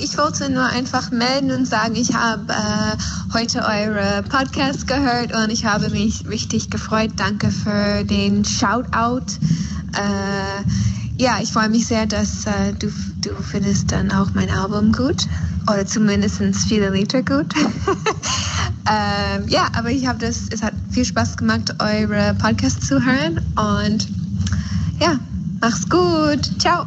Ich 0.00 0.16
wollte 0.16 0.50
nur 0.50 0.64
einfach 0.64 1.10
melden 1.10 1.50
und 1.50 1.66
sagen, 1.66 1.94
ich 1.96 2.14
habe 2.14 2.52
äh, 2.52 2.96
heute 3.34 3.62
eure 3.62 4.22
Podcast 4.28 4.86
gehört 4.86 5.34
und 5.34 5.50
ich 5.50 5.64
habe 5.64 5.90
mich 5.90 6.26
richtig 6.28 6.70
gefreut. 6.70 7.10
Danke 7.16 7.50
für 7.50 8.04
den 8.04 8.44
Shoutout. 8.44 9.26
Äh, 9.94 11.22
ja, 11.22 11.38
ich 11.42 11.52
freue 11.52 11.68
mich 11.68 11.86
sehr, 11.86 12.06
dass 12.06 12.46
äh, 12.46 12.72
du, 12.78 12.88
du 13.20 13.34
findest 13.42 13.92
dann 13.92 14.10
auch 14.10 14.28
mein 14.34 14.50
Album 14.50 14.92
gut 14.92 15.28
oder 15.70 15.86
zumindest 15.86 16.40
viele 16.66 16.90
Lieder 16.90 17.22
gut. 17.22 17.54
ähm, 18.90 19.48
ja, 19.48 19.68
aber 19.76 19.90
ich 19.90 20.06
habe 20.06 20.18
das, 20.18 20.48
es 20.50 20.62
hat 20.62 20.74
viel 20.90 21.04
Spaß 21.04 21.36
gemacht, 21.36 21.74
eure 21.80 22.34
Podcast 22.34 22.86
zu 22.86 23.04
hören 23.04 23.40
und 23.56 24.08
ja, 25.00 25.18
mach's 25.60 25.88
gut. 25.88 26.60
Ciao. 26.60 26.86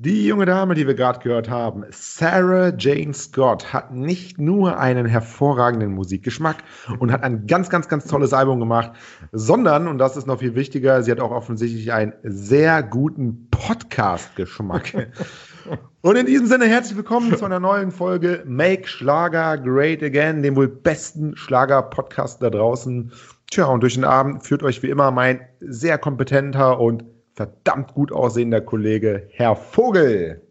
Die 0.00 0.28
junge 0.28 0.46
Dame, 0.46 0.76
die 0.76 0.86
wir 0.86 0.94
gerade 0.94 1.18
gehört 1.18 1.50
haben, 1.50 1.84
Sarah 1.90 2.72
Jane 2.78 3.12
Scott, 3.12 3.72
hat 3.72 3.92
nicht 3.92 4.38
nur 4.38 4.78
einen 4.78 5.06
hervorragenden 5.06 5.92
Musikgeschmack 5.92 6.58
und 7.00 7.10
hat 7.10 7.24
ein 7.24 7.48
ganz, 7.48 7.68
ganz, 7.68 7.88
ganz 7.88 8.04
tolles 8.04 8.32
Album 8.32 8.60
gemacht, 8.60 8.92
sondern, 9.32 9.88
und 9.88 9.98
das 9.98 10.16
ist 10.16 10.28
noch 10.28 10.38
viel 10.38 10.54
wichtiger, 10.54 11.02
sie 11.02 11.10
hat 11.10 11.18
auch 11.18 11.32
offensichtlich 11.32 11.92
einen 11.92 12.12
sehr 12.22 12.84
guten 12.84 13.48
Podcast-Geschmack. 13.50 15.08
Und 16.00 16.16
in 16.16 16.26
diesem 16.26 16.46
Sinne 16.46 16.66
herzlich 16.66 16.96
willkommen 16.96 17.36
zu 17.36 17.44
einer 17.44 17.58
neuen 17.58 17.90
Folge 17.90 18.44
Make 18.46 18.86
Schlager 18.86 19.58
Great 19.58 20.02
Again, 20.02 20.44
dem 20.44 20.54
wohl 20.54 20.68
besten 20.68 21.36
Schlager-Podcast 21.36 22.40
da 22.40 22.50
draußen. 22.50 23.12
Tja, 23.50 23.66
und 23.66 23.82
durch 23.82 23.94
den 23.94 24.04
Abend 24.04 24.44
führt 24.44 24.62
euch 24.62 24.80
wie 24.82 24.90
immer 24.90 25.10
mein 25.10 25.40
sehr 25.60 25.98
kompetenter 25.98 26.78
und 26.78 27.02
verdammt 27.38 27.94
gut 27.94 28.10
aussehender 28.10 28.60
Kollege 28.60 29.28
Herr 29.30 29.54
Vogel. 29.54 30.42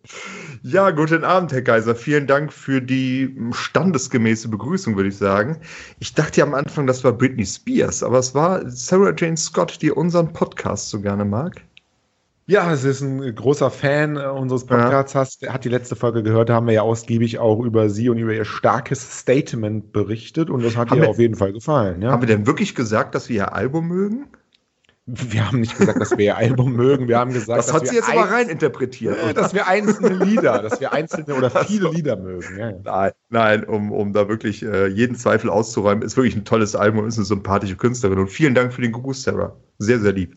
Ja, 0.63 0.91
guten 0.91 1.25
Abend, 1.25 1.51
Herr 1.51 1.61
Kaiser. 1.61 1.95
Vielen 1.95 2.27
Dank 2.27 2.53
für 2.53 2.81
die 2.81 3.37
standesgemäße 3.51 4.47
Begrüßung, 4.47 4.95
würde 4.95 5.09
ich 5.09 5.17
sagen. 5.17 5.57
Ich 5.99 6.13
dachte 6.13 6.39
ja 6.39 6.45
am 6.45 6.53
Anfang, 6.53 6.87
das 6.87 7.03
war 7.03 7.11
Britney 7.11 7.45
Spears, 7.45 8.03
aber 8.03 8.19
es 8.19 8.33
war 8.33 8.69
Sarah 8.69 9.13
Jane 9.15 9.35
Scott, 9.35 9.81
die 9.81 9.91
unseren 9.91 10.31
Podcast 10.31 10.89
so 10.89 11.01
gerne 11.01 11.25
mag. 11.25 11.61
Ja, 12.45 12.71
es 12.71 12.85
ist 12.85 13.01
ein 13.01 13.35
großer 13.35 13.69
Fan 13.69 14.15
äh, 14.15 14.21
unseres 14.21 14.65
Podcasts. 14.65 15.41
Ja. 15.41 15.51
Hat 15.51 15.65
die 15.65 15.69
letzte 15.69 15.97
Folge 15.97 16.23
gehört, 16.23 16.47
da 16.47 16.53
haben 16.53 16.67
wir 16.67 16.73
ja 16.73 16.83
ausgiebig 16.83 17.37
auch 17.39 17.59
über 17.59 17.89
sie 17.89 18.07
und 18.07 18.17
über 18.17 18.33
ihr 18.33 18.45
starkes 18.45 19.19
Statement 19.19 19.91
berichtet 19.91 20.49
und 20.49 20.63
das 20.63 20.77
hat 20.77 20.89
haben 20.89 20.99
ihr 20.99 21.03
wir, 21.03 21.09
auf 21.09 21.19
jeden 21.19 21.35
Fall 21.35 21.51
gefallen. 21.51 22.01
Ja. 22.01 22.11
Haben 22.11 22.21
wir 22.21 22.27
denn 22.27 22.47
wirklich 22.47 22.75
gesagt, 22.75 23.13
dass 23.13 23.27
wir 23.27 23.35
ihr 23.35 23.53
Album 23.53 23.89
mögen? 23.89 24.27
Wir 25.09 25.47
haben 25.47 25.61
nicht 25.61 25.77
gesagt, 25.77 26.01
dass 26.01 26.11
wir 26.11 26.25
ihr 26.25 26.35
Album 26.35 26.73
mögen. 26.73 27.07
Wir 27.07 27.17
haben 27.17 27.31
gesagt, 27.31 27.59
das 27.59 27.71
hat 27.71 27.87
sie 27.87 27.95
jetzt 27.95 28.09
aber 28.09 28.29
rein 28.29 28.49
interpretiert. 28.49 29.37
Dass 29.37 29.53
wir 29.53 29.65
einzelne 29.65 30.21
Lieder, 30.25 30.61
dass 30.61 30.81
wir 30.81 30.91
einzelne 30.91 31.33
oder 31.33 31.49
viele 31.49 31.89
Lieder 31.91 32.17
mögen. 32.17 32.59
Ja, 32.59 32.73
Nein, 32.83 33.11
nein, 33.29 33.63
um, 33.63 33.93
um 33.93 34.11
da 34.11 34.27
wirklich 34.27 34.63
äh, 34.63 34.87
jeden 34.87 35.15
Zweifel 35.15 35.49
auszuräumen, 35.49 36.03
ist 36.03 36.17
wirklich 36.17 36.35
ein 36.35 36.43
tolles 36.43 36.75
Album 36.75 36.99
und 36.99 37.07
ist 37.07 37.17
eine 37.17 37.25
sympathische 37.25 37.77
Künstlerin. 37.77 38.19
Und 38.19 38.27
vielen 38.27 38.53
Dank 38.53 38.73
für 38.73 38.81
den 38.81 38.91
Gruß, 38.91 39.23
Sarah. 39.23 39.55
Sehr, 39.77 39.99
sehr 39.99 40.11
lieb. 40.11 40.35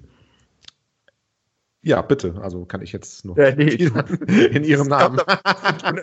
Ja, 1.83 2.01
bitte. 2.03 2.37
Also 2.41 2.65
kann 2.65 2.81
ich 2.81 2.93
jetzt 2.93 3.25
nur 3.25 3.37
ja, 3.37 3.53
nee, 3.53 3.71
in 4.53 4.63
Ihrem 4.63 4.87
Namen. 4.87 5.19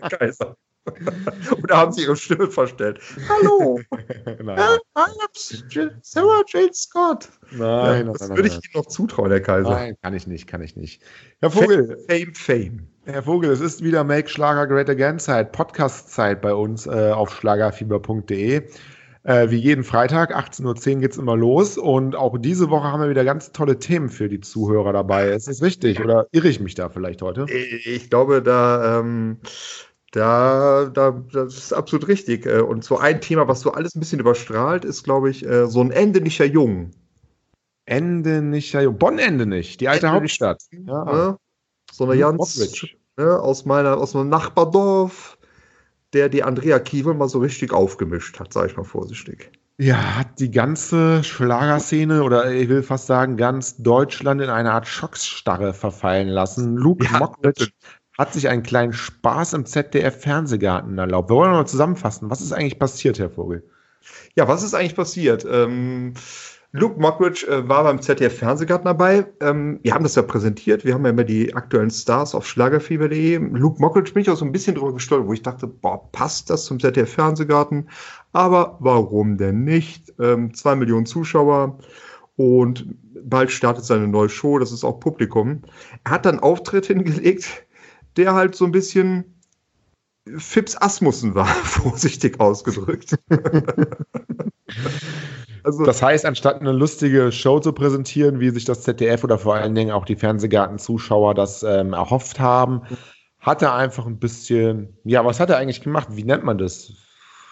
Kaiser. 0.09 0.57
Oder 1.63 1.77
haben 1.77 1.91
Sie 1.91 2.03
Ihre 2.03 2.15
Stimme 2.15 2.47
verstellt? 2.47 2.99
Hallo, 3.29 3.79
nein. 4.43 4.79
I'm 4.95 5.99
Sarah 6.01 6.43
Jane 6.47 6.73
Scott. 6.73 7.29
Nein, 7.51 8.07
das 8.07 8.27
nein, 8.27 8.37
würde 8.37 8.49
ich 8.49 8.55
Ihnen 8.55 8.73
noch 8.73 8.85
zutrauen, 8.85 9.29
Herr 9.29 9.41
Kaiser. 9.41 9.69
Nein, 9.69 9.95
kann 10.01 10.13
ich 10.13 10.27
nicht, 10.27 10.47
kann 10.47 10.61
ich 10.61 10.75
nicht. 10.75 11.01
Herr 11.39 11.51
Vogel. 11.51 11.97
Fame, 12.07 12.33
Fame. 12.33 12.87
Herr 13.05 13.23
Vogel, 13.23 13.51
es 13.51 13.61
ist 13.61 13.83
wieder 13.83 14.03
Make 14.03 14.29
Schlager 14.29 14.67
Great 14.67 14.89
Again 14.89 15.19
Zeit, 15.19 15.51
Podcast-Zeit 15.51 16.41
bei 16.41 16.53
uns 16.53 16.87
äh, 16.87 17.11
auf 17.11 17.33
schlagerfieber.de. 17.33 18.63
Äh, 19.27 19.49
wie 19.51 19.57
jeden 19.57 19.83
Freitag, 19.83 20.33
18.10 20.33 20.95
Uhr 20.95 21.01
geht 21.01 21.11
es 21.11 21.17
immer 21.17 21.35
los. 21.35 21.77
Und 21.77 22.15
auch 22.15 22.37
diese 22.37 22.69
Woche 22.69 22.85
haben 22.85 23.01
wir 23.01 23.09
wieder 23.09 23.25
ganz 23.25 23.51
tolle 23.51 23.77
Themen 23.77 24.07
für 24.07 24.29
die 24.29 24.39
Zuhörer 24.39 24.93
dabei. 24.93 25.31
Ist 25.31 25.49
das 25.49 25.61
richtig? 25.61 25.99
Oder 25.99 26.27
irre 26.31 26.47
ich 26.47 26.61
mich 26.61 26.75
da 26.75 26.87
vielleicht 26.87 27.21
heute? 27.21 27.45
Ich 27.51 28.09
glaube, 28.09 28.41
da 28.41 28.99
ähm, 28.99 29.39
da, 30.11 30.89
da, 30.93 31.11
das 31.31 31.57
ist 31.57 31.73
absolut 31.73 32.07
richtig. 32.07 32.45
Äh, 32.45 32.61
und 32.61 32.83
so 32.83 32.97
ein 32.97 33.21
Thema, 33.21 33.47
was 33.47 33.61
so 33.61 33.71
alles 33.71 33.95
ein 33.95 33.99
bisschen 33.99 34.19
überstrahlt, 34.19 34.85
ist, 34.85 35.03
glaube 35.03 35.29
ich, 35.29 35.45
äh, 35.45 35.67
so 35.67 35.81
ein 35.81 35.91
Ende 35.91 36.21
nicht 36.21 36.39
Jung. 36.39 36.91
Ende 37.85 38.41
nicht 38.41 38.73
Jung. 38.73 38.97
Bonn-Ende 38.97 39.45
nicht, 39.45 39.81
die 39.81 39.87
alte 39.87 40.07
Ende 40.07 40.19
Hauptstadt. 40.19 40.63
Ja. 40.71 41.05
ja. 41.05 41.37
So 41.91 42.05
eine 42.05 42.19
ganz 42.19 42.57
ne, 43.17 43.39
aus 43.39 43.65
meiner, 43.65 43.97
aus 43.97 44.13
meinem 44.13 44.29
Nachbardorf, 44.29 45.37
der 46.13 46.29
die 46.29 46.43
Andrea 46.43 46.79
Kiewel 46.79 47.13
mal 47.13 47.29
so 47.29 47.39
richtig 47.39 47.73
aufgemischt 47.73 48.39
hat, 48.39 48.53
sage 48.53 48.71
ich 48.71 48.77
mal 48.77 48.83
vorsichtig. 48.83 49.51
Ja, 49.79 50.15
hat 50.15 50.39
die 50.39 50.49
ganze 50.49 51.23
Schlagerszene 51.23 52.23
oder 52.23 52.51
ich 52.51 52.67
will 52.67 52.81
fast 52.81 53.05
sagen 53.05 53.37
ganz 53.37 53.77
Deutschland 53.77 54.41
in 54.41 54.49
eine 54.49 54.71
Art 54.71 54.87
Schocksstarre 54.87 55.75
verfallen 55.75 56.29
lassen. 56.29 56.75
Luke 56.77 57.05
ja, 57.05 57.19
Mockridge 57.19 57.69
hat 58.17 58.33
sich 58.33 58.49
einen 58.49 58.63
kleinen 58.63 58.93
Spaß 58.93 59.53
im 59.53 59.65
ZDF-Fernsehgarten 59.65 60.97
erlaubt. 60.97 61.29
Wir 61.29 61.35
wollen 61.35 61.51
mal 61.51 61.67
zusammenfassen. 61.67 62.29
Was 62.29 62.41
ist 62.41 62.51
eigentlich 62.51 62.79
passiert, 62.79 63.19
Herr 63.19 63.29
Vogel? 63.29 63.63
Ja, 64.35 64.47
was 64.47 64.63
ist 64.63 64.73
eigentlich 64.73 64.95
passiert? 64.95 65.45
Ähm, 65.49 66.13
Luke 66.71 66.99
Mockridge 66.99 67.47
äh, 67.47 67.67
war 67.67 67.83
beim 67.83 68.01
ZDF-Fernsehgarten 68.01 68.85
dabei. 68.85 69.25
Ähm, 69.41 69.79
wir 69.83 69.93
haben 69.93 70.03
das 70.03 70.15
ja 70.15 70.21
präsentiert. 70.21 70.83
Wir 70.83 70.93
haben 70.93 71.03
ja 71.05 71.11
immer 71.11 71.23
die 71.23 71.53
aktuellen 71.55 71.91
Stars 71.91 72.35
auf 72.35 72.47
schlagerfieber.de. 72.47 73.37
Luke 73.37 73.79
Mockridge 73.79 74.13
bin 74.13 74.21
ich 74.21 74.29
auch 74.29 74.35
so 74.35 74.45
ein 74.45 74.51
bisschen 74.51 74.75
drüber 74.75 74.93
gestolpert, 74.93 75.27
wo 75.27 75.33
ich 75.33 75.43
dachte, 75.43 75.67
boah, 75.67 76.11
passt 76.11 76.49
das 76.49 76.65
zum 76.65 76.79
ZDF-Fernsehgarten? 76.79 77.89
Aber 78.33 78.77
warum 78.79 79.37
denn 79.37 79.63
nicht? 79.63 80.13
Ähm, 80.19 80.53
zwei 80.53 80.75
Millionen 80.75 81.05
Zuschauer 81.05 81.77
und 82.35 82.87
bald 83.23 83.51
startet 83.51 83.85
seine 83.85 84.07
neue 84.07 84.29
Show. 84.29 84.59
Das 84.59 84.71
ist 84.71 84.83
auch 84.83 84.99
Publikum. 84.99 85.61
Er 86.03 86.11
hat 86.11 86.25
dann 86.25 86.39
Auftritt 86.39 86.85
hingelegt 86.87 87.66
der 88.17 88.33
halt 88.33 88.55
so 88.55 88.65
ein 88.65 88.71
bisschen 88.71 89.37
Fips 90.37 90.75
Asmussen 90.75 91.35
war, 91.35 91.45
vorsichtig 91.63 92.39
ausgedrückt. 92.39 93.17
also, 95.63 95.85
das 95.85 96.01
heißt, 96.01 96.25
anstatt 96.25 96.59
eine 96.59 96.73
lustige 96.73 97.31
Show 97.31 97.59
zu 97.59 97.71
präsentieren, 97.73 98.39
wie 98.39 98.49
sich 98.49 98.65
das 98.65 98.81
ZDF 98.83 99.23
oder 99.23 99.37
vor 99.37 99.55
allen 99.55 99.75
Dingen 99.75 99.91
auch 99.91 100.05
die 100.05 100.15
Fernsehgarten-Zuschauer 100.15 101.33
das 101.33 101.63
ähm, 101.63 101.93
erhofft 101.93 102.39
haben, 102.39 102.81
hat 103.39 103.61
er 103.61 103.73
einfach 103.75 104.05
ein 104.05 104.19
bisschen, 104.19 104.97
ja, 105.03 105.23
was 105.23 105.39
hat 105.39 105.49
er 105.49 105.57
eigentlich 105.57 105.81
gemacht? 105.81 106.09
Wie 106.11 106.23
nennt 106.23 106.43
man 106.43 106.57
das? 106.57 106.91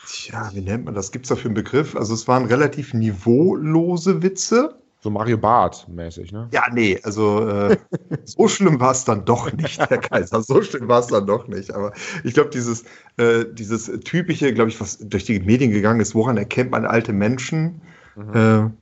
Tja, 0.08 0.52
wie 0.54 0.62
nennt 0.62 0.86
man 0.86 0.94
das? 0.94 1.12
Gibt 1.12 1.26
es 1.26 1.30
dafür 1.30 1.46
einen 1.46 1.56
Begriff? 1.56 1.96
Also 1.96 2.14
es 2.14 2.28
waren 2.28 2.46
relativ 2.46 2.94
niveaulose 2.94 4.22
Witze. 4.22 4.82
So 5.06 5.12
Mario 5.12 5.38
Bart 5.38 5.88
mäßig, 5.88 6.32
ne? 6.32 6.50
Ja, 6.52 6.64
nee, 6.74 7.00
also 7.04 7.48
äh, 7.48 7.78
so 8.26 8.48
schlimm 8.48 8.80
war 8.80 8.90
es 8.90 9.06
dann 9.06 9.24
doch 9.24 9.54
nicht, 9.54 9.78
Herr 9.78 10.00
Kaiser. 10.00 10.42
So 10.42 10.64
schlimm 10.64 10.88
war 10.88 11.02
es 11.02 11.06
dann 11.06 11.28
doch 11.28 11.48
nicht. 11.48 11.72
Aber 11.76 11.94
ich 12.24 12.34
glaube, 12.34 12.50
dieses, 12.50 12.86
äh, 13.18 13.46
dieses 13.54 13.86
typische, 14.04 14.52
glaube 14.52 14.72
ich, 14.72 14.82
was 14.82 14.98
durch 14.98 15.26
die 15.26 15.40
Medien 15.42 15.70
gegangen 15.70 16.00
ist, 16.00 16.16
woran 16.16 16.38
erkennt 16.38 16.72
man 16.72 16.88
alte 16.88 17.14
Menschen? 17.14 17.84
Mhm. 18.16 18.74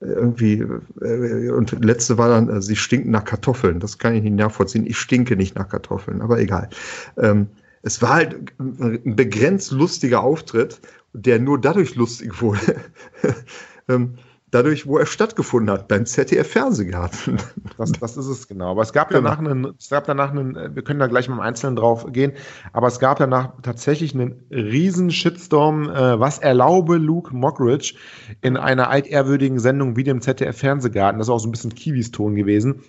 Äh, 0.00 0.04
irgendwie, 0.04 0.66
äh, 1.00 1.50
und 1.50 1.84
letzte 1.84 2.18
war 2.18 2.28
dann, 2.28 2.48
äh, 2.48 2.60
sie 2.60 2.74
stinken 2.74 3.12
nach 3.12 3.24
Kartoffeln. 3.24 3.78
Das 3.78 3.98
kann 3.98 4.16
ich 4.16 4.24
nicht 4.24 4.34
nachvollziehen. 4.34 4.84
Ich 4.84 4.98
stinke 4.98 5.36
nicht 5.36 5.54
nach 5.54 5.68
Kartoffeln, 5.68 6.22
aber 6.22 6.40
egal. 6.40 6.70
Ähm, 7.18 7.46
es 7.82 8.02
war 8.02 8.14
halt 8.14 8.52
ein 8.58 9.14
begrenzt 9.14 9.70
lustiger 9.70 10.24
Auftritt, 10.24 10.80
der 11.12 11.38
nur 11.38 11.60
dadurch 11.60 11.94
lustig 11.94 12.42
wurde. 12.42 12.80
ähm, 13.88 14.16
dadurch, 14.50 14.86
wo 14.86 14.98
er 14.98 15.06
stattgefunden 15.06 15.70
hat, 15.70 15.88
beim 15.88 16.06
ZDF-Fernsehgarten. 16.06 17.38
Das, 17.78 17.92
das 17.92 18.16
ist 18.16 18.26
es 18.26 18.48
genau. 18.48 18.72
Aber 18.72 18.82
es 18.82 18.92
gab 18.92 19.08
genau. 19.08 19.22
danach 19.22 19.38
einen, 19.38 19.74
es 19.78 19.88
gab 19.88 20.04
danach 20.04 20.30
einen, 20.30 20.74
wir 20.74 20.82
können 20.82 21.00
da 21.00 21.06
gleich 21.06 21.28
mal 21.28 21.36
im 21.36 21.40
Einzelnen 21.40 21.76
drauf 21.76 22.06
gehen, 22.12 22.32
aber 22.72 22.88
es 22.88 22.98
gab 22.98 23.18
danach 23.18 23.54
tatsächlich 23.62 24.14
einen 24.14 24.44
riesen 24.50 25.10
Shitstorm, 25.10 25.88
äh, 25.88 26.20
was 26.20 26.38
erlaube 26.38 26.96
Luke 26.96 27.34
Mockridge 27.34 27.94
in 28.42 28.56
einer 28.56 28.90
altehrwürdigen 28.90 29.58
Sendung 29.58 29.96
wie 29.96 30.04
dem 30.04 30.20
ZDF-Fernsehgarten, 30.20 31.18
das 31.18 31.28
ist 31.28 31.32
auch 31.32 31.38
so 31.38 31.48
ein 31.48 31.52
bisschen 31.52 31.74
Kiwis 31.74 32.10
Ton 32.10 32.34
gewesen, 32.34 32.82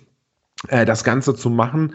äh, 0.68 0.84
das 0.84 1.04
Ganze 1.04 1.34
zu 1.34 1.48
machen. 1.48 1.94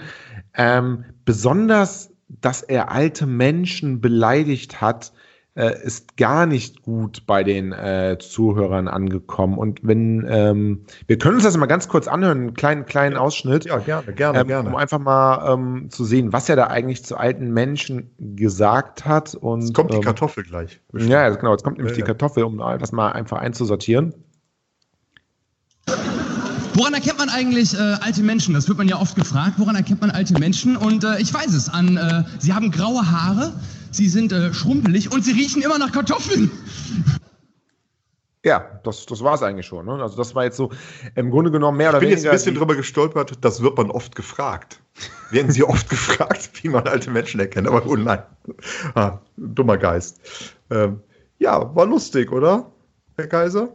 Ähm, 0.55 1.05
besonders, 1.23 2.09
dass 2.29 2.63
er 2.63 2.91
alte 2.91 3.27
Menschen 3.27 4.01
beleidigt 4.01 4.81
hat, 4.81 5.13
äh, 5.57 5.83
ist 5.83 6.17
gar 6.17 6.45
nicht 6.45 6.83
gut 6.83 7.23
bei 7.25 7.43
den 7.43 7.71
äh, 7.71 8.17
Zuhörern 8.19 8.87
angekommen. 8.87 9.57
Und 9.57 9.79
wenn, 9.81 10.25
ähm, 10.29 10.85
wir 11.07 11.17
können 11.17 11.35
uns 11.35 11.43
das 11.43 11.57
mal 11.57 11.65
ganz 11.65 11.87
kurz 11.87 12.07
anhören, 12.07 12.37
einen 12.37 12.53
kleinen, 12.53 12.85
kleinen. 12.85 13.17
Ausschnitt. 13.17 13.65
Ja, 13.65 13.79
gerne, 13.79 14.13
gerne, 14.13 14.39
ähm, 14.39 14.47
gerne. 14.47 14.69
Um 14.69 14.75
einfach 14.75 14.99
mal 14.99 15.53
ähm, 15.53 15.89
zu 15.89 16.05
sehen, 16.05 16.31
was 16.31 16.47
er 16.49 16.55
da 16.55 16.67
eigentlich 16.67 17.03
zu 17.03 17.17
alten 17.17 17.51
Menschen 17.51 18.11
gesagt 18.19 19.05
hat. 19.05 19.33
Und, 19.33 19.61
jetzt 19.61 19.73
kommt 19.73 19.91
die 19.91 19.97
ähm, 19.97 20.03
Kartoffel 20.03 20.43
gleich. 20.43 20.79
Bestimmt. 20.91 21.11
Ja, 21.11 21.29
genau, 21.29 21.51
jetzt 21.51 21.63
kommt 21.63 21.77
nämlich 21.77 21.97
ja, 21.97 22.03
die 22.03 22.07
Kartoffel, 22.07 22.43
um 22.43 22.57
das 22.57 22.91
mal 22.91 23.11
einfach 23.11 23.39
einzusortieren. 23.39 24.13
Woran 26.77 26.93
erkennt 26.93 27.17
man 27.17 27.29
eigentlich 27.29 27.73
äh, 27.73 27.97
alte 28.01 28.21
Menschen? 28.21 28.53
Das 28.53 28.67
wird 28.67 28.77
man 28.77 28.87
ja 28.87 29.01
oft 29.01 29.15
gefragt. 29.15 29.53
Woran 29.57 29.75
erkennt 29.75 30.01
man 30.01 30.11
alte 30.11 30.37
Menschen? 30.37 30.77
Und 30.77 31.03
äh, 31.03 31.17
ich 31.19 31.33
weiß 31.33 31.51
es. 31.55 31.69
An, 31.69 31.97
äh, 31.97 32.23
sie 32.37 32.53
haben 32.53 32.69
graue 32.69 33.09
Haare, 33.09 33.53
sie 33.97 34.07
sind 34.07 34.31
äh, 34.31 34.53
schrumpelig 34.53 35.11
und 35.11 35.25
sie 35.25 35.31
riechen 35.33 35.61
immer 35.61 35.77
nach 35.77 35.91
Kartoffeln. 35.91 36.49
Ja, 38.45 38.79
das, 38.83 39.05
das 39.07 39.21
war 39.23 39.33
es 39.33 39.43
eigentlich 39.43 39.65
schon. 39.65 39.85
Ne? 39.87 40.01
Also 40.01 40.15
das 40.15 40.33
war 40.33 40.45
jetzt 40.45 40.55
so 40.55 40.71
im 41.15 41.31
Grunde 41.31 41.51
genommen 41.51 41.77
mehr 41.77 41.89
oder 41.89 41.97
Ich 41.97 42.01
bin 42.01 42.09
weniger. 42.11 42.21
jetzt 42.21 42.31
ein 42.31 42.35
bisschen 42.37 42.55
drüber 42.55 42.75
gestolpert, 42.75 43.33
das 43.41 43.61
wird 43.61 43.75
man 43.77 43.91
oft 43.91 44.15
gefragt. 44.15 44.79
Werden 45.31 45.51
Sie 45.51 45.63
oft 45.63 45.89
gefragt, 45.97 46.51
wie 46.63 46.69
man 46.69 46.87
alte 46.87 47.09
Menschen 47.11 47.39
erkennt, 47.41 47.67
aber 47.67 47.85
oh 47.85 47.95
nein. 47.97 48.23
Ah, 48.95 49.19
dummer 49.35 49.77
Geist. 49.77 50.21
Ähm, 50.69 51.01
ja, 51.39 51.75
war 51.75 51.85
lustig, 51.85 52.31
oder, 52.31 52.71
Herr 53.17 53.27
Kaiser? 53.27 53.69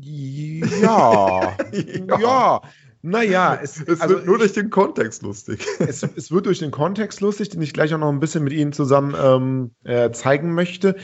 Ja, 0.00 1.56
Ja. 1.72 2.18
ja. 2.20 2.62
Naja, 3.06 3.58
es, 3.62 3.82
Es 3.86 4.00
also 4.00 4.14
wird 4.14 4.26
nur 4.26 4.38
durch 4.38 4.54
den 4.54 4.70
Kontext 4.70 5.22
lustig. 5.22 5.64
es, 5.78 6.02
es 6.02 6.32
wird 6.32 6.46
durch 6.46 6.60
den 6.60 6.70
Kontext 6.70 7.20
lustig, 7.20 7.50
den 7.50 7.60
ich 7.60 7.74
gleich 7.74 7.92
auch 7.92 7.98
noch 7.98 8.08
ein 8.08 8.18
bisschen 8.18 8.42
mit 8.44 8.54
Ihnen 8.54 8.72
zusammen 8.72 9.14
ähm, 9.22 9.70
äh, 9.84 10.10
zeigen 10.10 10.54
möchte. 10.54 10.96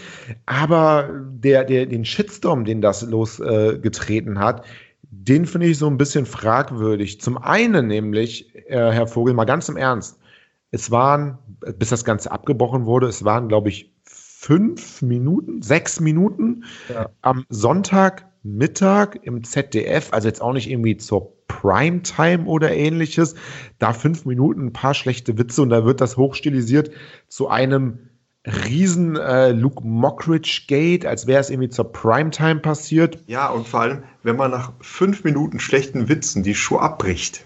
Aber 0.47 1.11
der, 1.31 1.65
der, 1.65 1.85
den 1.85 2.07
Shitstorm, 2.07 2.65
den 2.65 2.81
das 2.81 3.03
losgetreten 3.03 4.37
äh, 4.37 4.39
hat, 4.39 4.65
den 5.03 5.45
finde 5.45 5.67
ich 5.67 5.77
so 5.77 5.89
ein 5.89 5.99
bisschen 5.99 6.25
fragwürdig. 6.25 7.21
Zum 7.21 7.37
einen 7.37 7.89
nämlich, 7.89 8.55
äh, 8.55 8.93
Herr 8.93 9.07
Vogel, 9.07 9.35
mal 9.35 9.45
ganz 9.45 9.69
im 9.69 9.77
Ernst. 9.77 10.19
Es 10.71 10.91
waren, 10.91 11.37
bis 11.79 11.91
das 11.91 12.05
Ganze 12.05 12.33
abgebrochen 12.33 12.87
wurde, 12.87 13.09
es 13.09 13.25
waren, 13.25 13.49
glaube 13.49 13.69
ich, 13.69 13.93
fünf 14.05 15.03
Minuten, 15.03 15.61
sechs 15.61 16.01
Minuten 16.01 16.65
Ja. 16.89 17.11
am 17.21 17.45
Sonntagmittag 17.51 19.17
im 19.23 19.45
ZDF, 19.45 20.09
also 20.13 20.29
jetzt 20.29 20.41
auch 20.41 20.55
nicht 20.55 20.71
irgendwie 20.71 20.97
zur 20.97 21.40
Primetime 21.61 22.45
oder 22.45 22.73
ähnliches, 22.73 23.35
da 23.79 23.93
fünf 23.93 24.25
Minuten 24.25 24.67
ein 24.67 24.73
paar 24.73 24.95
schlechte 24.95 25.37
Witze 25.37 25.63
und 25.63 25.71
da 25.71 25.85
wird 25.85 26.01
das 26.01 26.17
hochstilisiert 26.17 26.91
zu 27.29 27.49
einem 27.49 27.99
riesen 28.47 29.17
äh, 29.17 29.53
Luke 29.53 29.87
Mockridge 29.87 30.63
Gate, 30.67 31.05
als 31.05 31.27
wäre 31.27 31.41
es 31.41 31.51
irgendwie 31.51 31.69
zur 31.69 31.93
Primetime 31.93 32.61
passiert. 32.61 33.19
Ja, 33.27 33.49
und 33.51 33.69
vor 33.69 33.81
allem, 33.81 34.03
wenn 34.23 34.37
man 34.37 34.51
nach 34.51 34.73
fünf 34.81 35.25
Minuten 35.25 35.61
schlechten 35.61 36.09
Witzen 36.09 36.43
die 36.43 36.55
Show 36.55 36.79
abbricht, 36.79 37.45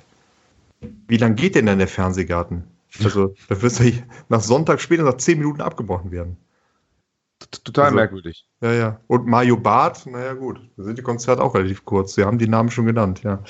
wie 1.08 1.16
lang 1.16 1.34
geht 1.34 1.56
denn 1.56 1.66
dann 1.66 1.78
der 1.78 1.88
Fernsehgarten? 1.88 2.62
Also, 3.02 3.34
da 3.48 3.60
wird 3.60 3.80
ja 3.80 3.90
nach 4.28 4.40
Sonntag 4.40 4.80
später 4.80 5.02
nach 5.02 5.16
zehn 5.16 5.38
Minuten 5.38 5.60
abgebrochen 5.60 6.12
werden. 6.12 6.36
Total 7.64 7.86
Also- 7.86 7.96
merkwürdig. 7.96 8.46
Ja, 8.60 8.72
ja. 8.72 9.00
Und 9.08 9.26
Mario 9.26 9.56
Barth, 9.56 10.06
naja, 10.06 10.34
gut, 10.34 10.60
da 10.76 10.84
sind 10.84 10.96
die 10.98 11.02
Konzerte 11.02 11.42
auch 11.42 11.54
relativ 11.56 11.84
kurz. 11.84 12.14
Sie 12.14 12.24
haben 12.24 12.38
die 12.38 12.48
Namen 12.48 12.70
schon 12.70 12.86
genannt, 12.86 13.22
ja. 13.24 13.42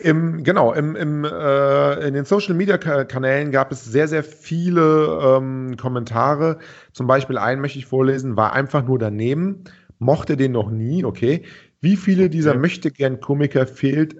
Im, 0.00 0.44
genau, 0.44 0.72
im, 0.72 0.94
im, 0.96 1.24
äh, 1.24 2.06
in 2.08 2.14
den 2.14 2.24
Social 2.24 2.54
Media 2.54 2.78
Ka- 2.78 3.04
Kanälen 3.04 3.50
gab 3.50 3.72
es 3.72 3.84
sehr, 3.84 4.06
sehr 4.08 4.22
viele 4.24 5.36
ähm, 5.38 5.76
Kommentare. 5.76 6.58
Zum 6.92 7.06
Beispiel 7.06 7.36
einen 7.38 7.60
möchte 7.60 7.78
ich 7.78 7.86
vorlesen, 7.86 8.36
war 8.36 8.52
einfach 8.52 8.84
nur 8.84 8.98
daneben, 8.98 9.64
mochte 9.98 10.36
den 10.36 10.52
noch 10.52 10.70
nie, 10.70 11.04
okay. 11.04 11.44
Wie 11.80 11.96
viele 11.96 12.30
dieser 12.30 12.54
Okay. 12.54 12.60
Möchtegern-Komiker 12.60 13.66
fehlt, 13.66 14.16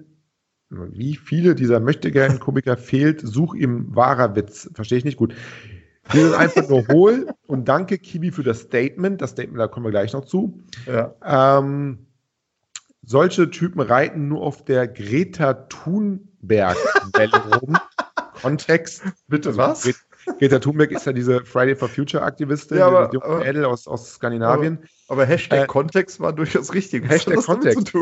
wie 0.69 1.15
viele 1.15 1.55
dieser 1.55 1.79
Möchtegern-Komiker 1.79 2.77
fehlt, 2.77 3.21
such 3.23 3.55
ihm 3.55 3.95
wahrer 3.95 4.35
Witz. 4.35 4.69
Verstehe 4.73 4.97
ich 4.97 5.05
nicht 5.05 5.17
gut. 5.17 5.33
Wir 6.11 6.25
sind 6.25 6.35
einfach 6.35 6.67
nur 6.67 6.87
hohl 6.87 7.35
und 7.47 7.67
danke 7.67 7.97
Kiwi 7.97 8.31
für 8.31 8.43
das 8.43 8.61
Statement. 8.61 9.21
Das 9.21 9.31
Statement, 9.31 9.59
da 9.59 9.67
kommen 9.67 9.85
wir 9.85 9.91
gleich 9.91 10.13
noch 10.13 10.25
zu. 10.25 10.59
ja. 10.85 11.15
Ähm, 11.23 12.07
solche 13.01 13.49
Typen 13.49 13.81
reiten 13.81 14.27
nur 14.27 14.41
auf 14.41 14.63
der 14.65 14.87
Greta 14.87 15.53
Thunberg-Welle 15.53 17.55
rum. 17.61 17.77
Kontext. 18.41 19.03
Bitte 19.27 19.57
was? 19.57 19.85
Gre- 19.85 19.95
Greta 20.37 20.59
Thunberg 20.59 20.91
ist 20.91 21.05
ja 21.05 21.13
diese 21.13 21.43
Friday 21.43 21.75
for 21.75 21.89
Future 21.89 22.23
Aktivistin, 22.23 22.77
Ja, 22.77 22.87
aber- 22.87 23.07
die 23.09 23.15
junge 23.15 23.25
aber- 23.25 23.39
Mädel 23.39 23.65
aus, 23.65 23.87
aus 23.87 24.13
Skandinavien. 24.13 24.79
Aber 25.07 25.25
Hashtag 25.25 25.63
Äh, 25.63 25.67
Kontext 25.67 26.19
war 26.19 26.33
durchaus 26.33 26.73
richtig. 26.73 27.03
Was 27.05 27.11
Hashtag 27.11 27.43
Kontext. 27.43 27.93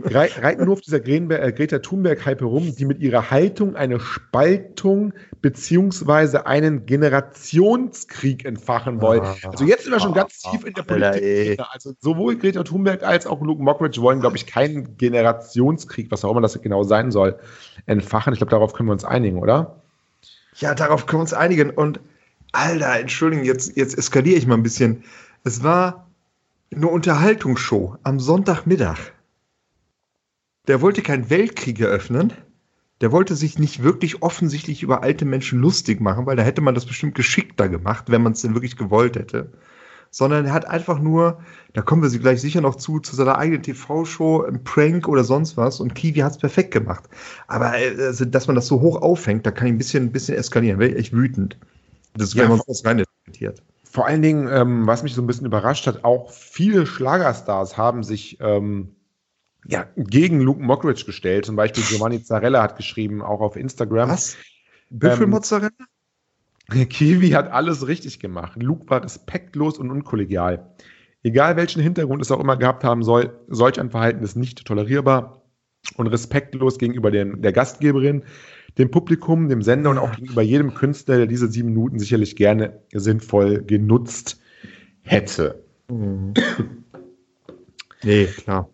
Reiten 0.00 0.64
nur 0.64 0.74
auf 0.74 0.80
dieser 0.80 1.00
Grenbe 1.00 1.38
äh, 1.38 1.52
Greta 1.52 1.78
Thunberg-Hype 1.78 2.40
herum, 2.40 2.74
die 2.76 2.84
mit 2.84 3.00
ihrer 3.00 3.30
Haltung 3.30 3.76
eine 3.76 4.00
Spaltung 4.00 5.12
beziehungsweise 5.42 6.46
einen 6.46 6.86
Generationskrieg 6.86 8.44
entfachen 8.44 9.00
wollen. 9.00 9.22
Ah. 9.22 9.36
also 9.48 9.64
jetzt 9.64 9.84
sind 9.84 9.92
wir 9.92 10.00
schon 10.00 10.14
ganz 10.14 10.40
tief 10.40 10.64
in 10.64 10.74
der 10.74 10.90
Alter, 10.90 11.10
Politik. 11.10 11.56
drin. 11.58 11.66
also 11.70 11.92
sowohl 12.00 12.36
Greta 12.36 12.62
Thunberg 12.62 13.02
als 13.02 13.26
auch 13.26 13.40
Luke 13.42 13.62
Mockridge 13.62 14.00
wollen, 14.00 14.20
glaube 14.20 14.36
ich, 14.36 14.46
keinen 14.46 14.96
Generationskrieg, 14.96 16.10
was 16.10 16.24
auch 16.24 16.30
immer 16.30 16.40
das 16.40 16.60
genau 16.60 16.82
sein 16.82 17.10
soll, 17.10 17.38
entfachen. 17.86 18.32
Ich 18.32 18.38
glaube, 18.38 18.50
darauf 18.50 18.72
können 18.72 18.88
wir 18.88 18.94
uns 18.94 19.04
einigen, 19.04 19.38
oder? 19.38 19.82
Ja, 20.56 20.74
darauf 20.74 21.06
können 21.06 21.18
wir 21.18 21.22
uns 21.22 21.34
einigen. 21.34 21.70
Und 21.70 22.00
Alter, 22.52 22.98
entschuldigen, 22.98 23.44
jetzt, 23.44 23.76
jetzt 23.76 23.96
eskaliere 23.96 24.36
ich 24.36 24.46
mal 24.46 24.56
ein 24.56 24.62
bisschen. 24.62 25.04
Es 25.44 25.62
war 25.62 26.08
eine 26.74 26.88
Unterhaltungsshow 26.88 27.96
am 28.02 28.20
Sonntagmittag. 28.20 29.12
Der 30.68 30.80
wollte 30.80 31.02
keinen 31.02 31.28
Weltkrieg 31.30 31.80
eröffnen. 31.80 32.32
Der 33.00 33.10
wollte 33.10 33.34
sich 33.34 33.58
nicht 33.58 33.82
wirklich 33.82 34.22
offensichtlich 34.22 34.82
über 34.82 35.02
alte 35.02 35.24
Menschen 35.24 35.58
lustig 35.60 36.00
machen, 36.00 36.24
weil 36.26 36.36
da 36.36 36.44
hätte 36.44 36.60
man 36.60 36.74
das 36.76 36.86
bestimmt 36.86 37.16
geschickter 37.16 37.68
gemacht, 37.68 38.04
wenn 38.08 38.22
man 38.22 38.32
es 38.32 38.42
denn 38.42 38.54
wirklich 38.54 38.76
gewollt 38.76 39.16
hätte. 39.16 39.50
Sondern 40.10 40.44
er 40.44 40.52
hat 40.52 40.66
einfach 40.68 41.00
nur, 41.00 41.40
da 41.72 41.82
kommen 41.82 42.02
wir 42.02 42.10
sie 42.10 42.20
gleich 42.20 42.40
sicher 42.40 42.60
noch 42.60 42.76
zu, 42.76 43.00
zu 43.00 43.16
seiner 43.16 43.38
eigenen 43.38 43.62
TV-Show, 43.62 44.42
ein 44.42 44.62
Prank 44.62 45.08
oder 45.08 45.24
sonst 45.24 45.56
was. 45.56 45.80
Und 45.80 45.94
Kiwi 45.94 46.20
hat 46.20 46.32
es 46.32 46.38
perfekt 46.38 46.70
gemacht. 46.70 47.04
Aber 47.48 47.76
äh, 47.76 47.96
also, 47.98 48.24
dass 48.26 48.46
man 48.46 48.54
das 48.54 48.66
so 48.66 48.80
hoch 48.82 49.00
aufhängt, 49.02 49.46
da 49.46 49.50
kann 49.50 49.66
ich 49.66 49.72
ein 49.72 49.78
bisschen, 49.78 50.04
ein 50.04 50.12
bisschen 50.12 50.36
eskalieren. 50.36 50.78
Wäre 50.78 50.90
ich 50.92 50.98
echt 50.98 51.12
wütend. 51.12 51.56
Das 52.14 52.34
Ja, 52.34 52.42
wäre 52.44 52.56
vor- 52.58 52.68
uns 52.68 52.84
rein 52.84 52.98
interpretiert. 53.00 53.62
Vor 53.84 54.06
allen 54.06 54.22
Dingen, 54.22 54.48
ähm, 54.52 54.86
was 54.86 55.02
mich 55.02 55.14
so 55.14 55.22
ein 55.22 55.26
bisschen 55.26 55.46
überrascht 55.46 55.86
hat, 55.86 56.04
auch 56.04 56.30
viele 56.30 56.86
Schlagerstars 56.86 57.76
haben 57.76 58.04
sich 58.04 58.38
ähm, 58.40 58.94
ja, 59.66 59.86
gegen 59.96 60.40
Luke 60.40 60.62
Mockridge 60.62 61.04
gestellt. 61.04 61.46
Zum 61.46 61.56
Beispiel 61.56 61.84
Giovanni 61.84 62.22
Zarella 62.22 62.62
hat 62.62 62.76
geschrieben, 62.76 63.22
auch 63.22 63.40
auf 63.40 63.56
Instagram. 63.56 64.08
Was? 64.08 64.36
Büffelmozzarella? 64.90 65.70
Kiwi 66.88 67.30
hat 67.30 67.50
alles 67.50 67.86
richtig 67.86 68.18
gemacht. 68.20 68.60
Luke 68.62 68.88
war 68.88 69.02
respektlos 69.04 69.78
und 69.78 69.90
unkollegial. 69.90 70.74
Egal 71.22 71.56
welchen 71.56 71.82
Hintergrund 71.82 72.22
es 72.22 72.30
auch 72.30 72.40
immer 72.40 72.56
gehabt 72.56 72.82
haben 72.82 73.02
soll, 73.02 73.38
solch 73.48 73.78
ein 73.78 73.90
Verhalten 73.90 74.24
ist 74.24 74.36
nicht 74.36 74.64
tolerierbar 74.64 75.42
und 75.96 76.08
respektlos 76.08 76.78
gegenüber 76.78 77.10
den, 77.10 77.42
der 77.42 77.52
Gastgeberin, 77.52 78.24
dem 78.78 78.90
Publikum, 78.90 79.48
dem 79.48 79.62
Sender 79.62 79.90
und 79.90 79.98
auch 79.98 80.12
gegenüber 80.16 80.42
jedem 80.42 80.74
Künstler, 80.74 81.18
der 81.18 81.26
diese 81.26 81.48
sieben 81.48 81.68
Minuten 81.68 81.98
sicherlich 81.98 82.36
gerne 82.36 82.80
sinnvoll 82.92 83.62
genutzt 83.62 84.40
hätte. 85.02 85.62
Nee, 88.02 88.26
klar. 88.26 88.71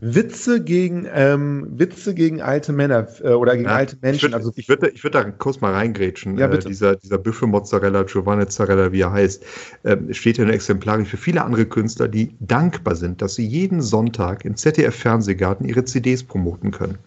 Witze 0.00 0.62
gegen, 0.62 1.08
ähm, 1.12 1.66
Witze 1.76 2.14
gegen 2.14 2.40
alte 2.40 2.72
Männer 2.72 3.08
äh, 3.22 3.30
oder 3.30 3.56
gegen 3.56 3.68
Ja, 3.68 3.74
alte 3.76 3.96
Ich 3.96 4.02
Menschen. 4.02 4.22
würde 4.22 4.36
also 4.36 4.52
ich 4.54 4.68
würd, 4.68 4.82
ich 4.94 5.02
würd 5.02 5.14
da 5.14 5.24
kurz 5.24 5.60
mal 5.60 5.72
reingrätschen. 5.74 6.38
Ja, 6.38 6.46
Äh, 6.46 6.50
bitte. 6.50 6.68
dieser 6.68 6.96
dieser 6.96 7.18
Büffelmozzarella, 7.18 8.04
Giovanni 8.04 8.46
Zarella, 8.46 8.92
wie 8.92 9.00
er 9.00 9.12
heißt, 9.12 9.44
ähm, 9.84 10.12
steht 10.14 10.38
ja 10.38 10.44
nur 10.44 10.54
exemplarisch 10.54 11.08
für 11.08 11.16
viele 11.16 11.42
andere 11.42 11.66
Künstler, 11.66 12.06
die 12.06 12.36
dankbar 12.38 12.94
sind, 12.94 13.22
dass 13.22 13.34
sie 13.34 13.46
jeden 13.46 13.82
Sonntag 13.82 14.44
im 14.44 14.54
ZDF-Fernsehgarten 14.56 15.66
ihre 15.68 15.84
CDs 15.84 16.22
promoten 16.22 16.70
können. 16.70 16.98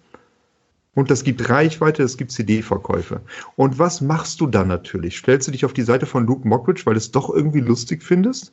Und 0.94 1.10
das 1.10 1.24
gibt 1.24 1.50
Reichweite, 1.50 2.04
es 2.04 2.18
gibt 2.18 2.32
CD-Verkäufe. 2.32 3.22
Und 3.56 3.80
was 3.80 4.02
machst 4.02 4.42
du 4.42 4.48
dann 4.48 4.68
natürlich? 4.68 5.18
Stellst 5.18 5.48
du 5.48 5.52
dich 5.54 5.64
auf 5.64 5.74
die 5.74 5.84
Seite 5.84 6.06
von 6.06 6.26
Luke 6.26 6.46
Mockridge, 6.48 6.82
weil 6.86 6.96
du 6.96 6.98
es 6.98 7.12
doch 7.12 7.30
irgendwie 7.34 7.62
lustig 7.62 8.04
findest? 8.04 8.52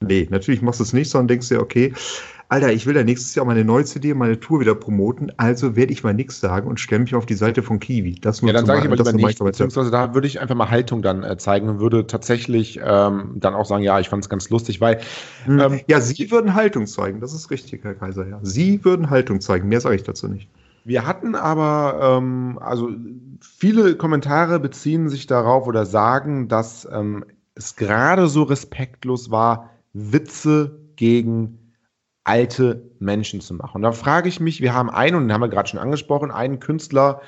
Nee, 0.00 0.26
natürlich 0.30 0.62
machst 0.62 0.80
du 0.80 0.84
es 0.84 0.92
nicht, 0.92 1.08
sondern 1.10 1.28
denkst 1.28 1.48
dir, 1.48 1.60
okay, 1.60 1.94
Alter, 2.48 2.72
ich 2.72 2.86
will 2.86 2.94
ja 2.94 3.02
nächstes 3.02 3.34
Jahr 3.34 3.44
meine 3.44 3.64
neue 3.64 3.84
CD, 3.84 4.14
meine 4.14 4.38
Tour 4.38 4.60
wieder 4.60 4.76
promoten, 4.76 5.32
also 5.36 5.74
werde 5.74 5.92
ich 5.92 6.04
mal 6.04 6.14
nichts 6.14 6.40
sagen 6.40 6.68
und 6.68 6.78
stelle 6.78 7.00
mich 7.00 7.14
auf 7.16 7.26
die 7.26 7.34
Seite 7.34 7.62
von 7.62 7.80
Kiwi. 7.80 8.14
Das 8.20 8.40
nur 8.40 8.50
Ja, 8.50 8.54
dann 8.54 8.66
sage 8.66 8.80
ich 8.80 8.88
das 8.88 9.12
lieber 9.12 9.12
nicht, 9.12 9.38
beziehungsweise 9.38 9.90
da 9.90 10.14
würde 10.14 10.28
ich 10.28 10.40
einfach 10.40 10.54
mal 10.54 10.70
Haltung 10.70 11.02
dann 11.02 11.24
äh, 11.24 11.36
zeigen 11.38 11.68
und 11.68 11.80
würde 11.80 12.06
tatsächlich 12.06 12.78
ähm, 12.82 13.32
dann 13.34 13.54
auch 13.54 13.66
sagen, 13.66 13.82
ja, 13.82 13.98
ich 13.98 14.08
fand 14.08 14.22
es 14.22 14.28
ganz 14.28 14.48
lustig, 14.48 14.80
weil 14.80 15.00
Hm. 15.44 15.58
ähm, 15.58 15.80
ja, 15.88 16.00
Sie 16.00 16.30
würden 16.30 16.54
Haltung 16.54 16.86
zeigen, 16.86 17.20
das 17.20 17.34
ist 17.34 17.50
richtig, 17.50 17.82
Herr 17.82 17.94
Kaiser, 17.94 18.28
ja. 18.28 18.38
Sie 18.42 18.84
würden 18.84 19.10
Haltung 19.10 19.40
zeigen, 19.40 19.68
mehr 19.68 19.80
sage 19.80 19.96
ich 19.96 20.04
dazu 20.04 20.28
nicht. 20.28 20.48
wir 20.84 21.04
hatten 21.04 21.34
aber, 21.34 22.18
ähm, 22.18 22.58
also 22.62 22.90
viele 23.40 23.96
Kommentare 23.96 24.60
beziehen 24.60 25.08
sich 25.08 25.26
darauf 25.26 25.66
oder 25.66 25.84
sagen, 25.84 26.46
dass 26.46 26.86
ähm, 26.92 27.24
es 27.56 27.74
gerade 27.74 28.28
so 28.28 28.44
respektlos 28.44 29.30
war, 29.32 29.70
Witze 29.92 30.78
gegen 30.94 31.65
alte 32.26 32.90
Menschen 32.98 33.40
zu 33.40 33.54
machen. 33.54 33.76
Und 33.76 33.82
da 33.82 33.92
frage 33.92 34.28
ich 34.28 34.40
mich, 34.40 34.60
wir 34.60 34.74
haben 34.74 34.90
einen, 34.90 35.16
und 35.16 35.22
den 35.24 35.32
haben 35.32 35.42
wir 35.42 35.48
gerade 35.48 35.68
schon 35.68 35.80
angesprochen, 35.80 36.30
einen 36.30 36.60
Künstler 36.60 37.20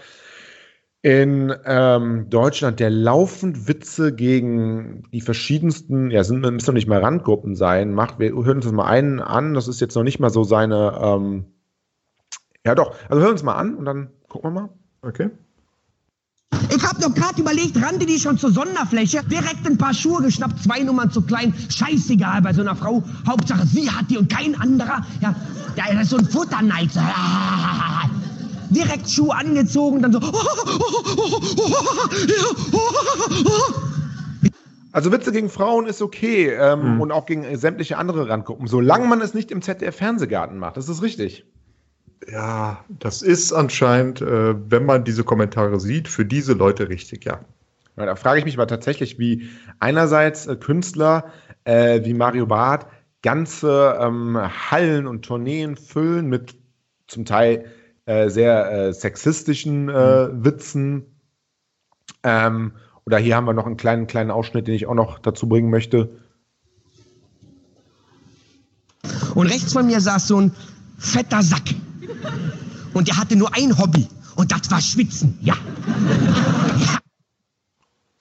in 1.02 1.54
ähm, 1.64 2.28
Deutschland, 2.28 2.80
der 2.80 2.90
laufend 2.90 3.68
Witze 3.68 4.12
gegen 4.14 5.04
die 5.12 5.20
verschiedensten, 5.20 6.10
ja, 6.10 6.24
sind, 6.24 6.40
müssen 6.40 6.66
doch 6.66 6.72
nicht 6.72 6.88
mal 6.88 7.00
Randgruppen 7.00 7.54
sein, 7.54 7.94
macht. 7.94 8.18
Wir 8.18 8.30
hören 8.30 8.56
uns 8.56 8.64
das 8.64 8.72
mal 8.72 8.86
einen 8.86 9.20
an, 9.20 9.54
das 9.54 9.68
ist 9.68 9.80
jetzt 9.80 9.94
noch 9.94 10.02
nicht 10.02 10.18
mal 10.18 10.30
so 10.30 10.42
seine, 10.42 10.98
ähm, 11.00 11.44
Ja, 12.66 12.74
doch. 12.74 12.94
Also 13.08 13.20
hören 13.20 13.28
wir 13.28 13.32
uns 13.32 13.42
mal 13.44 13.54
an 13.54 13.76
und 13.76 13.84
dann 13.84 14.10
gucken 14.28 14.52
wir 14.52 14.60
mal. 14.62 14.68
Okay. 15.02 15.30
Ich 16.74 16.82
hab 16.82 17.00
doch 17.00 17.14
gerade 17.14 17.40
überlegt, 17.40 17.76
rannte 17.82 18.06
die 18.06 18.18
schon 18.18 18.38
zur 18.38 18.50
Sonderfläche, 18.50 19.22
direkt 19.24 19.66
ein 19.66 19.76
paar 19.78 19.94
Schuhe 19.94 20.22
geschnappt, 20.22 20.62
zwei 20.62 20.80
Nummern 20.80 21.10
zu 21.10 21.22
klein, 21.22 21.54
scheißegal 21.68 22.42
bei 22.42 22.52
so 22.52 22.60
einer 22.60 22.76
Frau, 22.76 23.02
Hauptsache 23.26 23.66
sie 23.66 23.90
hat 23.90 24.10
die 24.10 24.16
und 24.18 24.30
kein 24.32 24.54
anderer. 24.58 25.04
Ja, 25.20 25.34
das 25.76 26.02
ist 26.04 26.10
so 26.10 26.16
ein 26.18 26.26
Futterneid. 26.26 26.90
Direkt 28.70 29.10
Schuhe 29.10 29.34
angezogen, 29.34 30.02
dann 30.02 30.12
so. 30.12 30.20
Also 34.90 35.12
Witze 35.12 35.32
gegen 35.32 35.50
Frauen 35.50 35.86
ist 35.86 36.00
okay 36.00 36.48
ähm, 36.48 36.94
Mhm. 36.94 37.00
und 37.02 37.12
auch 37.12 37.26
gegen 37.26 37.56
sämtliche 37.56 37.98
andere 37.98 38.28
Randgruppen, 38.28 38.66
solange 38.66 39.06
man 39.06 39.20
es 39.20 39.34
nicht 39.34 39.50
im 39.50 39.60
ZDF-Fernsehgarten 39.62 40.58
macht. 40.58 40.76
Das 40.78 40.88
ist 40.88 41.02
richtig. 41.02 41.44
Ja, 42.26 42.84
das 42.88 43.22
ist 43.22 43.52
anscheinend, 43.52 44.20
äh, 44.20 44.54
wenn 44.70 44.84
man 44.84 45.04
diese 45.04 45.24
Kommentare 45.24 45.78
sieht, 45.78 46.08
für 46.08 46.24
diese 46.24 46.52
Leute 46.52 46.88
richtig, 46.88 47.24
ja. 47.24 47.40
Ja, 47.96 48.06
da 48.06 48.16
frage 48.16 48.38
ich 48.38 48.44
mich 48.44 48.56
aber 48.56 48.66
tatsächlich, 48.66 49.18
wie 49.18 49.48
einerseits 49.80 50.46
äh, 50.46 50.56
Künstler 50.56 51.32
äh, 51.64 52.04
wie 52.04 52.14
Mario 52.14 52.46
Barth 52.46 52.86
ganze 53.22 53.98
ähm, 54.00 54.38
Hallen 54.38 55.06
und 55.06 55.24
Tourneen 55.24 55.76
füllen 55.76 56.28
mit 56.28 56.54
zum 57.08 57.24
Teil 57.24 57.64
äh, 58.06 58.28
sehr 58.28 58.70
äh, 58.70 58.92
sexistischen 58.92 59.88
äh, 59.88 60.28
Witzen. 60.44 61.06
Ähm, 62.22 62.72
oder 63.04 63.18
hier 63.18 63.36
haben 63.36 63.46
wir 63.46 63.52
noch 63.52 63.66
einen 63.66 63.76
kleinen, 63.76 64.06
kleinen 64.06 64.30
Ausschnitt, 64.30 64.66
den 64.66 64.74
ich 64.74 64.86
auch 64.86 64.94
noch 64.94 65.18
dazu 65.18 65.48
bringen 65.48 65.70
möchte. 65.70 66.10
Und 69.34 69.46
rechts 69.46 69.72
von 69.72 69.86
mir 69.86 70.00
saß 70.00 70.28
so 70.28 70.40
ein 70.40 70.52
fetter 70.98 71.42
Sack. 71.42 71.74
Und 72.98 73.06
der 73.06 73.16
hatte 73.16 73.36
nur 73.36 73.54
ein 73.54 73.78
Hobby. 73.78 74.08
Und 74.34 74.50
das 74.50 74.68
war 74.72 74.80
Schwitzen. 74.80 75.38
Ja. 75.40 75.54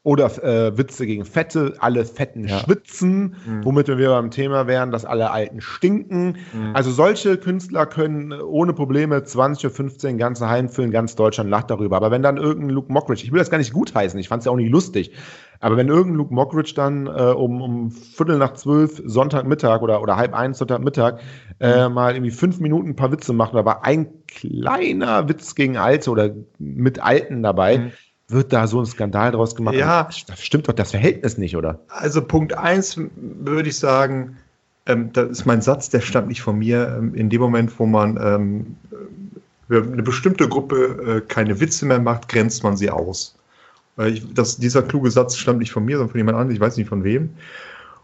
Oder 0.04 0.26
äh, 0.44 0.78
Witze 0.78 1.08
gegen 1.08 1.26
Fette, 1.26 1.74
alle 1.80 2.06
Fetten 2.06 2.48
schwitzen, 2.48 3.36
womit 3.64 3.88
wir 3.88 4.10
beim 4.10 4.30
Thema 4.30 4.68
wären, 4.68 4.92
dass 4.92 5.04
alle 5.04 5.32
Alten 5.32 5.62
stinken. 5.62 6.38
Also 6.74 6.92
solche 6.92 7.38
Künstler 7.38 7.88
können 7.88 8.32
ohne 8.32 8.74
Probleme 8.74 9.24
20 9.24 9.66
oder 9.66 9.76
15 9.76 10.18
ganze 10.20 10.48
Hallen 10.48 10.70
füllen, 10.70 10.92
ganz 10.92 11.16
Deutschland 11.16 11.50
lacht 11.50 11.72
darüber. 11.72 11.98
Aber 11.98 12.12
wenn 12.12 12.22
dann 12.22 12.38
irgendein 12.38 12.70
Luke 12.70 12.94
Mockridge, 12.94 13.24
ich 13.24 13.32
will 13.32 13.40
das 13.40 13.50
gar 13.50 13.58
nicht 13.58 13.74
gutheißen, 13.74 14.20
ich 14.20 14.30
fand 14.30 14.42
es 14.42 14.46
ja 14.46 14.52
auch 14.52 14.58
nicht 14.58 14.72
lustig, 14.72 15.12
aber 15.60 15.78
wenn 15.78 15.88
irgendein 15.88 16.16
Luke 16.16 16.34
Mockridge 16.34 16.74
dann 16.76 17.08
äh, 17.08 17.10
um, 17.10 17.62
um 17.62 17.92
Viertel 17.92 18.38
nach 18.38 18.54
zwölf 18.54 19.02
Sonntagmittag 19.06 19.82
oder, 19.82 20.02
oder 20.02 20.16
halb 20.16 20.34
eins 20.34 20.58
Sonntagmittag 20.58 21.20
äh, 21.60 21.90
mal 21.90 22.14
irgendwie 22.14 22.32
fünf 22.32 22.60
Minuten 22.60 22.90
ein 22.90 22.96
paar 22.96 23.12
Witze 23.12 23.34
macht, 23.34 23.54
da 23.54 23.66
war 23.66 23.86
ein 23.86 24.08
kleiner 24.28 25.28
Witz 25.30 25.56
gegen 25.56 25.78
Alte 25.78 26.12
oder 26.12 26.32
mit 26.60 27.00
Alten 27.00 27.44
dabei, 27.44 27.92
wird 28.28 28.52
da 28.52 28.68
so 28.68 28.80
ein 28.80 28.86
Skandal 28.86 29.32
draus 29.32 29.56
gemacht. 29.56 29.76
Ja. 29.76 30.10
Da 30.28 30.36
stimmt 30.36 30.68
doch 30.68 30.74
das 30.74 30.92
Verhältnis 30.92 31.38
nicht, 31.38 31.56
oder? 31.56 31.80
Also 31.88 32.22
Punkt 32.22 32.58
eins 32.58 33.00
würde 33.16 33.70
ich 33.70 33.78
sagen, 33.78 34.38
ähm, 34.86 35.12
das 35.14 35.30
ist 35.30 35.46
mein 35.46 35.62
Satz, 35.62 35.90
der 35.90 36.02
stammt 36.02 36.28
nicht 36.28 36.42
von 36.42 36.58
mir. 36.58 36.96
Ähm, 36.98 37.14
in 37.14 37.30
dem 37.30 37.42
Moment, 37.42 37.78
wo 37.80 37.86
man 37.86 38.18
ähm, 38.22 38.76
für 39.68 39.84
eine 39.84 40.04
bestimmte 40.04 40.48
Gruppe 40.48 41.22
äh, 41.26 41.28
keine 41.28 41.60
Witze 41.60 41.86
mehr 41.86 42.00
macht, 42.00 42.30
grenzt 42.30 42.64
man 42.64 42.78
sie 42.78 42.90
aus. 42.90 43.36
Ich, 44.06 44.34
das, 44.34 44.58
dieser 44.58 44.84
kluge 44.84 45.10
Satz 45.12 45.36
stammt 45.38 45.60
nicht 45.60 45.72
von 45.72 45.86
mir, 45.86 45.98
sondern 45.98 46.12
von 46.12 46.20
jemand 46.20 46.38
anderem, 46.38 46.54
ich 46.54 46.62
weiß 46.62 46.77
nicht 46.77 46.89
von 46.89 47.04
wem. 47.04 47.32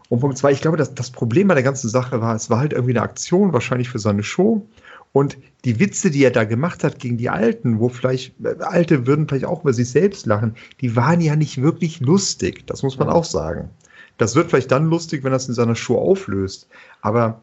Und 0.08 0.20
Punkt 0.20 0.36
zwei, 0.36 0.52
ich 0.52 0.60
glaube, 0.60 0.76
dass 0.76 0.94
das 0.94 1.10
Problem 1.10 1.48
bei 1.48 1.54
der 1.54 1.62
ganzen 1.62 1.88
Sache 1.88 2.20
war, 2.20 2.34
es 2.34 2.50
war 2.50 2.58
halt 2.58 2.72
irgendwie 2.72 2.92
eine 2.92 3.02
Aktion, 3.02 3.52
wahrscheinlich 3.52 3.88
für 3.88 3.98
seine 3.98 4.22
Show. 4.22 4.66
Und 5.12 5.38
die 5.64 5.78
Witze, 5.78 6.10
die 6.10 6.24
er 6.24 6.32
da 6.32 6.44
gemacht 6.44 6.82
hat 6.82 6.98
gegen 6.98 7.16
die 7.16 7.30
Alten, 7.30 7.78
wo 7.78 7.88
vielleicht 7.88 8.34
äh, 8.44 8.56
Alte 8.60 9.06
würden 9.06 9.28
vielleicht 9.28 9.44
auch 9.44 9.62
über 9.62 9.72
sich 9.72 9.88
selbst 9.88 10.26
lachen, 10.26 10.56
die 10.80 10.96
waren 10.96 11.20
ja 11.20 11.36
nicht 11.36 11.62
wirklich 11.62 12.00
lustig. 12.00 12.66
Das 12.66 12.82
muss 12.82 12.98
man 12.98 13.08
auch 13.08 13.24
sagen. 13.24 13.70
Das 14.18 14.34
wird 14.34 14.50
vielleicht 14.50 14.72
dann 14.72 14.86
lustig, 14.86 15.22
wenn 15.22 15.32
er 15.32 15.36
es 15.36 15.48
in 15.48 15.54
seiner 15.54 15.76
Show 15.76 15.98
auflöst. 15.98 16.68
Aber 17.00 17.40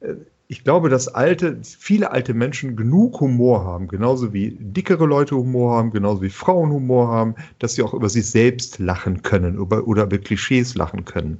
äh, 0.00 0.14
ich 0.52 0.64
glaube, 0.64 0.90
dass 0.90 1.08
alte, 1.08 1.60
viele 1.62 2.10
alte 2.10 2.34
Menschen 2.34 2.76
genug 2.76 3.20
Humor 3.20 3.64
haben, 3.64 3.88
genauso 3.88 4.34
wie 4.34 4.50
dickere 4.60 5.06
Leute 5.06 5.34
Humor 5.34 5.78
haben, 5.78 5.92
genauso 5.92 6.20
wie 6.20 6.28
Frauen 6.28 6.70
Humor 6.70 7.08
haben, 7.08 7.36
dass 7.58 7.72
sie 7.72 7.82
auch 7.82 7.94
über 7.94 8.10
sich 8.10 8.26
selbst 8.26 8.78
lachen 8.78 9.22
können 9.22 9.56
über, 9.56 9.88
oder 9.88 10.02
über 10.02 10.18
Klischees 10.18 10.74
lachen 10.74 11.06
können. 11.06 11.38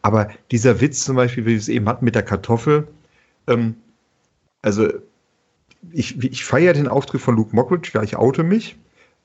Aber 0.00 0.30
dieser 0.50 0.80
Witz 0.80 1.04
zum 1.04 1.16
Beispiel, 1.16 1.44
wie 1.44 1.50
wir 1.50 1.58
es 1.58 1.68
eben 1.68 1.86
hatten 1.86 2.06
mit 2.06 2.14
der 2.14 2.22
Kartoffel, 2.22 2.88
ähm, 3.48 3.74
also 4.62 4.88
ich, 5.92 6.24
ich 6.24 6.42
feiere 6.46 6.72
den 6.72 6.88
Auftritt 6.88 7.20
von 7.20 7.36
Luke 7.36 7.54
Mockridge, 7.54 7.90
ja, 7.92 8.02
ich 8.02 8.16
oute 8.16 8.44
mich, 8.44 8.78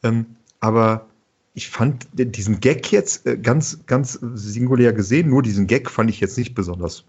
ähm, 0.04 0.26
aber 0.60 1.06
ich 1.54 1.70
fand 1.70 2.10
diesen 2.12 2.60
Gag 2.60 2.92
jetzt 2.92 3.26
äh, 3.26 3.38
ganz, 3.38 3.86
ganz 3.86 4.20
singulär 4.34 4.92
gesehen, 4.92 5.30
nur 5.30 5.44
diesen 5.44 5.66
Gag 5.66 5.90
fand 5.90 6.10
ich 6.10 6.20
jetzt 6.20 6.38
nicht 6.38 6.56
besonders 6.56 7.06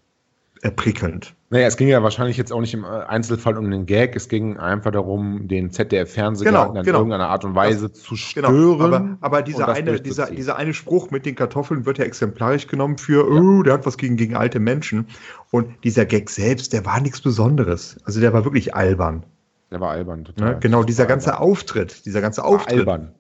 prickelnd. 0.69 1.35
Naja, 1.49 1.67
es 1.67 1.77
ging 1.79 1.89
ja 1.89 2.03
wahrscheinlich 2.03 2.37
jetzt 2.37 2.53
auch 2.53 2.61
nicht 2.61 2.75
im 2.75 2.85
äh, 2.85 2.87
Einzelfall 2.87 3.57
um 3.57 3.71
den 3.71 3.87
Gag, 3.87 4.15
es 4.15 4.29
ging 4.29 4.59
einfach 4.59 4.91
darum, 4.91 5.49
den 5.49 5.71
ZDF-Fernsehgarten 5.71 6.69
Genau, 6.75 6.79
in 6.81 6.85
genau. 6.85 6.99
irgendeiner 6.99 7.29
Art 7.29 7.45
und 7.47 7.55
Weise 7.55 7.89
Das- 7.89 8.01
zu 8.03 8.15
Genau, 8.35 8.49
stören. 8.51 8.81
aber, 8.83 9.19
aber 9.23 9.39
und 9.39 9.49
dieser 9.49 9.69
eine, 9.69 10.01
dieser, 10.01 10.27
dieser 10.31 10.57
eine 10.57 10.75
Spruch 10.75 11.11
mit 11.11 11.25
den 11.25 11.35
Kartoffeln 11.35 11.87
wird 11.87 11.97
ja 11.99 12.05
exemplarisch 12.05 12.67
genommen 12.67 12.99
für, 12.99 13.27
oh, 13.31 13.63
der 13.63 13.73
hat 13.73 13.87
was 13.87 13.97
gegen, 13.97 14.17
gegen 14.17 14.37
alte 14.37 14.61
Menschen. 14.61 15.07
Und 15.51 15.83
dieser 15.83 16.05
Gag 16.05 16.29
selbst, 16.29 16.73
der 16.75 16.85
war 16.85 17.01
nichts 17.01 17.21
Besonderes. 17.23 17.97
Also 18.05 18.21
der 18.21 18.33
war 18.35 18.45
wirklich 18.45 18.75
albern. 18.75 19.25
Der 19.71 19.81
war 19.81 19.91
albern, 19.91 20.25
total. 20.25 20.51
Ne? 20.55 20.59
Genau, 20.61 20.83
dieser 20.83 21.07
ganze 21.07 21.33
albern. 21.33 21.49
Auftritt, 21.49 22.05
dieser 22.05 22.21
ganze 22.21 22.43
War 22.43 22.49
Auftritt, 22.49 22.79
albern. 22.81 23.15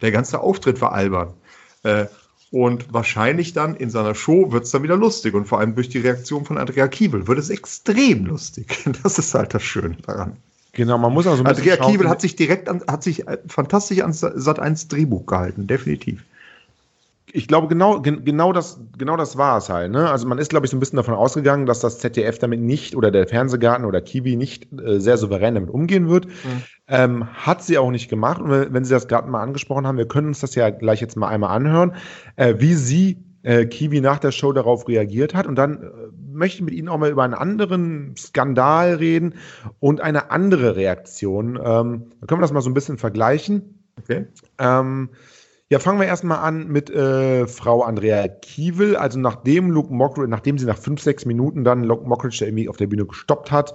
der 0.00 0.10
ganze 0.12 0.40
Auftritt 0.40 0.80
war 0.80 0.92
albern. 0.92 1.34
Äh, 1.82 2.06
und 2.50 2.92
wahrscheinlich 2.92 3.52
dann 3.52 3.74
in 3.76 3.90
seiner 3.90 4.14
Show 4.14 4.52
wird 4.52 4.64
es 4.64 4.70
dann 4.70 4.82
wieder 4.82 4.96
lustig. 4.96 5.34
Und 5.34 5.46
vor 5.46 5.60
allem 5.60 5.74
durch 5.74 5.88
die 5.88 5.98
Reaktion 5.98 6.44
von 6.44 6.58
Andrea 6.58 6.88
Kiewel 6.88 7.26
wird 7.26 7.38
es 7.38 7.50
extrem 7.50 8.26
lustig. 8.26 8.84
Das 9.02 9.18
ist 9.18 9.34
halt 9.34 9.54
das 9.54 9.62
Schöne 9.62 9.96
daran. 10.06 10.36
Genau, 10.72 10.98
man 10.98 11.12
muss 11.12 11.26
also 11.26 11.42
ein 11.42 11.46
Andrea 11.46 11.76
Kiewel 11.76 12.08
hat 12.08 12.20
sich 12.20 12.36
direkt 12.36 12.68
an, 12.68 12.82
hat 12.88 13.02
sich 13.02 13.26
äh, 13.26 13.38
fantastisch 13.46 14.00
an 14.00 14.12
Sat 14.12 14.58
1 14.58 14.88
Drehbuch 14.88 15.26
gehalten, 15.26 15.66
definitiv. 15.66 16.24
Ich 17.32 17.48
glaube, 17.48 17.68
genau, 17.68 18.00
gen, 18.00 18.24
genau, 18.24 18.52
das, 18.52 18.80
genau 18.96 19.16
das 19.16 19.36
war 19.36 19.58
es 19.58 19.68
halt. 19.68 19.92
Ne? 19.92 20.10
Also 20.10 20.26
man 20.26 20.38
ist, 20.38 20.50
glaube 20.50 20.66
ich, 20.66 20.70
so 20.70 20.76
ein 20.76 20.80
bisschen 20.80 20.96
davon 20.96 21.14
ausgegangen, 21.14 21.66
dass 21.66 21.80
das 21.80 21.98
ZDF 21.98 22.38
damit 22.38 22.60
nicht 22.60 22.96
oder 22.96 23.10
der 23.10 23.26
Fernsehgarten 23.26 23.84
oder 23.84 24.00
Kiwi 24.00 24.36
nicht 24.36 24.68
äh, 24.80 25.00
sehr 25.00 25.16
souverän 25.18 25.54
damit 25.54 25.70
umgehen 25.70 26.08
wird. 26.08 26.26
Ähm, 26.86 27.26
hat 27.34 27.62
sie 27.62 27.78
auch 27.78 27.90
nicht 27.90 28.08
gemacht. 28.08 28.40
Und 28.40 28.50
wenn 28.50 28.84
Sie 28.84 28.94
das 28.94 29.08
gerade 29.08 29.28
mal 29.28 29.42
angesprochen 29.42 29.86
haben, 29.86 29.98
wir 29.98 30.08
können 30.08 30.28
uns 30.28 30.40
das 30.40 30.54
ja 30.54 30.70
gleich 30.70 31.00
jetzt 31.00 31.16
mal 31.16 31.28
einmal 31.28 31.54
anhören, 31.54 31.94
äh, 32.36 32.54
wie 32.58 32.74
sie 32.74 33.18
äh, 33.42 33.66
Kiwi 33.66 34.00
nach 34.00 34.18
der 34.18 34.32
Show 34.32 34.52
darauf 34.52 34.88
reagiert 34.88 35.34
hat. 35.34 35.46
Und 35.46 35.56
dann 35.56 35.82
äh, 35.82 35.88
möchte 36.32 36.56
ich 36.56 36.62
mit 36.62 36.74
Ihnen 36.74 36.88
auch 36.88 36.98
mal 36.98 37.10
über 37.10 37.24
einen 37.24 37.34
anderen 37.34 38.14
Skandal 38.16 38.94
reden 38.94 39.34
und 39.80 40.00
eine 40.00 40.30
andere 40.30 40.76
Reaktion. 40.76 41.56
Ähm, 41.56 42.12
da 42.20 42.26
können 42.26 42.40
wir 42.40 42.42
das 42.42 42.52
mal 42.52 42.62
so 42.62 42.70
ein 42.70 42.74
bisschen 42.74 42.98
vergleichen. 42.98 43.84
Okay. 43.98 44.26
Ähm, 44.58 45.10
ja, 45.70 45.78
fangen 45.78 46.00
wir 46.00 46.06
erstmal 46.06 46.38
an 46.38 46.68
mit 46.68 46.88
äh, 46.90 47.46
Frau 47.46 47.82
Andrea 47.82 48.26
Kiewel. 48.28 48.96
Also 48.96 49.18
nachdem 49.18 49.70
Luke 49.70 49.92
Mockridge, 49.92 50.28
nachdem 50.30 50.56
sie 50.58 50.64
nach 50.66 50.78
fünf, 50.78 51.02
sechs 51.02 51.26
Minuten 51.26 51.64
dann 51.64 51.84
Luke 51.84 52.06
Mockridge 52.08 52.38
der 52.38 52.48
irgendwie 52.48 52.68
auf 52.68 52.76
der 52.78 52.86
Bühne 52.86 53.04
gestoppt 53.04 53.52
hat, 53.52 53.74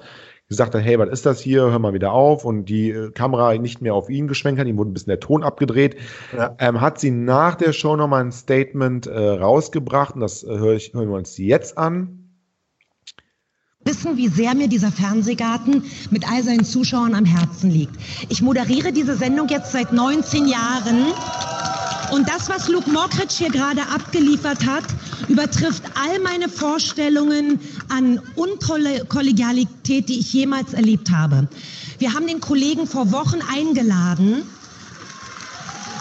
gesagt 0.50 0.74
hat, 0.76 0.82
hey, 0.84 0.98
was 1.00 1.10
ist 1.10 1.26
das 1.26 1.40
hier? 1.40 1.62
Hör 1.72 1.78
mal 1.80 1.94
wieder 1.94 2.12
auf. 2.12 2.46
Und 2.46 2.66
die 2.66 2.90
äh, 2.90 3.12
Kamera 3.12 3.54
nicht 3.58 3.82
mehr 3.82 3.94
auf 3.94 4.10
ihn 4.10 4.28
geschwenkt 4.28 4.60
hat, 4.60 4.68
ihm 4.68 4.78
wurde 4.78 4.90
ein 4.90 4.94
bisschen 4.94 5.12
der 5.12 5.20
Ton 5.20 5.44
abgedreht, 5.44 5.96
Ja. 6.36 6.56
ähm, 6.60 6.82
hat 6.82 7.00
sie 7.00 7.12
nach 7.12 7.56
der 7.56 7.74
Show 7.74 7.96
nochmal 7.96 8.24
ein 8.24 8.32
Statement 8.32 9.06
äh, 9.08 9.18
rausgebracht. 9.30 10.16
Und 10.16 10.22
das 10.22 10.44
äh, 10.44 10.48
hör 10.48 10.74
ich, 10.74 10.94
hören 10.94 11.10
wir 11.10 11.16
uns 11.18 11.38
jetzt 11.38 11.78
an. 11.78 12.20
wissen, 13.86 14.18
wie 14.18 14.30
sehr 14.30 14.56
mir 14.56 14.68
dieser 14.68 14.92
Fernsehgarten 14.92 15.84
mit 16.10 16.28
all 16.32 16.42
seinen 16.42 16.64
Zuschauern 16.66 17.14
am 17.14 17.26
Herzen 17.26 17.70
liegt. 17.70 17.96
Ich 18.30 18.42
moderiere 18.42 18.92
diese 18.94 19.16
Sendung 19.16 19.48
jetzt 19.50 19.72
seit 19.74 19.92
19 19.94 20.48
Jahren. 20.48 21.06
Und 22.14 22.30
das, 22.30 22.48
was 22.48 22.68
Luke 22.68 22.92
Mockridge 22.92 23.34
hier 23.36 23.50
gerade 23.50 23.82
abgeliefert 23.88 24.68
hat, 24.68 24.84
übertrifft 25.30 25.82
all 25.96 26.20
meine 26.20 26.48
Vorstellungen 26.48 27.60
an 27.90 28.22
Unkollegialität, 28.36 30.10
die 30.10 30.20
ich 30.20 30.32
jemals 30.32 30.76
erlebt 30.76 31.10
habe. 31.10 31.48
Wir 31.98 32.14
haben 32.14 32.28
den 32.28 32.40
Kollegen 32.40 32.86
vor 32.86 33.12
Wochen 33.12 33.40
eingeladen. 33.52 34.44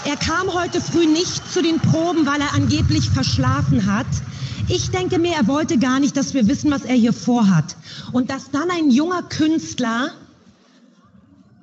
Er 0.04 0.16
kam 0.16 0.52
heute 0.52 0.83
früh 0.83 1.07
nicht 1.07 1.50
zu 1.50 1.62
den 1.62 1.81
Proben, 1.81 2.26
weil 2.26 2.42
er 2.42 2.52
angeblich 2.52 3.09
verschlafen 3.09 3.87
hat. 3.90 4.04
Ich 4.69 4.90
denke 4.90 5.19
mir, 5.19 5.33
er 5.33 5.47
wollte 5.47 5.78
gar 5.78 5.99
nicht, 5.99 6.19
dass 6.19 6.35
wir 6.35 6.47
wissen, 6.47 6.71
was 6.71 6.83
er 6.83 6.95
hier 6.95 7.14
vorhat. 7.14 7.75
Und 8.12 8.28
dass 8.28 8.50
dann 8.50 8.71
ein 8.71 8.90
junger 8.90 9.23
Künstler 9.23 10.11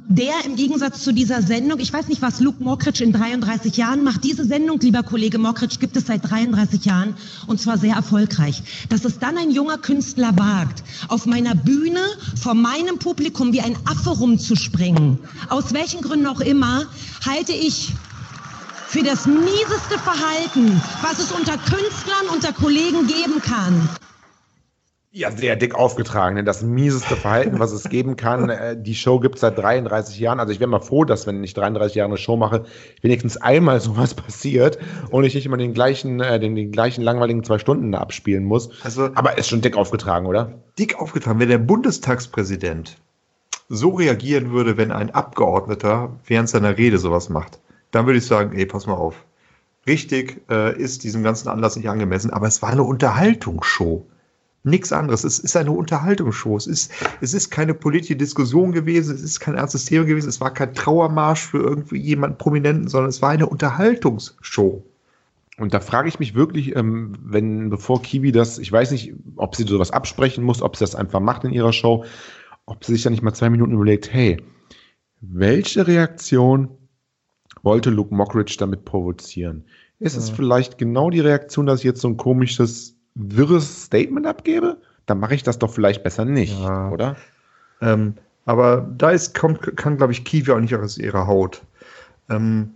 der 0.09 0.43
im 0.43 0.55
Gegensatz 0.55 1.03
zu 1.03 1.13
dieser 1.13 1.43
Sendung, 1.43 1.79
ich 1.79 1.93
weiß 1.93 2.07
nicht, 2.07 2.23
was 2.23 2.39
Luke 2.39 2.63
Mockridge 2.63 3.03
in 3.03 3.13
33 3.13 3.77
Jahren 3.77 4.03
macht. 4.03 4.23
Diese 4.23 4.43
Sendung, 4.43 4.79
lieber 4.79 5.03
Kollege 5.03 5.37
Mockridge, 5.37 5.77
gibt 5.79 5.95
es 5.95 6.07
seit 6.07 6.29
33 6.29 6.83
Jahren 6.83 7.15
und 7.45 7.61
zwar 7.61 7.77
sehr 7.77 7.93
erfolgreich. 7.93 8.63
Dass 8.89 9.05
es 9.05 9.19
dann 9.19 9.37
ein 9.37 9.51
junger 9.51 9.77
Künstler 9.77 10.31
wagt, 10.35 10.83
auf 11.09 11.27
meiner 11.27 11.53
Bühne 11.53 12.01
vor 12.41 12.55
meinem 12.55 12.97
Publikum 12.97 13.53
wie 13.53 13.61
ein 13.61 13.77
Affe 13.85 14.09
rumzuspringen, 14.09 15.19
aus 15.49 15.73
welchen 15.73 16.01
Gründen 16.01 16.25
auch 16.25 16.41
immer, 16.41 16.85
halte 17.23 17.51
ich 17.51 17.93
für 18.87 19.03
das 19.03 19.27
mieseste 19.27 19.99
Verhalten, 20.03 20.81
was 21.03 21.19
es 21.19 21.31
unter 21.31 21.55
Künstlern, 21.57 22.33
unter 22.33 22.51
Kollegen 22.51 23.05
geben 23.05 23.39
kann. 23.43 23.87
Ja, 25.11 25.31
sehr 25.31 25.55
dick 25.55 25.73
aufgetragen. 25.73 26.35
Denn 26.35 26.45
das 26.45 26.61
mieseste 26.61 27.15
Verhalten, 27.15 27.57
was 27.57 27.71
es 27.71 27.89
geben 27.89 28.15
kann. 28.15 28.49
Äh, 28.49 28.79
die 28.79 28.93
Show 28.93 29.19
gibt 29.19 29.35
es 29.35 29.41
seit 29.41 29.57
33 29.57 30.19
Jahren. 30.19 30.39
Also 30.39 30.53
ich 30.53 30.59
wäre 30.59 30.69
mal 30.69 30.81
froh, 30.81 31.03
dass, 31.03 31.25
wenn 31.25 31.43
ich 31.43 31.55
33 31.55 31.95
Jahre 31.95 32.09
eine 32.09 32.17
Show 32.17 32.37
mache, 32.37 32.65
wenigstens 33.01 33.37
einmal 33.37 33.81
sowas 33.81 34.13
passiert 34.13 34.77
und 35.09 35.23
ich 35.23 35.33
nicht 35.33 35.47
immer 35.47 35.57
den 35.57 35.73
gleichen, 35.73 36.19
äh, 36.19 36.39
den, 36.39 36.55
den 36.55 36.71
gleichen 36.71 37.01
langweiligen 37.01 37.43
zwei 37.43 37.57
Stunden 37.57 37.95
abspielen 37.95 38.43
muss. 38.43 38.69
Also, 38.83 39.09
Aber 39.15 39.35
ist 39.35 39.49
schon 39.49 39.61
dick 39.61 39.77
aufgetragen, 39.77 40.27
oder? 40.27 40.53
Dick 40.77 40.99
aufgetragen. 40.99 41.39
Wenn 41.39 41.49
der 41.49 41.57
Bundestagspräsident 41.57 42.97
so 43.67 43.89
reagieren 43.89 44.51
würde, 44.51 44.77
wenn 44.77 44.91
ein 44.91 45.09
Abgeordneter 45.09 46.11
während 46.27 46.49
seiner 46.49 46.77
Rede 46.77 46.99
sowas 46.99 47.29
macht, 47.29 47.59
dann 47.89 48.05
würde 48.05 48.19
ich 48.19 48.27
sagen, 48.27 48.55
ey, 48.55 48.67
pass 48.67 48.85
mal 48.85 48.93
auf. 48.93 49.15
Richtig 49.87 50.41
äh, 50.51 50.79
ist 50.79 51.03
diesem 51.03 51.23
ganzen 51.23 51.49
Anlass 51.49 51.75
nicht 51.75 51.89
angemessen, 51.89 52.31
aber 52.31 52.45
es 52.45 52.61
war 52.61 52.69
eine 52.69 52.83
Unterhaltungsshow. 52.83 54.05
Nichts 54.63 54.91
anderes. 54.91 55.23
Es 55.23 55.39
ist 55.39 55.55
eine 55.55 55.71
Unterhaltungsshow. 55.71 56.57
Es 56.57 56.67
ist, 56.67 56.91
es 57.21 57.33
ist 57.33 57.49
keine 57.49 57.73
politische 57.73 58.17
Diskussion 58.17 58.73
gewesen. 58.73 59.15
Es 59.15 59.21
ist 59.21 59.39
kein 59.39 59.55
ernstes 59.55 59.85
Thema 59.85 60.05
gewesen. 60.05 60.27
Es 60.27 60.41
war 60.41 60.53
kein 60.53 60.73
Trauermarsch 60.73 61.45
für 61.47 61.59
irgendwie 61.59 61.97
jemanden 61.97 62.37
Prominenten, 62.37 62.89
sondern 62.89 63.09
es 63.09 63.21
war 63.21 63.29
eine 63.29 63.47
Unterhaltungsshow. 63.47 64.83
Und 65.57 65.73
da 65.73 65.79
frage 65.79 66.09
ich 66.09 66.19
mich 66.19 66.35
wirklich, 66.35 66.75
ähm, 66.75 67.13
wenn, 67.21 67.69
bevor 67.69 68.01
Kiwi 68.01 68.31
das, 68.31 68.59
ich 68.59 68.71
weiß 68.71 68.91
nicht, 68.91 69.13
ob 69.35 69.55
sie 69.55 69.63
sowas 69.63 69.91
absprechen 69.91 70.43
muss, 70.43 70.61
ob 70.61 70.75
sie 70.75 70.83
das 70.83 70.95
einfach 70.95 71.19
macht 71.19 71.43
in 71.43 71.51
ihrer 71.51 71.73
Show, 71.73 72.05
ob 72.65 72.83
sie 72.83 72.93
sich 72.93 73.03
da 73.03 73.09
nicht 73.09 73.23
mal 73.23 73.33
zwei 73.33 73.49
Minuten 73.49 73.73
überlegt, 73.73 74.11
hey, 74.11 74.41
welche 75.21 75.85
Reaktion 75.87 76.69
wollte 77.61 77.89
Luke 77.89 78.13
Mockridge 78.13 78.55
damit 78.57 78.85
provozieren? 78.85 79.65
Ist 79.99 80.15
ja. 80.15 80.19
es 80.19 80.29
vielleicht 80.29 80.77
genau 80.77 81.09
die 81.09 81.19
Reaktion, 81.19 81.65
dass 81.65 81.83
jetzt 81.83 81.99
so 82.01 82.07
ein 82.07 82.17
komisches 82.17 82.95
wirres 83.15 83.85
Statement 83.85 84.25
abgebe, 84.27 84.77
dann 85.05 85.19
mache 85.19 85.35
ich 85.35 85.43
das 85.43 85.59
doch 85.59 85.73
vielleicht 85.73 86.03
besser 86.03 86.25
nicht, 86.25 86.59
ja. 86.59 86.89
oder? 86.89 87.15
Ähm, 87.81 88.15
aber 88.45 88.89
da 88.97 89.11
ist, 89.11 89.37
kommt, 89.37 89.77
kann, 89.77 89.97
glaube 89.97 90.13
ich, 90.13 90.25
Kiwi 90.25 90.51
auch 90.51 90.59
nicht 90.59 90.75
aus 90.75 90.97
ihrer 90.97 91.27
Haut. 91.27 91.61
Ähm, 92.29 92.71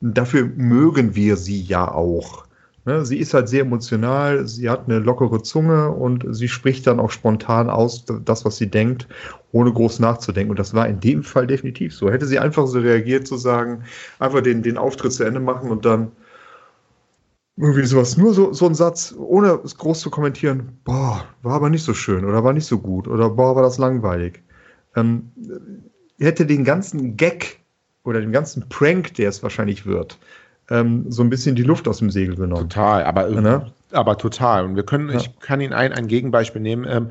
dafür 0.00 0.46
mögen 0.56 1.14
wir 1.14 1.36
sie 1.36 1.60
ja 1.60 1.90
auch. 1.90 2.46
Ne? 2.84 3.04
Sie 3.04 3.18
ist 3.18 3.34
halt 3.34 3.48
sehr 3.48 3.62
emotional, 3.62 4.46
sie 4.46 4.70
hat 4.70 4.84
eine 4.86 4.98
lockere 4.98 5.42
Zunge 5.42 5.90
und 5.90 6.24
sie 6.34 6.48
spricht 6.48 6.86
dann 6.86 7.00
auch 7.00 7.10
spontan 7.10 7.68
aus, 7.68 8.06
das, 8.24 8.44
was 8.44 8.56
sie 8.56 8.70
denkt, 8.70 9.06
ohne 9.52 9.72
groß 9.72 9.98
nachzudenken. 9.98 10.50
Und 10.50 10.58
das 10.58 10.72
war 10.72 10.88
in 10.88 11.00
dem 11.00 11.22
Fall 11.22 11.46
definitiv 11.46 11.94
so. 11.94 12.10
Hätte 12.10 12.26
sie 12.26 12.38
einfach 12.38 12.66
so 12.66 12.78
reagiert, 12.78 13.26
zu 13.26 13.36
sagen, 13.36 13.84
einfach 14.18 14.40
den, 14.40 14.62
den 14.62 14.78
Auftritt 14.78 15.12
zu 15.12 15.24
Ende 15.24 15.40
machen 15.40 15.70
und 15.70 15.84
dann 15.84 16.12
irgendwie 17.60 17.84
sowas, 17.84 18.16
nur 18.16 18.34
so, 18.34 18.52
so 18.52 18.66
ein 18.66 18.74
Satz, 18.74 19.14
ohne 19.18 19.60
es 19.64 19.76
groß 19.76 20.00
zu 20.00 20.10
kommentieren, 20.10 20.78
boah, 20.84 21.24
war 21.42 21.54
aber 21.54 21.70
nicht 21.70 21.82
so 21.82 21.92
schön 21.92 22.24
oder 22.24 22.44
war 22.44 22.52
nicht 22.52 22.66
so 22.66 22.78
gut 22.78 23.08
oder 23.08 23.30
boah, 23.30 23.56
war 23.56 23.62
das 23.62 23.78
langweilig. 23.78 24.42
Ähm, 24.94 25.32
hätte 26.18 26.46
den 26.46 26.64
ganzen 26.64 27.16
Gag 27.16 27.58
oder 28.04 28.20
den 28.20 28.32
ganzen 28.32 28.68
Prank, 28.68 29.14
der 29.14 29.28
es 29.28 29.42
wahrscheinlich 29.42 29.86
wird, 29.86 30.18
ähm, 30.70 31.06
so 31.10 31.22
ein 31.22 31.30
bisschen 31.30 31.56
die 31.56 31.62
Luft 31.64 31.88
aus 31.88 31.98
dem 31.98 32.10
Segel 32.10 32.36
genommen. 32.36 32.68
Total, 32.68 33.04
aber, 33.04 33.28
ne? 33.28 33.66
aber 33.90 34.16
total. 34.16 34.64
Und 34.64 34.76
wir 34.76 34.84
können, 34.84 35.10
ja. 35.10 35.16
ich 35.16 35.38
kann 35.40 35.60
Ihnen 35.60 35.72
ein, 35.72 35.92
ein 35.92 36.06
Gegenbeispiel 36.06 36.62
nehmen. 36.62 36.86
Ähm, 36.88 37.10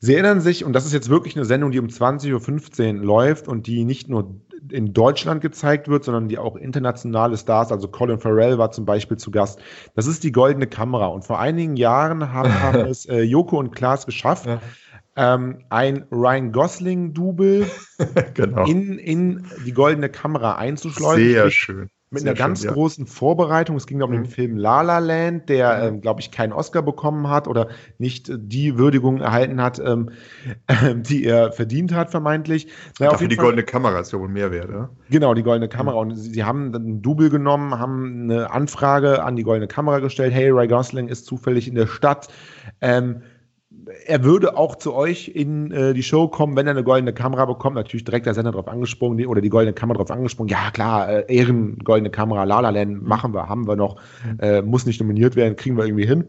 Sie 0.00 0.14
erinnern 0.14 0.40
sich, 0.40 0.64
und 0.64 0.74
das 0.74 0.86
ist 0.86 0.92
jetzt 0.92 1.08
wirklich 1.08 1.34
eine 1.34 1.44
Sendung, 1.44 1.72
die 1.72 1.80
um 1.80 1.88
20.15 1.88 2.98
Uhr 2.98 3.04
läuft 3.04 3.48
und 3.48 3.66
die 3.66 3.84
nicht 3.84 4.08
nur 4.08 4.40
in 4.70 4.92
Deutschland 4.92 5.40
gezeigt 5.40 5.88
wird, 5.88 6.04
sondern 6.04 6.28
die 6.28 6.38
auch 6.38 6.56
internationale 6.56 7.36
Stars, 7.36 7.72
also 7.72 7.88
Colin 7.88 8.18
Farrell 8.18 8.58
war 8.58 8.70
zum 8.70 8.84
Beispiel 8.84 9.16
zu 9.16 9.30
Gast. 9.30 9.60
Das 9.94 10.06
ist 10.06 10.22
die 10.22 10.32
goldene 10.32 10.66
Kamera. 10.66 11.06
Und 11.06 11.24
vor 11.24 11.40
einigen 11.40 11.76
Jahren 11.76 12.32
haben, 12.32 12.52
haben 12.62 12.80
es 12.80 13.06
äh, 13.06 13.22
Joko 13.22 13.58
und 13.58 13.74
Klaas 13.74 14.06
geschafft, 14.06 14.46
ja. 14.46 14.60
ähm, 15.16 15.64
ein 15.68 16.04
Ryan 16.12 16.52
Gosling-Double 16.52 17.66
genau. 18.34 18.66
in, 18.66 18.98
in 18.98 19.46
die 19.66 19.72
goldene 19.72 20.08
Kamera 20.08 20.56
einzuschleusen. 20.56 21.24
Sehr 21.24 21.50
schön 21.50 21.90
mit 22.10 22.22
Sehr 22.22 22.30
einer 22.30 22.38
ganz 22.38 22.62
schön, 22.62 22.72
großen 22.72 23.06
Vorbereitung. 23.06 23.76
Es 23.76 23.86
ging 23.86 24.00
um 24.02 24.10
mhm. 24.10 24.14
den 24.14 24.24
Film 24.26 24.56
La 24.56 24.80
La 24.80 24.98
Land, 24.98 25.48
der, 25.48 25.82
ähm, 25.82 26.00
glaube 26.00 26.20
ich, 26.20 26.30
keinen 26.30 26.52
Oscar 26.52 26.82
bekommen 26.82 27.28
hat 27.28 27.46
oder 27.46 27.68
nicht 27.98 28.30
die 28.34 28.78
Würdigung 28.78 29.20
erhalten 29.20 29.62
hat, 29.62 29.78
ähm, 29.78 30.10
äh, 30.66 30.94
die 30.96 31.24
er 31.24 31.52
verdient 31.52 31.92
hat, 31.92 32.10
vermeintlich. 32.10 32.68
Naja, 32.98 33.12
Dafür 33.12 33.28
die 33.28 33.36
Fall, 33.36 33.44
goldene 33.44 33.64
Kamera 33.64 34.00
ist 34.00 34.12
ja 34.12 34.18
wohl 34.18 34.28
mehr 34.28 34.50
wert, 34.50 34.70
ja? 34.70 34.88
Genau, 35.10 35.34
die 35.34 35.42
goldene 35.42 35.68
Kamera. 35.68 36.02
Mhm. 36.02 36.10
Und 36.10 36.16
sie, 36.16 36.32
sie 36.32 36.44
haben 36.44 36.74
ein 36.74 37.02
Double 37.02 37.28
genommen, 37.28 37.78
haben 37.78 38.30
eine 38.30 38.50
Anfrage 38.50 39.22
an 39.22 39.36
die 39.36 39.42
goldene 39.42 39.68
Kamera 39.68 39.98
gestellt. 39.98 40.32
Hey, 40.32 40.50
Ray 40.50 40.68
Gosling 40.68 41.08
ist 41.08 41.26
zufällig 41.26 41.68
in 41.68 41.74
der 41.74 41.86
Stadt. 41.86 42.28
Ähm, 42.80 43.22
er 44.06 44.24
würde 44.24 44.56
auch 44.56 44.76
zu 44.76 44.94
euch 44.94 45.28
in 45.28 45.70
äh, 45.72 45.94
die 45.94 46.02
Show 46.02 46.28
kommen, 46.28 46.56
wenn 46.56 46.66
er 46.66 46.72
eine 46.72 46.84
goldene 46.84 47.12
Kamera 47.12 47.44
bekommt. 47.46 47.76
Natürlich 47.76 48.04
direkt 48.04 48.26
der 48.26 48.34
Sender 48.34 48.52
drauf 48.52 48.68
angesprungen 48.68 49.24
oder 49.26 49.40
die 49.40 49.48
goldene 49.48 49.72
Kamera 49.72 49.98
drauf 49.98 50.10
angesprungen. 50.10 50.50
Ja, 50.50 50.70
klar, 50.70 51.08
äh, 51.08 51.34
Ehren, 51.34 51.78
goldene 51.78 52.10
Kamera, 52.10 52.44
La 52.44 52.60
La 52.60 52.70
Land, 52.70 53.02
machen 53.02 53.34
wir, 53.34 53.48
haben 53.48 53.66
wir 53.66 53.76
noch, 53.76 54.00
äh, 54.38 54.62
muss 54.62 54.86
nicht 54.86 55.00
nominiert 55.00 55.36
werden, 55.36 55.56
kriegen 55.56 55.76
wir 55.76 55.84
irgendwie 55.84 56.06
hin. 56.06 56.24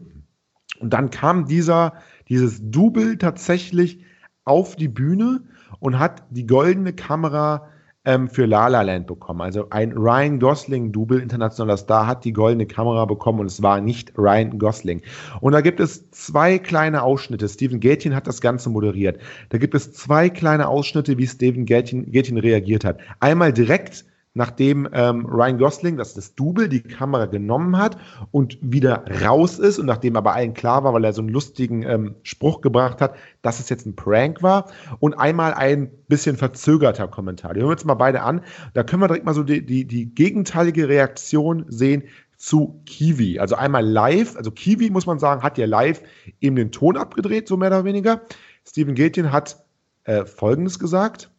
Und 0.80 0.92
dann 0.92 1.10
kam 1.10 1.46
dieser, 1.46 1.94
dieses 2.28 2.60
Double 2.70 3.18
tatsächlich 3.18 4.04
auf 4.44 4.76
die 4.76 4.88
Bühne 4.88 5.42
und 5.78 5.98
hat 5.98 6.24
die 6.30 6.46
goldene 6.46 6.92
Kamera 6.92 7.68
ähm, 8.04 8.28
für 8.28 8.46
La 8.46 8.68
La 8.68 8.82
Land 8.82 9.06
bekommen. 9.06 9.40
Also 9.40 9.68
ein 9.70 9.92
Ryan 9.92 10.38
Gosling-Double, 10.38 11.20
internationaler 11.20 11.76
Star, 11.76 12.06
hat 12.06 12.24
die 12.24 12.32
goldene 12.32 12.66
Kamera 12.66 13.04
bekommen 13.04 13.40
und 13.40 13.46
es 13.46 13.62
war 13.62 13.80
nicht 13.80 14.12
Ryan 14.16 14.58
Gosling. 14.58 15.02
Und 15.40 15.52
da 15.52 15.60
gibt 15.60 15.80
es 15.80 16.10
zwei 16.10 16.58
kleine 16.58 17.02
Ausschnitte. 17.02 17.48
Steven 17.48 17.80
Gätchen 17.80 18.14
hat 18.14 18.26
das 18.26 18.40
Ganze 18.40 18.70
moderiert. 18.70 19.20
Da 19.50 19.58
gibt 19.58 19.74
es 19.74 19.92
zwei 19.92 20.30
kleine 20.30 20.68
Ausschnitte, 20.68 21.18
wie 21.18 21.26
Steven 21.26 21.66
Gätchen, 21.66 22.10
Gätchen 22.10 22.38
reagiert 22.38 22.84
hat. 22.84 22.98
Einmal 23.20 23.52
direkt 23.52 24.04
nachdem 24.34 24.88
ähm, 24.92 25.26
Ryan 25.26 25.58
Gosling, 25.58 25.96
das 25.96 26.08
ist 26.08 26.16
das 26.16 26.34
Double, 26.34 26.68
die 26.68 26.82
Kamera 26.82 27.26
genommen 27.26 27.76
hat 27.76 27.96
und 28.30 28.58
wieder 28.60 29.04
raus 29.22 29.58
ist 29.58 29.78
und 29.78 29.86
nachdem 29.86 30.16
aber 30.16 30.34
allen 30.34 30.54
klar 30.54 30.84
war, 30.84 30.94
weil 30.94 31.04
er 31.04 31.12
so 31.12 31.22
einen 31.22 31.30
lustigen 31.30 31.82
ähm, 31.82 32.14
Spruch 32.22 32.60
gebracht 32.60 33.00
hat, 33.00 33.14
dass 33.42 33.58
es 33.58 33.68
jetzt 33.68 33.86
ein 33.86 33.96
Prank 33.96 34.42
war 34.42 34.70
und 35.00 35.14
einmal 35.14 35.52
ein 35.54 35.90
bisschen 36.08 36.36
verzögerter 36.36 37.08
Kommentar. 37.08 37.54
Die 37.54 37.60
hören 37.60 37.70
wir 37.70 37.72
uns 37.72 37.84
mal 37.84 37.94
beide 37.94 38.22
an. 38.22 38.42
Da 38.74 38.84
können 38.84 39.02
wir 39.02 39.08
direkt 39.08 39.26
mal 39.26 39.34
so 39.34 39.42
die, 39.42 39.66
die, 39.66 39.84
die 39.84 40.14
gegenteilige 40.14 40.88
Reaktion 40.88 41.64
sehen 41.68 42.04
zu 42.36 42.80
Kiwi. 42.86 43.38
Also 43.38 43.56
einmal 43.56 43.84
live, 43.84 44.36
also 44.36 44.50
Kiwi 44.50 44.90
muss 44.90 45.06
man 45.06 45.18
sagen, 45.18 45.42
hat 45.42 45.58
ja 45.58 45.66
live 45.66 46.02
eben 46.40 46.56
den 46.56 46.72
Ton 46.72 46.96
abgedreht, 46.96 47.48
so 47.48 47.56
mehr 47.56 47.68
oder 47.68 47.84
weniger. 47.84 48.22
Steven 48.66 48.94
Gätchen 48.94 49.32
hat 49.32 49.62
äh, 50.04 50.24
Folgendes 50.24 50.78
gesagt. 50.78 51.30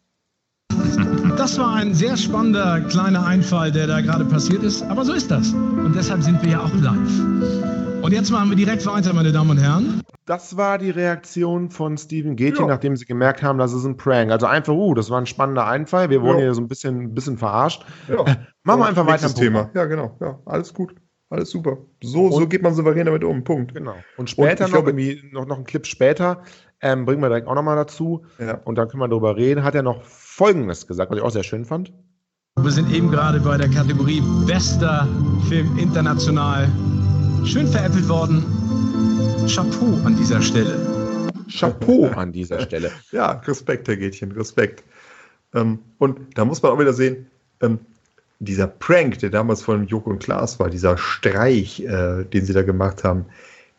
Das 1.36 1.58
war 1.58 1.74
ein 1.74 1.94
sehr 1.94 2.16
spannender 2.16 2.80
kleiner 2.88 3.24
Einfall, 3.26 3.72
der 3.72 3.86
da 3.86 4.00
gerade 4.00 4.24
passiert 4.24 4.62
ist. 4.62 4.82
Aber 4.82 5.04
so 5.04 5.12
ist 5.12 5.30
das. 5.30 5.52
Und 5.52 5.94
deshalb 5.96 6.22
sind 6.22 6.42
wir 6.42 6.52
ja 6.52 6.60
auch 6.60 6.72
live. 6.74 8.02
Und 8.02 8.12
jetzt 8.12 8.30
machen 8.30 8.50
wir 8.50 8.56
direkt 8.56 8.84
weiter, 8.86 9.12
meine 9.12 9.32
Damen 9.32 9.50
und 9.50 9.58
Herren. 9.58 10.02
Das 10.26 10.56
war 10.56 10.78
die 10.78 10.90
Reaktion 10.90 11.70
von 11.70 11.96
Steven 11.96 12.36
Gätchen, 12.36 12.66
nachdem 12.66 12.96
sie 12.96 13.06
gemerkt 13.06 13.42
haben, 13.42 13.58
das 13.58 13.72
ist 13.72 13.84
ein 13.84 13.96
Prank. 13.96 14.30
Also 14.30 14.46
einfach, 14.46 14.74
uh, 14.74 14.94
das 14.94 15.10
war 15.10 15.20
ein 15.20 15.26
spannender 15.26 15.66
Einfall. 15.66 16.10
Wir 16.10 16.22
wurden 16.22 16.38
ja. 16.38 16.44
hier 16.44 16.54
so 16.54 16.60
ein 16.60 16.68
bisschen, 16.68 17.02
ein 17.02 17.14
bisschen 17.14 17.38
verarscht. 17.38 17.84
Ja. 18.08 18.24
Äh, 18.24 18.36
machen 18.62 18.80
wir 18.80 18.86
einfach 18.86 19.06
weiter. 19.06 19.34
Thema. 19.34 19.70
Ja, 19.74 19.86
genau. 19.86 20.16
Ja, 20.20 20.38
alles 20.44 20.74
gut. 20.74 20.94
Alles 21.30 21.50
super. 21.50 21.78
So, 22.02 22.30
so 22.30 22.46
geht 22.46 22.62
man 22.62 22.74
souverän 22.74 23.06
damit 23.06 23.24
um. 23.24 23.42
Punkt. 23.42 23.74
Genau. 23.74 23.94
Und 24.18 24.28
später 24.28 24.66
und 24.66 24.72
noch, 24.72 24.84
glaube, 24.84 24.90
irgendwie, 24.90 25.30
noch, 25.32 25.46
noch 25.46 25.56
einen 25.56 25.64
Clip 25.64 25.86
später, 25.86 26.42
ähm, 26.82 27.06
bringen 27.06 27.22
wir 27.22 27.28
direkt 27.28 27.48
auch 27.48 27.54
nochmal 27.54 27.76
dazu. 27.76 28.26
Ja. 28.38 28.60
Und 28.64 28.76
dann 28.76 28.88
können 28.88 29.00
wir 29.02 29.08
darüber 29.08 29.34
reden. 29.36 29.64
Hat 29.64 29.74
er 29.74 29.82
noch 29.82 30.02
Folgendes 30.42 30.88
gesagt, 30.88 31.12
was 31.12 31.18
ich 31.18 31.22
auch 31.22 31.30
sehr 31.30 31.44
schön 31.44 31.64
fand. 31.64 31.92
Wir 32.60 32.72
sind 32.72 32.92
eben 32.92 33.12
gerade 33.12 33.38
bei 33.38 33.56
der 33.56 33.68
Kategorie 33.68 34.20
Bester 34.44 35.06
Film 35.48 35.78
international 35.78 36.68
schön 37.44 37.68
veräppelt 37.68 38.08
worden. 38.08 38.42
Chapeau 39.46 40.04
an 40.04 40.16
dieser 40.16 40.42
Stelle. 40.42 40.74
Chapeau 41.48 42.06
an 42.16 42.32
dieser 42.32 42.60
Stelle. 42.62 42.90
ja, 43.12 43.30
Respekt, 43.46 43.86
Herr 43.86 43.96
Gätchen, 43.96 44.32
Respekt. 44.32 44.82
Ähm, 45.54 45.78
und 45.98 46.18
da 46.34 46.44
muss 46.44 46.60
man 46.60 46.72
auch 46.72 46.80
wieder 46.80 46.92
sehen, 46.92 47.28
ähm, 47.60 47.78
dieser 48.40 48.66
Prank, 48.66 49.20
der 49.20 49.30
damals 49.30 49.62
von 49.62 49.86
Joko 49.86 50.10
und 50.10 50.24
Klaas 50.24 50.58
war, 50.58 50.70
dieser 50.70 50.98
Streich, 50.98 51.84
äh, 51.84 52.24
den 52.24 52.44
sie 52.44 52.52
da 52.52 52.62
gemacht 52.62 53.04
haben, 53.04 53.26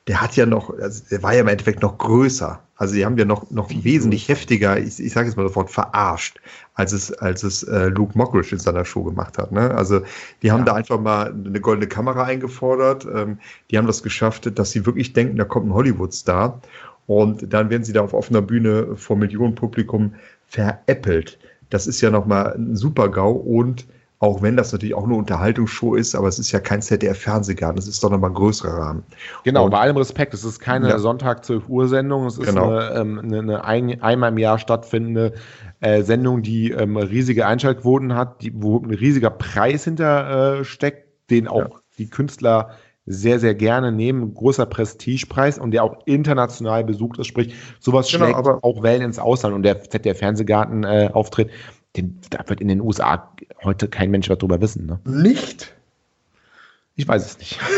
der 0.07 0.21
hat 0.21 0.35
ja 0.35 0.45
noch, 0.45 0.77
also 0.79 1.03
der 1.09 1.23
war 1.23 1.33
ja 1.33 1.41
im 1.41 1.47
Endeffekt 1.47 1.81
noch 1.81 1.97
größer. 1.97 2.59
Also 2.75 2.95
die 2.95 3.05
haben 3.05 3.17
ja 3.17 3.23
noch, 3.23 3.49
noch 3.51 3.69
wesentlich 3.69 4.27
heftiger, 4.27 4.77
ich, 4.77 4.99
ich 4.99 5.13
sage 5.13 5.27
jetzt 5.27 5.37
mal 5.37 5.47
sofort, 5.47 5.69
verarscht, 5.69 6.41
als 6.73 6.91
es, 6.91 7.13
als 7.13 7.43
es 7.43 7.63
äh, 7.63 7.87
Luke 7.87 8.17
Mockridge 8.17 8.53
in 8.53 8.59
seiner 8.59 8.83
Show 8.83 9.03
gemacht 9.03 9.37
hat. 9.37 9.51
Ne? 9.51 9.71
Also 9.71 10.01
die 10.41 10.51
haben 10.51 10.61
ja. 10.61 10.65
da 10.65 10.73
einfach 10.73 10.99
mal 10.99 11.31
eine 11.31 11.61
goldene 11.61 11.87
Kamera 11.87 12.23
eingefordert. 12.23 13.05
Ähm, 13.05 13.37
die 13.71 13.77
haben 13.77 13.87
das 13.87 14.03
geschafft, 14.03 14.57
dass 14.59 14.71
sie 14.71 14.85
wirklich 14.85 15.13
denken, 15.13 15.37
da 15.37 15.45
kommt 15.45 15.67
ein 15.67 15.73
Hollywood-Star. 15.73 16.61
Und 17.05 17.53
dann 17.53 17.69
werden 17.69 17.83
sie 17.83 17.93
da 17.93 18.01
auf 18.01 18.13
offener 18.13 18.41
Bühne 18.41 18.95
vor 18.95 19.15
Millionenpublikum 19.15 20.15
veräppelt. 20.47 21.37
Das 21.69 21.87
ist 21.87 22.01
ja 22.01 22.09
nochmal 22.09 22.53
ein 22.53 22.75
Super-GAU 22.75 23.31
und 23.31 23.85
auch 24.23 24.41
wenn 24.41 24.55
das 24.55 24.71
natürlich 24.71 24.95
auch 24.95 25.03
eine 25.03 25.15
Unterhaltungsshow 25.15 25.95
ist, 25.95 26.15
aber 26.15 26.29
es 26.29 26.39
ist 26.39 26.49
ja 26.53 26.61
kein 26.61 26.81
ZDF-Fernsehgarten, 26.81 27.77
es 27.77 27.89
ist 27.89 28.01
doch 28.01 28.09
nochmal 28.09 28.29
ein 28.29 28.35
größerer 28.35 28.71
Rahmen. 28.71 29.03
Genau, 29.43 29.65
und, 29.65 29.71
bei 29.71 29.79
allem 29.79 29.97
Respekt, 29.97 30.33
es 30.33 30.45
ist 30.45 30.61
keine 30.61 30.87
ja. 30.87 30.97
Sonntag 30.97 31.43
12 31.43 31.67
Uhr 31.67 31.89
Sendung, 31.89 32.25
es 32.25 32.37
ist 32.37 32.47
genau. 32.47 32.69
eine, 32.69 32.91
ähm, 32.95 33.19
eine, 33.19 33.39
eine 33.39 33.65
ein, 33.65 34.01
einmal 34.01 34.31
im 34.31 34.37
Jahr 34.37 34.59
stattfindende 34.59 35.33
äh, 35.81 36.03
Sendung, 36.03 36.41
die 36.41 36.71
ähm, 36.71 36.95
riesige 36.95 37.45
Einschaltquoten 37.45 38.15
hat, 38.15 38.41
die, 38.41 38.53
wo 38.55 38.79
ein 38.79 38.91
riesiger 38.91 39.29
Preis 39.29 39.83
hinter 39.83 40.59
äh, 40.59 40.63
steckt, 40.63 41.29
den 41.29 41.49
auch 41.49 41.59
ja. 41.59 41.79
die 41.97 42.09
Künstler 42.09 42.69
sehr, 43.05 43.41
sehr 43.41 43.55
gerne 43.55 43.91
nehmen. 43.91 44.33
Großer 44.33 44.65
Prestigepreis 44.65 45.59
und 45.59 45.71
der 45.71 45.83
auch 45.83 45.97
international 46.05 46.85
besucht 46.85 47.19
ist. 47.19 47.27
Sprich, 47.27 47.55
sowas 47.81 48.09
genau, 48.09 48.27
schlägt 48.27 48.63
auch 48.63 48.83
Wellen 48.83 49.01
ins 49.01 49.19
Ausland. 49.19 49.53
Und 49.53 49.63
der 49.63 49.81
ZDF-Fernsehgarten-Auftritt, 49.83 51.49
äh, 51.49 51.51
den, 51.95 52.19
da 52.29 52.43
wird 52.47 52.61
in 52.61 52.67
den 52.67 52.81
USA 52.81 53.33
heute 53.63 53.87
kein 53.87 54.11
Mensch 54.11 54.29
was 54.29 54.37
drüber 54.37 54.61
wissen. 54.61 54.85
Ne? 54.85 54.99
Nicht? 55.05 55.73
Ich 56.95 57.07
weiß 57.07 57.25
es 57.25 57.37
nicht. 57.37 57.59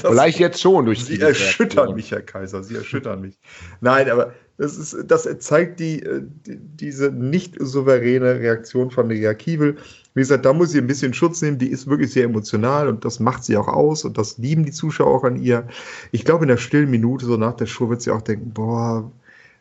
Vielleicht 0.00 0.38
jetzt 0.38 0.60
schon 0.60 0.86
durch 0.86 1.04
Sie 1.04 1.20
erschüttern 1.20 1.94
mich, 1.94 2.10
Herr 2.10 2.20
Kaiser. 2.20 2.62
Sie 2.62 2.74
erschüttern 2.74 3.20
mich. 3.20 3.38
Nein, 3.80 4.10
aber 4.10 4.34
das, 4.56 4.76
ist, 4.76 4.96
das 5.06 5.28
zeigt 5.38 5.80
die, 5.80 6.02
äh, 6.02 6.22
die, 6.46 6.58
diese 6.58 7.10
nicht 7.10 7.54
souveräne 7.58 8.40
Reaktion 8.40 8.90
von 8.90 9.08
Ria 9.08 9.34
Kiewel. 9.34 9.76
Wie 10.14 10.20
gesagt, 10.20 10.44
da 10.44 10.52
muss 10.52 10.70
sie 10.70 10.78
ein 10.78 10.86
bisschen 10.86 11.14
Schutz 11.14 11.40
nehmen. 11.42 11.58
Die 11.58 11.68
ist 11.68 11.86
wirklich 11.86 12.12
sehr 12.12 12.24
emotional 12.24 12.88
und 12.88 13.04
das 13.04 13.20
macht 13.20 13.44
sie 13.44 13.56
auch 13.56 13.68
aus 13.68 14.04
und 14.04 14.18
das 14.18 14.36
lieben 14.38 14.64
die 14.64 14.72
Zuschauer 14.72 15.14
auch 15.14 15.24
an 15.24 15.40
ihr. 15.40 15.66
Ich 16.10 16.24
glaube, 16.24 16.44
in 16.44 16.48
der 16.48 16.56
stillen 16.56 16.90
Minute, 16.90 17.24
so 17.24 17.36
nach 17.36 17.54
der 17.54 17.66
Show, 17.66 17.88
wird 17.88 18.02
sie 18.02 18.10
auch 18.10 18.22
denken: 18.22 18.50
Boah, 18.52 19.10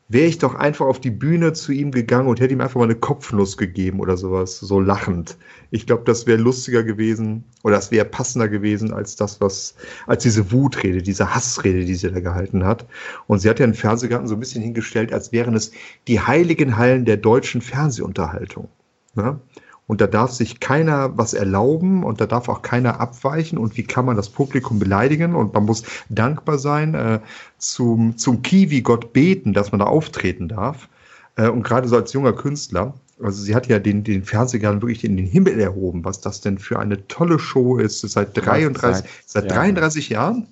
wäre 0.09 0.27
ich 0.27 0.37
doch 0.37 0.55
einfach 0.55 0.85
auf 0.85 1.01
die 1.01 1.11
Bühne 1.11 1.53
zu 1.53 1.71
ihm 1.71 1.91
gegangen 1.91 2.27
und 2.27 2.39
hätte 2.39 2.53
ihm 2.53 2.61
einfach 2.61 2.79
mal 2.79 2.85
eine 2.85 2.95
Kopfnuss 2.95 3.57
gegeben 3.57 3.99
oder 3.99 4.15
sowas, 4.15 4.59
so 4.59 4.79
lachend. 4.79 5.37
Ich 5.69 5.85
glaube, 5.85 6.03
das 6.05 6.25
wäre 6.25 6.37
lustiger 6.37 6.83
gewesen 6.83 7.43
oder 7.63 7.75
das 7.75 7.91
wäre 7.91 8.05
passender 8.05 8.47
gewesen 8.47 8.93
als 8.93 9.17
das, 9.17 9.41
was, 9.41 9.75
als 10.05 10.23
diese 10.23 10.51
Wutrede, 10.51 11.01
diese 11.01 11.35
Hassrede, 11.35 11.83
die 11.83 11.95
sie 11.95 12.09
da 12.09 12.21
gehalten 12.21 12.63
hat. 12.63 12.87
Und 13.27 13.39
sie 13.39 13.49
hat 13.49 13.59
ja 13.59 13.65
den 13.65 13.73
Fernsehgarten 13.73 14.27
so 14.27 14.35
ein 14.35 14.39
bisschen 14.39 14.63
hingestellt, 14.63 15.11
als 15.11 15.33
wären 15.33 15.55
es 15.55 15.71
die 16.07 16.21
heiligen 16.21 16.77
Hallen 16.77 17.03
der 17.03 17.17
deutschen 17.17 17.61
Fernsehunterhaltung. 17.61 18.69
Ne? 19.15 19.39
Und 19.87 20.01
da 20.01 20.07
darf 20.07 20.31
sich 20.31 20.59
keiner 20.59 21.17
was 21.17 21.33
erlauben 21.33 22.03
und 22.03 22.19
da 22.19 22.25
darf 22.25 22.49
auch 22.49 22.61
keiner 22.61 22.99
abweichen. 22.99 23.57
Und 23.57 23.77
wie 23.77 23.83
kann 23.83 24.05
man 24.05 24.17
das 24.17 24.29
Publikum 24.29 24.79
beleidigen? 24.79 25.33
Und 25.33 25.53
man 25.53 25.63
muss 25.63 25.83
dankbar 26.09 26.59
sein, 26.59 26.93
äh, 26.93 27.19
zum, 27.57 28.17
zum 28.17 28.41
Kiwi-Gott 28.41 29.13
beten, 29.13 29.53
dass 29.53 29.71
man 29.71 29.79
da 29.79 29.85
auftreten 29.85 30.49
darf. 30.49 30.89
Äh, 31.37 31.47
und 31.47 31.63
gerade 31.63 31.87
so 31.87 31.95
als 31.95 32.11
junger 32.11 32.33
Künstler, 32.33 32.93
also 33.23 33.41
sie 33.41 33.55
hat 33.55 33.67
ja 33.67 33.79
den, 33.79 34.03
den 34.03 34.23
Fernsehgarten 34.23 34.81
wirklich 34.81 35.05
in 35.05 35.15
den 35.15 35.25
Himmel 35.25 35.59
erhoben, 35.59 36.03
was 36.03 36.19
das 36.19 36.41
denn 36.41 36.59
für 36.59 36.79
eine 36.79 37.07
tolle 37.07 37.39
Show 37.39 37.77
ist. 37.77 38.01
Seit 38.01 38.35
33, 38.35 39.09
seit, 39.25 39.49
seit 39.49 39.51
33 39.51 40.09
ja. 40.09 40.21
Jahren 40.21 40.47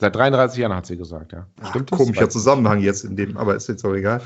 Seit 0.00 0.14
33 0.14 0.60
Jahren 0.60 0.76
hat 0.76 0.86
sie 0.86 0.96
gesagt, 0.96 1.32
ja. 1.32 1.46
Ach, 1.60 1.70
Stimmt 1.70 1.90
das? 1.90 1.98
Komischer 1.98 2.30
Zusammenhang 2.30 2.80
jetzt 2.80 3.04
in 3.04 3.16
dem, 3.16 3.36
aber 3.36 3.56
ist 3.56 3.68
jetzt 3.68 3.84
auch 3.84 3.94
egal. 3.94 4.20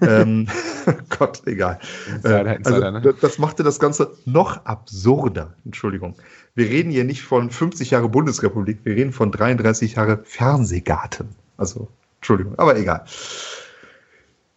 ähm, 0.00 0.48
Gott, 1.18 1.42
egal. 1.46 1.78
Insider, 2.06 2.46
äh, 2.46 2.56
Insider, 2.56 2.86
also, 2.86 3.08
ne? 3.08 3.14
Das 3.20 3.38
machte 3.38 3.62
das 3.62 3.78
Ganze 3.78 4.12
noch 4.24 4.64
absurder. 4.64 5.52
Entschuldigung. 5.66 6.14
Wir 6.54 6.70
reden 6.70 6.90
hier 6.90 7.04
nicht 7.04 7.22
von 7.22 7.50
50 7.50 7.90
Jahre 7.90 8.08
Bundesrepublik, 8.08 8.78
wir 8.84 8.96
reden 8.96 9.12
von 9.12 9.30
33 9.30 9.96
Jahre 9.96 10.20
Fernsehgarten. 10.24 11.28
Also, 11.58 11.88
Entschuldigung, 12.20 12.58
aber 12.58 12.76
egal. 12.78 13.04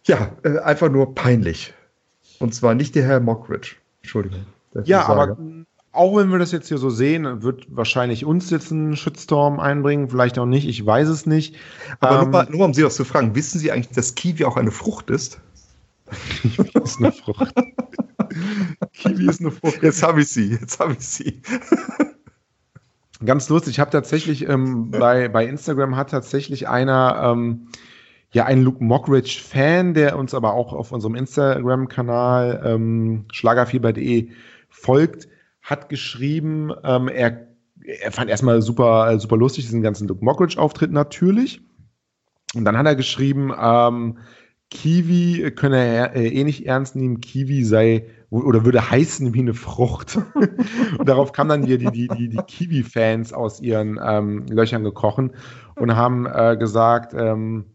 Ja, 0.04 0.30
äh, 0.42 0.58
einfach 0.58 0.90
nur 0.90 1.14
peinlich. 1.14 1.74
Und 2.38 2.54
zwar 2.54 2.74
nicht 2.74 2.94
der 2.94 3.04
Herr 3.04 3.20
Mockridge. 3.20 3.76
Entschuldigung. 4.02 4.46
Ja, 4.84 5.06
aber 5.06 5.36
auch 5.92 6.16
wenn 6.16 6.30
wir 6.30 6.38
das 6.38 6.52
jetzt 6.52 6.68
hier 6.68 6.78
so 6.78 6.88
sehen, 6.88 7.42
wird 7.42 7.66
wahrscheinlich 7.68 8.24
uns 8.24 8.50
jetzt 8.50 8.70
ein 8.70 8.96
Shitstorm 8.96 9.60
einbringen, 9.60 10.08
vielleicht 10.08 10.38
auch 10.38 10.46
nicht, 10.46 10.66
ich 10.66 10.84
weiß 10.84 11.08
es 11.08 11.26
nicht. 11.26 11.56
Aber 12.00 12.22
ähm, 12.22 12.30
nur, 12.30 12.56
nur, 12.56 12.64
um 12.66 12.74
Sie 12.74 12.84
was 12.84 12.96
zu 12.96 13.04
fragen, 13.04 13.34
wissen 13.34 13.58
Sie 13.58 13.70
eigentlich, 13.70 13.94
dass 13.94 14.14
Kiwi 14.14 14.44
auch 14.46 14.56
eine 14.56 14.70
Frucht 14.70 15.10
ist? 15.10 15.40
Kiwi 16.40 16.70
ist 16.82 16.98
eine 16.98 17.12
Frucht. 17.12 17.54
Kiwi 18.94 19.28
ist 19.28 19.40
eine 19.40 19.50
Frucht. 19.50 19.82
Jetzt 19.82 20.02
habe 20.02 20.22
ich 20.22 20.28
sie, 20.28 20.52
jetzt 20.52 20.80
habe 20.80 20.94
ich 20.94 21.06
sie. 21.06 21.42
Ganz 23.24 23.48
lustig, 23.50 23.74
ich 23.74 23.80
habe 23.80 23.90
tatsächlich 23.90 24.48
ähm, 24.48 24.90
bei, 24.90 25.28
bei 25.28 25.46
Instagram 25.46 25.94
hat 25.94 26.10
tatsächlich 26.10 26.68
einer, 26.68 27.32
ähm, 27.32 27.68
ja, 28.32 28.46
ein 28.46 28.62
Luke 28.62 28.82
Mockridge-Fan, 28.82 29.94
der 29.94 30.18
uns 30.18 30.34
aber 30.34 30.54
auch 30.54 30.72
auf 30.72 30.90
unserem 30.90 31.14
Instagram-Kanal 31.14 32.62
ähm, 32.64 33.26
schlagerfieber.de 33.30 34.30
folgt, 34.70 35.28
hat 35.62 35.88
geschrieben, 35.88 36.72
ähm, 36.84 37.08
er, 37.08 37.48
er 37.80 38.12
fand 38.12 38.30
erstmal 38.30 38.60
super, 38.62 39.18
super 39.18 39.36
lustig 39.36 39.64
diesen 39.64 39.82
ganzen 39.82 40.08
Luke 40.08 40.24
Mockridge-Auftritt 40.24 40.92
natürlich. 40.92 41.62
Und 42.54 42.64
dann 42.64 42.76
hat 42.76 42.86
er 42.86 42.96
geschrieben, 42.96 43.52
ähm, 43.58 44.18
Kiwi 44.70 45.50
könne 45.54 45.84
er 45.84 46.16
äh, 46.16 46.28
eh 46.28 46.44
nicht 46.44 46.66
ernst 46.66 46.96
nehmen, 46.96 47.20
Kiwi 47.20 47.64
sei 47.64 48.06
oder 48.30 48.64
würde 48.64 48.90
heißen 48.90 49.34
wie 49.34 49.40
eine 49.40 49.52
Frucht. 49.52 50.18
und 50.98 51.08
darauf 51.08 51.32
kamen 51.32 51.50
dann 51.50 51.66
die, 51.66 51.76
die, 51.76 52.08
die, 52.08 52.28
die 52.30 52.42
Kiwi-Fans 52.46 53.34
aus 53.34 53.60
ihren 53.60 54.00
ähm, 54.02 54.46
Löchern 54.48 54.84
gekrochen 54.84 55.32
und 55.76 55.94
haben 55.94 56.26
äh, 56.26 56.56
gesagt, 56.58 57.12
ähm, 57.14 57.66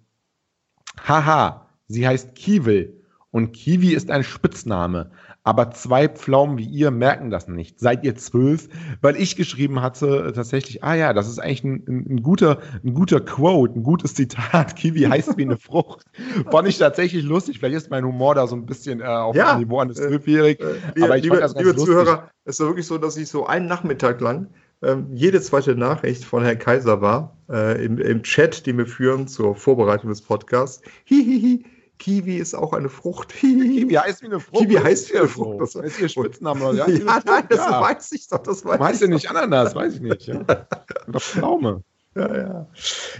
haha, 1.08 1.67
sie 1.88 2.08
heißt 2.08 2.34
Kiwil 2.34 3.04
und 3.30 3.52
Kiwi 3.52 3.93
ist 3.93 4.10
ein 4.10 4.23
Spitzname 4.23 5.12
aber 5.48 5.72
zwei 5.72 6.10
Pflaumen 6.10 6.58
wie 6.58 6.66
ihr 6.66 6.92
merken 6.92 7.30
das 7.30 7.48
nicht. 7.48 7.80
Seid 7.80 8.04
ihr 8.04 8.18
zwölf? 8.18 8.68
Weil 9.00 9.16
ich 9.16 9.38
geschrieben 9.38 9.82
hatte 9.82 10.26
äh, 10.28 10.34
tatsächlich, 10.34 10.84
ah 10.84 10.94
ja, 10.94 11.14
das 11.14 11.30
ist 11.30 11.40
eigentlich 11.40 11.64
ein, 11.64 11.86
ein, 11.88 12.06
ein, 12.10 12.22
guter, 12.22 12.60
ein 12.84 12.94
guter 12.94 13.22
Quote, 13.22 13.80
ein 13.80 13.84
gutes 13.84 14.14
Zitat. 14.14 14.76
Kiwi 14.76 15.04
heißt 15.04 15.38
wie 15.38 15.44
eine 15.44 15.56
Frucht. 15.56 16.06
Fand 16.52 16.68
ich 16.68 16.78
tatsächlich 16.78 17.24
lustig. 17.24 17.60
Vielleicht 17.60 17.78
ist 17.78 17.90
mein 17.90 18.04
Humor 18.04 18.36
da 18.36 18.46
so 18.46 18.58
ein 18.58 18.66
bisschen 18.66 19.00
äh, 19.00 19.06
auf 19.06 19.38
ja, 19.38 19.54
dem 19.54 19.60
Niveau 19.60 19.80
eines 19.80 19.96
Zwölfjährigen. 19.96 20.68
Äh, 20.96 21.04
aber 21.04 21.16
ich 21.16 21.24
liebe, 21.24 21.38
das 21.38 21.54
ganz 21.54 21.66
liebe 21.66 21.78
lustig. 21.78 21.86
Zuhörer, 21.86 22.30
es 22.44 22.60
war 22.60 22.68
wirklich 22.68 22.86
so, 22.86 22.98
dass 22.98 23.16
ich 23.16 23.30
so 23.30 23.48
einen 23.48 23.68
Nachmittag 23.68 24.20
lang 24.20 24.50
ähm, 24.82 25.08
jede 25.14 25.40
zweite 25.40 25.76
Nachricht 25.76 26.26
von 26.26 26.44
Herrn 26.44 26.60
Kaiser 26.60 27.00
war, 27.00 27.38
äh, 27.50 27.86
im, 27.86 28.00
im 28.00 28.22
Chat, 28.22 28.66
den 28.66 28.78
wir 28.78 28.86
führen 28.86 29.30
zur 29.30 29.56
Vorbereitung 29.56 30.10
des 30.10 30.22
Podcasts. 30.22 30.82
Hihihi. 31.06 31.64
Kiwi 32.00 32.38
ist 32.38 32.54
auch 32.54 32.74
eine 32.74 32.90
Frucht. 32.90 33.30
Kiwi 33.40 33.94
heißt 33.94 34.22
wie 34.22 34.28
eine 34.28 34.40
Frucht. 34.40 34.62
Kiwi 34.62 34.76
heißt 34.76 35.14
wie 35.14 35.18
eine 35.18 35.28
Frucht. 35.28 35.62
Das 35.62 35.76
ist 35.76 36.00
ihr 36.00 36.10
Spitzname. 36.10 36.58
Ja, 36.78 36.88
ja 36.88 37.22
nein, 37.26 37.44
das 37.50 37.60
ja. 37.60 37.82
weiß 37.82 38.12
ich 38.12 38.28
doch. 38.28 38.40
Das 38.40 38.64
weiß 38.66 38.80
Meinst 38.80 39.02
du 39.02 39.08
nicht 39.08 39.30
Ananas? 39.30 39.74
Weiß 39.74 39.96
ich 39.96 40.02
nicht. 40.02 40.28
Ja. 40.28 40.42
Oder 41.08 41.20
Pflaume. 41.20 41.84
Ja, 42.16 42.36
ja. 42.36 42.68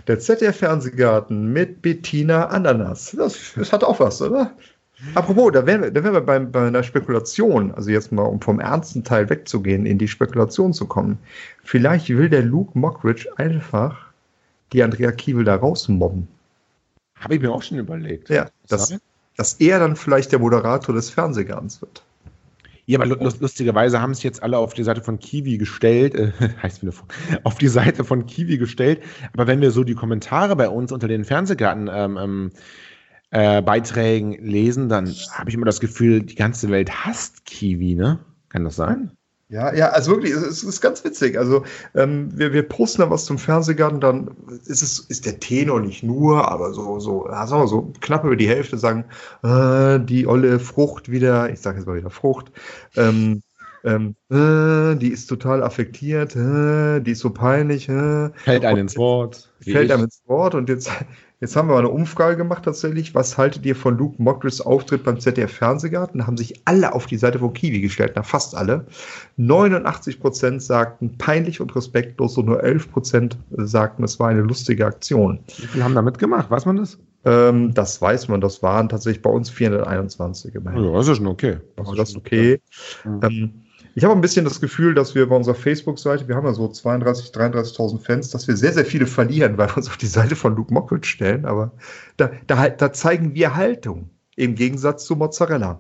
Der 0.08 0.20
ZDF-Fernsehgarten 0.20 1.54
mit 1.54 1.82
Bettina 1.82 2.48
Ananas. 2.48 3.16
Das, 3.18 3.54
das 3.56 3.72
hat 3.72 3.84
auch 3.84 4.00
was, 4.00 4.22
oder? 4.22 4.52
Apropos, 5.14 5.52
da 5.52 5.66
wären 5.68 5.84
wir, 5.84 5.92
da 5.92 6.04
wären 6.04 6.14
wir 6.14 6.22
bei, 6.22 6.40
bei 6.40 6.68
einer 6.68 6.82
Spekulation, 6.82 7.72
also 7.76 7.92
jetzt 7.92 8.12
mal, 8.12 8.24
um 8.24 8.42
vom 8.42 8.60
ernsten 8.60 9.04
Teil 9.04 9.30
wegzugehen, 9.30 9.86
in 9.86 10.00
die 10.00 10.08
Spekulation 10.08 10.74
zu 10.74 10.88
kommen. 10.88 11.20
Vielleicht 11.64 12.10
will 12.10 12.30
der 12.30 12.42
Luke 12.42 12.78
Mockridge 12.78 13.30
einfach 13.38 14.08
die 14.74 14.82
Andrea 14.82 15.12
Kiewel 15.12 15.44
da 15.44 15.56
rausmobben. 15.56 16.28
Habe 17.20 17.36
ich 17.36 17.42
mir 17.42 17.52
auch 17.52 17.64
schon 17.64 17.78
überlegt. 17.78 18.30
Ja, 18.30 18.50
dass, 18.68 18.96
dass 19.36 19.54
er 19.56 19.80
dann 19.80 19.96
vielleicht 19.96 20.32
der 20.32 20.40
Moderator 20.40 20.94
des 20.94 21.10
Fernsehgartens 21.10 21.82
wird. 21.82 22.04
Ja, 22.86 23.00
aber 23.00 23.08
lustigerweise 23.08 24.02
haben 24.02 24.12
es 24.12 24.24
jetzt 24.24 24.42
alle 24.42 24.58
auf 24.58 24.74
die 24.74 24.84
Seite 24.84 25.02
von 25.02 25.20
Kiwi 25.20 25.58
gestellt, 25.58 26.16
äh, 26.16 26.32
heißt 26.64 26.82
wieder 26.82 26.94
auf 27.44 27.56
die 27.56 27.68
Seite 27.68 28.06
von 28.06 28.26
Kiwi 28.26 28.58
gestellt. 28.58 29.02
Aber 29.34 29.46
wenn 29.46 29.60
wir 29.60 29.72
so 29.72 29.84
die 29.84 29.96
Kommentare 29.96 30.56
bei 30.56 30.70
uns 30.70 30.94
unter 30.94 31.08
den 31.08 31.26
Fernsehgarten 31.26 31.90
ähm, 31.92 32.18
ähm 32.18 32.52
äh, 33.30 33.62
Beiträgen 33.62 34.34
lesen, 34.42 34.88
dann 34.88 35.14
habe 35.34 35.50
ich 35.50 35.56
immer 35.56 35.66
das 35.66 35.82
Gefühl, 35.82 36.24
die 36.24 36.36
ganze 36.36 36.70
Welt 36.70 37.06
hasst 37.06 37.46
Kiwi, 37.46 37.96
ne? 37.96 38.20
Kann 38.48 38.64
das 38.64 38.78
sein? 38.78 39.17
Ja, 39.50 39.74
ja, 39.74 39.90
also 39.90 40.12
wirklich, 40.12 40.34
es 40.34 40.62
ist 40.64 40.82
ganz 40.82 41.04
witzig. 41.06 41.38
Also 41.38 41.64
ähm, 41.96 42.38
wir, 42.38 42.52
wir 42.52 42.64
posten 42.68 43.02
da 43.02 43.10
was 43.10 43.24
zum 43.26 43.38
Fernsehgarten, 43.38 44.02
dann 44.02 44.32
ist 44.66 44.82
es 44.82 45.00
ist 45.00 45.26
der 45.26 45.40
Tenor 45.40 45.80
nicht 45.80 46.04
nur, 46.04 46.52
aber 46.52 46.74
so 46.74 47.00
so, 47.00 47.26
wir 47.62 47.68
so 47.68 47.94
knapp 48.02 48.26
über 48.26 48.36
die 48.36 48.50
Hälfte 48.50 48.78
sagen, 48.78 49.06
äh, 49.44 50.00
die 50.06 50.28
olle 50.28 50.60
Frucht 50.60 51.10
wieder, 51.10 51.50
ich 51.50 51.62
sage 51.62 51.78
jetzt 51.78 51.88
mal 51.88 51.96
wieder 51.98 52.10
Frucht. 52.10 52.52
Ähm, 52.96 53.42
Ähm, 53.84 54.16
äh, 54.30 54.96
die 54.98 55.10
ist 55.10 55.28
total 55.28 55.64
affektiert, 55.64 56.36
äh, 56.36 57.00
die 57.00 57.12
ist 57.12 57.20
so 57.20 57.30
peinlich. 57.30 57.88
Äh, 57.88 58.32
Fällt 58.34 58.66
einem 58.66 58.80
ins 58.82 58.98
Wort. 58.98 59.54
fällt 59.62 59.86
ich. 59.86 59.94
einem 59.94 60.06
ins 60.06 60.22
Wort 60.26 60.56
und 60.56 60.68
jetzt, 60.68 60.92
jetzt 61.40 61.56
haben 61.56 61.68
wir 61.68 61.74
mal 61.74 61.80
eine 61.80 61.90
Umfrage 61.90 62.38
gemacht 62.38 62.66
tatsächlich. 62.66 63.14
Was 63.16 63.38
haltet 63.38 63.66
ihr 63.66 63.76
von 63.76 63.98
Luke 63.98 64.22
Mockridge 64.22 64.66
Auftritt 64.66 65.04
beim 65.04 65.20
ZDF 65.20 65.52
Fernsehgarten? 65.52 66.20
Da 66.20 66.28
haben 66.28 66.38
sich 66.38 66.62
alle 66.66 66.94
auf 66.94 67.06
die 67.06 67.18
Seite 67.18 67.40
von 67.40 67.54
Kiwi 67.54 67.82
gestellt, 67.82 68.14
na 68.16 68.24
fast 68.24 68.56
alle. 68.56 68.86
89 69.38 70.20
Prozent 70.20 70.62
sagten 70.62 71.18
peinlich 71.18 71.62
und 71.62 71.76
respektlos 71.76 72.38
und 72.38 72.46
nur 72.46 72.64
11 72.64 72.92
Prozent 72.92 73.38
sagten, 73.52 74.04
es 74.04 74.20
war 74.20 74.30
eine 74.30 74.42
lustige 74.42 74.86
Aktion. 74.86 75.40
Wie 75.58 75.68
viel 75.68 75.84
haben 75.84 75.96
damit 75.96 76.18
gemacht? 76.18 76.50
Weiß 76.50 76.66
man 76.66 76.78
das? 76.78 76.98
Ähm, 77.26 77.74
das 77.74 78.02
weiß 78.02 78.30
man, 78.30 78.42
das 78.42 78.64
waren 78.64 78.90
tatsächlich 78.90 79.22
bei 79.22 79.30
uns 79.30 79.50
421 79.50 80.56
immerhin. 80.56 80.84
Ja, 80.84 80.94
das 80.94 81.08
ist 81.08 81.18
schon 81.18 81.28
okay. 81.28 81.58
Also 81.76 81.94
das 81.94 82.10
ist 82.10 82.18
okay. 82.18 82.62
Mhm. 83.04 83.20
Ähm, 83.24 83.54
ich 83.98 84.04
habe 84.04 84.14
ein 84.14 84.22
bisschen 84.22 84.46
das 84.46 84.62
Gefühl, 84.62 84.94
dass 84.94 85.16
wir 85.16 85.28
bei 85.28 85.36
unserer 85.36 85.56
Facebook-Seite, 85.56 86.28
wir 86.28 86.36
haben 86.36 86.46
ja 86.46 86.54
so 86.54 86.66
32.000, 86.66 87.34
33.000 87.34 88.00
Fans, 88.06 88.30
dass 88.30 88.48
wir 88.48 88.56
sehr, 88.56 88.72
sehr 88.72 88.86
viele 88.86 89.08
verlieren, 89.08 89.58
weil 89.58 89.70
wir 89.70 89.78
uns 89.78 89.88
auf 89.88 89.98
die 89.98 90.06
Seite 90.06 90.36
von 90.36 90.56
Luke 90.56 90.72
Mockridge 90.72 91.08
stellen. 91.08 91.46
Aber 91.46 91.72
da, 92.16 92.30
da, 92.46 92.60
halt- 92.60 92.80
da 92.80 92.94
zeigen 92.94 93.34
wir 93.34 93.56
Haltung. 93.56 94.12
Im 94.36 94.54
Gegensatz 94.54 95.06
zu 95.06 95.16
Mozzarella. 95.16 95.80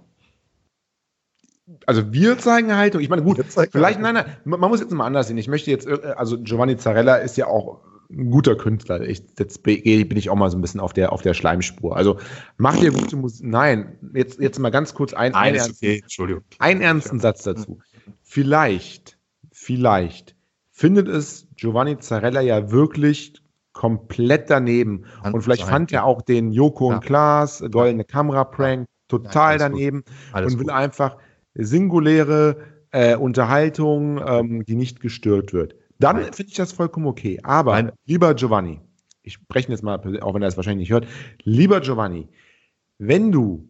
Also 1.86 2.12
wir 2.12 2.40
zeigen 2.40 2.76
Haltung. 2.76 3.02
Ich 3.02 3.10
meine, 3.10 3.22
gut, 3.22 3.40
vielleicht, 3.72 4.00
nein, 4.00 4.16
nein, 4.16 4.26
man 4.46 4.62
muss 4.62 4.80
jetzt 4.80 4.92
mal 4.92 5.06
anders 5.06 5.28
sehen. 5.28 5.38
Ich 5.38 5.48
möchte 5.48 5.70
jetzt, 5.70 5.86
äh, 5.86 6.14
also 6.16 6.42
Giovanni 6.42 6.76
Zarella 6.76 7.18
ist 7.18 7.38
ja 7.38 7.46
auch 7.46 7.82
ein 8.10 8.32
guter 8.32 8.56
Künstler. 8.56 9.02
Ich, 9.02 9.26
jetzt 9.38 9.62
bin 9.62 10.18
ich 10.18 10.32
auch 10.32 10.36
mal 10.36 10.50
so 10.50 10.58
ein 10.58 10.62
bisschen 10.62 10.80
auf 10.80 10.94
der, 10.94 11.14
auf 11.14 11.22
der 11.22 11.36
Schleimspur. 11.36 11.96
Also 11.96 12.18
macht 12.58 12.82
ihr 12.82 12.92
gute 12.92 13.16
Musik? 13.16 13.46
Nein, 13.46 14.00
jetzt, 14.16 14.40
jetzt 14.40 14.58
mal 14.58 14.72
ganz 14.72 14.96
kurz 14.96 15.14
ein, 15.14 15.36
ein, 15.36 15.54
ernst, 15.54 15.84
Entschuldigung. 15.84 16.42
einen 16.58 16.82
ernsten 16.82 17.20
Satz 17.20 17.44
dazu. 17.44 17.78
Vielleicht, 18.24 19.18
vielleicht 19.52 20.36
findet 20.72 21.08
es 21.08 21.48
Giovanni 21.56 21.98
Zarella 22.00 22.42
ja 22.42 22.72
wirklich 22.72 23.34
komplett 23.74 24.50
daneben. 24.50 25.06
Kann 25.24 25.34
Und 25.34 25.42
vielleicht 25.42 25.62
sein. 25.64 25.70
fand 25.70 25.92
er 25.92 26.04
auch 26.06 26.22
den 26.22 26.52
Joko 26.52 26.90
Ja. 26.90 26.96
und 26.98 27.04
Klaas 27.04 27.64
goldene 27.72 28.04
Kamera-Prank 28.04 28.88
total 29.08 29.54
gut. 29.54 29.62
daneben 29.62 30.04
und 30.34 30.58
will 30.58 30.66
gut. 30.66 30.70
einfach 30.72 31.18
singuläre 31.54 32.58
äh, 32.92 33.16
Unterhaltung, 33.16 34.20
ähm, 34.26 34.66
die 34.66 34.76
nicht 34.76 35.00
gestört 35.00 35.54
wird. 35.54 35.76
Dann 36.00 36.18
Nein. 36.18 36.34
finde 36.34 36.50
ich 36.52 36.58
das 36.58 36.74
vollkommen 36.74 37.08
okay. 37.08 37.40
Aber, 37.44 37.74
Nein. 37.74 37.92
lieber 38.06 38.34
Giovanni, 38.34 38.80
ich 39.24 39.34
spreche 39.34 39.72
jetzt 39.72 39.84
mal, 39.84 40.00
auch 40.22 40.34
wenn 40.34 40.42
er 40.42 40.48
es 40.48 40.58
wahrscheinlich 40.58 40.90
nicht 40.90 40.94
hört, 40.94 41.08
lieber 41.44 41.82
Giovanni, 41.82 42.28
wenn 42.98 43.32
du 43.32 43.68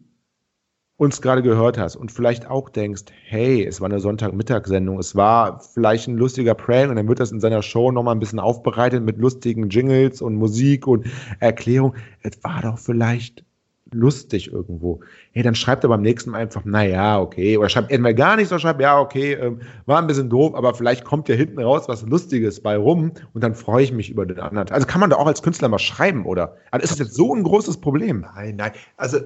uns 0.98 1.22
gerade 1.22 1.42
gehört 1.42 1.78
hast 1.78 1.94
und 1.94 2.10
vielleicht 2.10 2.50
auch 2.50 2.68
denkst, 2.68 3.04
hey, 3.24 3.64
es 3.64 3.80
war 3.80 3.88
eine 3.88 4.00
Sonntagmittagssendung, 4.00 4.98
es 4.98 5.14
war 5.14 5.60
vielleicht 5.60 6.08
ein 6.08 6.16
lustiger 6.16 6.54
Prank 6.54 6.90
und 6.90 6.96
dann 6.96 7.06
wird 7.06 7.20
das 7.20 7.30
in 7.30 7.40
seiner 7.40 7.62
Show 7.62 7.92
nochmal 7.92 8.16
ein 8.16 8.20
bisschen 8.20 8.40
aufbereitet 8.40 9.04
mit 9.04 9.16
lustigen 9.16 9.68
Jingles 9.68 10.20
und 10.20 10.34
Musik 10.34 10.88
und 10.88 11.06
Erklärung. 11.38 11.94
Es 12.22 12.42
war 12.42 12.62
doch 12.62 12.78
vielleicht 12.78 13.44
lustig 13.92 14.52
irgendwo. 14.52 15.00
Hey, 15.32 15.44
dann 15.44 15.54
schreibt 15.54 15.84
er 15.84 15.88
beim 15.88 16.02
nächsten 16.02 16.30
Mal 16.30 16.38
einfach, 16.38 16.64
naja, 16.64 17.20
okay. 17.20 17.56
Oder 17.56 17.68
schreibt 17.68 17.92
entweder 17.92 18.14
gar 18.14 18.36
nichts 18.36 18.50
oder 18.50 18.58
schreibt, 18.58 18.80
ja, 18.80 18.98
okay, 19.00 19.34
ähm, 19.34 19.60
war 19.86 20.00
ein 20.00 20.08
bisschen 20.08 20.28
doof, 20.28 20.56
aber 20.56 20.74
vielleicht 20.74 21.04
kommt 21.04 21.28
ja 21.28 21.36
hinten 21.36 21.60
raus 21.60 21.84
was 21.86 22.02
Lustiges 22.02 22.60
bei 22.60 22.76
rum 22.76 23.12
und 23.34 23.44
dann 23.44 23.54
freue 23.54 23.84
ich 23.84 23.92
mich 23.92 24.10
über 24.10 24.26
den 24.26 24.40
anderen. 24.40 24.68
Also 24.70 24.86
kann 24.86 25.00
man 25.00 25.10
da 25.10 25.16
auch 25.16 25.28
als 25.28 25.42
Künstler 25.42 25.68
mal 25.68 25.78
schreiben, 25.78 26.26
oder? 26.26 26.56
Also 26.72 26.84
ist 26.84 26.90
das 26.90 26.98
jetzt 26.98 27.14
so 27.14 27.32
ein 27.34 27.44
großes 27.44 27.80
Problem? 27.80 28.26
Nein, 28.34 28.56
nein. 28.56 28.72
Also 28.96 29.18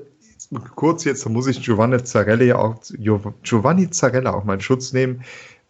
kurz 0.74 1.04
jetzt, 1.04 1.24
da 1.24 1.30
muss 1.30 1.46
ich 1.46 1.62
Giovanni 1.62 2.02
Zarella 2.02 2.56
auch, 2.56 2.76
Giovanni 3.42 3.90
Zarella 3.90 4.34
auch 4.34 4.44
mal 4.44 4.54
in 4.54 4.60
Schutz 4.60 4.92
nehmen. 4.92 5.22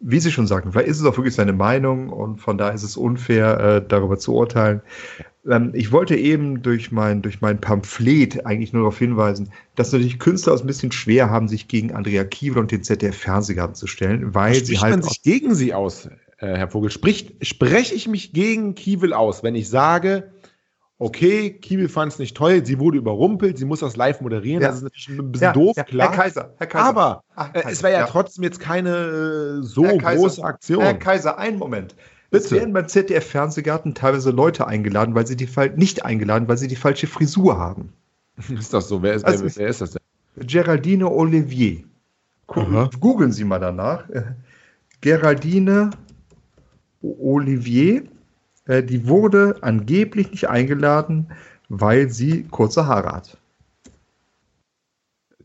Wie 0.05 0.19
Sie 0.19 0.31
schon 0.31 0.47
sagten, 0.47 0.73
vielleicht 0.73 0.89
ist 0.89 0.99
es 0.99 1.05
auch 1.05 1.15
wirklich 1.17 1.35
seine 1.35 1.53
Meinung 1.53 2.09
und 2.09 2.41
von 2.41 2.57
daher 2.57 2.73
ist 2.73 2.83
es 2.83 2.97
unfair, 2.97 3.59
äh, 3.59 3.87
darüber 3.87 4.17
zu 4.17 4.33
urteilen. 4.33 4.81
Ähm, 5.49 5.71
ich 5.73 5.93
wollte 5.93 6.15
eben 6.15 6.61
durch 6.61 6.91
mein, 6.91 7.21
durch 7.21 7.39
mein 7.39 7.61
Pamphlet 7.61 8.45
eigentlich 8.45 8.73
nur 8.73 8.83
darauf 8.83 8.99
hinweisen, 8.99 9.49
dass 9.75 9.93
natürlich 9.93 10.19
Künstler 10.19 10.53
es 10.53 10.61
ein 10.61 10.67
bisschen 10.67 10.91
schwer 10.91 11.29
haben, 11.29 11.47
sich 11.47 11.69
gegen 11.69 11.93
Andrea 11.93 12.25
Kiewel 12.25 12.59
und 12.59 12.71
den 12.71 12.83
ZDF-Fernsehgarten 12.83 13.75
zu 13.75 13.87
stellen, 13.87 14.33
weil 14.35 14.55
sie 14.55 14.75
Spricht 14.75 14.81
halt 14.81 14.91
man 14.91 15.01
sich 15.03 15.21
gegen 15.21 15.55
sie 15.55 15.73
aus, 15.73 16.07
äh, 16.39 16.57
Herr 16.57 16.67
Vogel? 16.67 16.91
Spricht, 16.91 17.45
spreche 17.45 17.95
ich 17.95 18.07
mich 18.07 18.33
gegen 18.33 18.75
Kiewel 18.75 19.13
aus, 19.13 19.43
wenn 19.43 19.55
ich 19.55 19.69
sage, 19.69 20.31
okay, 21.03 21.51
Kiewel 21.51 21.89
fand 21.89 22.13
es 22.13 22.19
nicht 22.19 22.35
toll, 22.37 22.65
sie 22.65 22.79
wurde 22.79 22.97
überrumpelt, 22.97 23.57
sie 23.57 23.65
muss 23.65 23.81
das 23.81 23.95
live 23.95 24.21
moderieren, 24.21 24.61
Ja. 24.61 24.69
das 24.69 24.77
ist 24.77 24.83
natürlich 24.83 25.09
ein 25.09 25.31
bisschen 25.31 25.45
Ja, 25.45 25.53
doof, 25.53 25.73
ja, 25.75 25.83
klar. 25.83 26.09
Herr 26.09 26.17
Kaiser, 26.17 26.53
Herr 26.57 26.67
Kaiser. 26.67 26.85
Aber 26.85 27.23
Ach, 27.35 27.49
äh, 27.49 27.61
Kaiser, 27.61 27.69
es 27.71 27.83
wäre 27.83 27.93
ja, 27.93 28.05
trotzdem 28.07 28.43
jetzt 28.43 28.59
keine 28.59 28.89
äh, 28.89 29.63
so 29.63 29.83
große 29.83 30.43
Aktion. 30.43 30.81
Herr 30.81 30.93
Kaiser, 30.93 31.37
einen 31.37 31.59
Moment. 31.59 31.95
Es 32.31 32.43
Bitte. 32.43 32.55
werden 32.55 32.73
beim 32.73 32.87
ZDF-Fernsehgarten 32.87 33.93
teilweise 33.93 34.31
Leute 34.31 34.65
eingeladen, 34.65 35.13
weil 35.13 35.27
sie 35.27 35.35
die 35.35 35.47
nicht 35.75 36.03
eingeladen, 36.03 36.47
weil 36.47 36.57
sie 36.57 36.67
die 36.67 36.75
falsche 36.75 37.05
Frisur 37.07 37.59
haben. 37.59 37.93
ist 38.49 38.73
das 38.73 38.87
so? 38.87 39.03
Wer 39.03 39.13
ist, 39.13 39.25
Also 39.25 39.45
wer, 39.45 39.55
wer 39.55 39.67
ist 39.67 39.81
das 39.81 39.91
denn? 39.91 40.01
Geraldine 40.47 41.11
Olivier. 41.11 41.83
Aha. 42.47 42.89
Googeln 42.99 43.31
Sie 43.31 43.43
mal 43.43 43.59
danach. 43.59 44.09
Äh, 44.09 44.23
Geraldine 45.01 45.91
Olivier, 47.01 48.03
äh, 48.65 48.83
die 48.83 49.07
wurde 49.07 49.57
angeblich 49.61 50.31
nicht 50.31 50.49
eingeladen, 50.49 51.31
weil 51.69 52.09
sie 52.09 52.43
kurze 52.43 52.87
Haare 52.87 53.11
hat. 53.11 53.37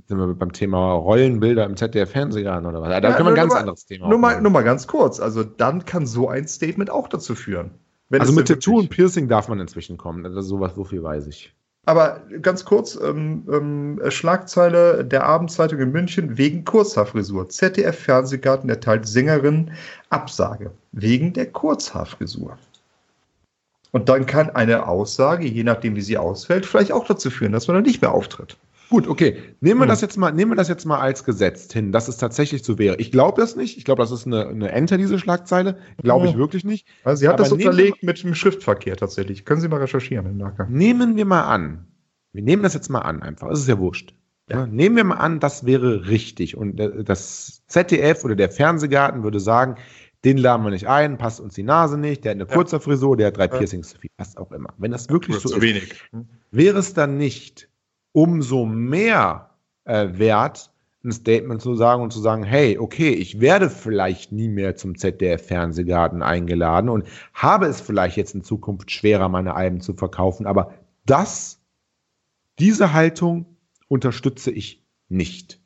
Sind 0.07 0.19
wir 0.19 0.27
beim 0.35 0.53
Thema 0.53 0.93
Rollenbilder 0.95 1.67
im 1.67 1.77
ZDF-Fernsehgarten 1.77 2.67
oder 2.67 2.81
was? 2.81 2.89
Da 2.89 3.11
Ja, 3.11 3.15
können 3.15 3.27
wir 3.27 3.33
ein 3.33 3.37
ganz 3.37 3.53
mal- 3.53 3.61
anderes 3.61 3.85
Thema 3.85 4.09
Nur 4.09 4.19
mal, 4.19 4.41
nur 4.41 4.51
mal 4.51 4.63
ganz 4.65 4.87
kurz. 4.87 5.21
Also 5.21 5.45
dann 5.45 5.85
kann 5.85 6.07
so 6.07 6.29
ein 6.29 6.49
Statement 6.49 6.91
auch 6.91 7.09
dazu 7.09 7.35
führen. 7.35 7.71
Also 8.11 8.33
mit 8.33 8.49
Tattoo 8.49 8.79
und 8.79 8.89
Piercing 8.89 9.29
darf 9.29 9.49
man 9.49 9.61
inzwischen 9.61 9.99
kommen. 9.99 10.25
Also 10.25 10.41
sowas, 10.41 10.75
so 10.75 10.85
viel 10.85 11.03
weiß 11.03 11.27
ich. 11.27 11.55
Aber 11.85 12.23
ganz 12.41 12.65
kurz, 12.65 12.99
ähm, 13.03 13.47
ähm, 13.53 14.01
Schlagzeile 14.11 15.05
der 15.05 15.25
Abendzeitung 15.27 15.79
in 15.81 15.93
München 15.93 16.39
wegen 16.39 16.65
Kurzhaarfrisur. 16.65 17.49
ZDF-Fernsehgarten 17.51 18.71
erteilt 18.71 19.07
Sängerin 19.07 19.71
Absage 20.09 20.71
wegen 20.93 21.35
der 21.35 21.47
Kurzhaarfrisur. 21.53 22.57
Und 23.93 24.09
dann 24.09 24.27
kann 24.27 24.51
eine 24.51 24.87
Aussage, 24.87 25.47
je 25.47 25.65
nachdem 25.65 25.97
wie 25.97 26.03
sie 26.03 26.19
ausfällt, 26.19 26.67
vielleicht 26.67 26.93
auch 26.93 27.07
dazu 27.07 27.31
führen, 27.31 27.53
dass 27.53 27.69
man 27.69 27.77
dann 27.77 27.85
nicht 27.85 28.03
mehr 28.03 28.13
auftritt. 28.13 28.57
Gut, 28.91 29.07
okay. 29.07 29.37
Nehmen 29.61 29.81
wir 29.81 29.85
Hm. 29.85 29.89
das 29.89 30.01
jetzt 30.01 30.17
mal, 30.17 30.33
nehmen 30.33 30.53
wir 30.53 30.57
das 30.57 30.69
jetzt 30.69 30.87
mal 30.87 30.99
als 30.99 31.25
gesetzt 31.25 31.73
hin, 31.75 31.93
dass 31.93 32.09
es 32.09 32.17
tatsächlich 32.17 32.65
so 32.65 32.79
wäre. 32.79 32.97
Ich 32.97 33.13
glaube 33.13 33.41
das 33.41 33.55
nicht. 33.55 33.77
Ich 33.77 33.85
glaube, 33.85 34.01
das 34.01 34.11
ist 34.11 34.27
eine, 34.27 34.49
eine 34.49 34.73
Enter, 34.73 34.97
diese 34.97 35.19
Schlagzeile. 35.19 35.77
Glaube 36.03 36.27
ich 36.27 36.37
wirklich 36.37 36.65
nicht. 36.65 36.87
Also 37.05 37.21
sie 37.21 37.29
hat 37.29 37.35
Aber 37.35 37.43
das 37.43 37.53
unterlegt 37.53 38.03
mit 38.03 38.23
dem 38.23 38.35
Schriftverkehr 38.35 38.97
tatsächlich. 38.97 39.45
Können 39.45 39.61
Sie 39.61 39.69
mal 39.69 39.81
recherchieren 39.81 40.27
im 40.27 40.39
Nachgang. 40.39 40.73
Nehmen 40.73 41.17
wir 41.17 41.27
mal 41.27 41.43
an. 41.43 41.87
Wir 42.33 42.43
nehmen 42.43 42.63
das 42.63 42.75
jetzt 42.75 42.89
mal 42.89 43.01
an, 43.01 43.23
einfach. 43.23 43.51
Es 43.51 43.61
ist 43.61 43.69
ja 43.69 43.79
wurscht. 43.79 44.15
Ja. 44.49 44.61
Ja. 44.61 44.67
Nehmen 44.67 44.97
wir 44.97 45.05
mal 45.05 45.17
an, 45.17 45.41
das 45.41 45.67
wäre 45.67 46.09
richtig. 46.09 46.57
Und 46.57 46.81
äh, 46.81 47.05
das 47.05 47.63
ZDF 47.67 48.25
oder 48.25 48.37
der 48.37 48.51
Fernsehgarten 48.51 49.23
würde 49.23 49.41
sagen, 49.41 49.77
den 50.25 50.37
laden 50.39 50.65
wir 50.65 50.71
nicht 50.71 50.89
ein, 50.89 51.17
passt 51.19 51.41
uns 51.41 51.55
die 51.55 51.63
Nase 51.63 51.97
nicht, 51.99 52.25
der 52.25 52.31
hat 52.33 52.37
eine 52.41 52.49
Ja. 52.49 52.55
kurze 52.55 52.81
Frisur, 52.81 53.17
der 53.17 53.29
hat 53.29 53.37
drei 53.37 53.45
Ja. 53.47 53.57
Piercings 53.59 53.91
zu 53.91 53.99
viel, 53.99 54.11
was 54.17 54.37
auch 54.37 54.51
immer. 54.53 54.71
Wenn 54.79 54.91
das 54.91 55.09
wirklich 55.09 55.37
Oder 55.37 55.43
so 55.43 55.49
zu 55.51 55.57
ist, 55.57 55.63
wenig. 55.63 55.95
wäre 56.51 56.79
es 56.79 56.95
dann 56.95 57.17
nicht 57.19 57.69
umso 58.13 58.65
mehr 58.67 59.51
äh, 59.85 60.09
wert, 60.19 60.71
ein 61.05 61.13
Statement 61.13 61.63
zu 61.63 61.77
sagen 61.77 62.03
und 62.03 62.13
zu 62.13 62.19
sagen, 62.21 62.43
hey, 62.43 62.77
okay, 62.79 63.11
ich 63.11 63.41
werde 63.41 63.71
vielleicht 63.71 64.33
nie 64.33 64.49
mehr 64.49 64.75
zum 64.75 64.99
ZDF-Fernsehgarten 64.99 66.23
eingeladen 66.23 66.91
und 66.91 67.05
habe 67.33 67.67
es 67.67 67.81
vielleicht 67.81 68.17
jetzt 68.17 68.35
in 68.35 68.43
Zukunft 68.43 68.91
schwerer, 68.91 69.29
meine 69.29 69.55
Alben 69.55 69.81
zu 69.81 69.95
verkaufen, 69.95 70.47
aber 70.47 70.75
das, 71.07 71.61
diese 72.59 72.93
Haltung 72.93 73.47
unterstütze 73.87 74.51
ich 74.51 74.83
nicht. 75.09 75.61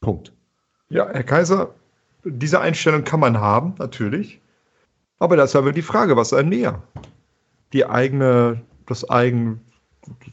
Punkt. 0.00 0.32
Ja, 0.88 1.08
Herr 1.10 1.24
Kaiser, 1.24 1.74
diese 2.24 2.60
Einstellung 2.60 3.04
kann 3.04 3.20
man 3.20 3.38
haben, 3.38 3.74
natürlich. 3.78 4.40
Aber 5.18 5.36
das 5.36 5.50
ist 5.50 5.56
aber 5.56 5.72
die 5.72 5.82
Frage, 5.82 6.16
was 6.16 6.32
einem 6.32 6.48
näher? 6.48 6.82
Die 7.72 7.86
eigene, 7.86 8.62
das 8.86 9.08
eigene, 9.08 9.58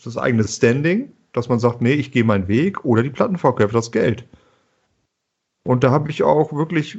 das 0.03 0.17
eigene 0.17 0.47
Standing, 0.47 1.11
dass 1.33 1.49
man 1.49 1.59
sagt, 1.59 1.81
nee, 1.81 1.93
ich 1.93 2.11
gehe 2.11 2.23
meinen 2.23 2.47
Weg, 2.47 2.83
oder 2.83 3.03
die 3.03 3.09
Plattenverkäufe, 3.09 3.73
das 3.73 3.91
Geld. 3.91 4.27
Und 5.63 5.83
da 5.83 5.91
habe 5.91 6.09
ich 6.09 6.23
auch 6.23 6.51
wirklich, 6.53 6.97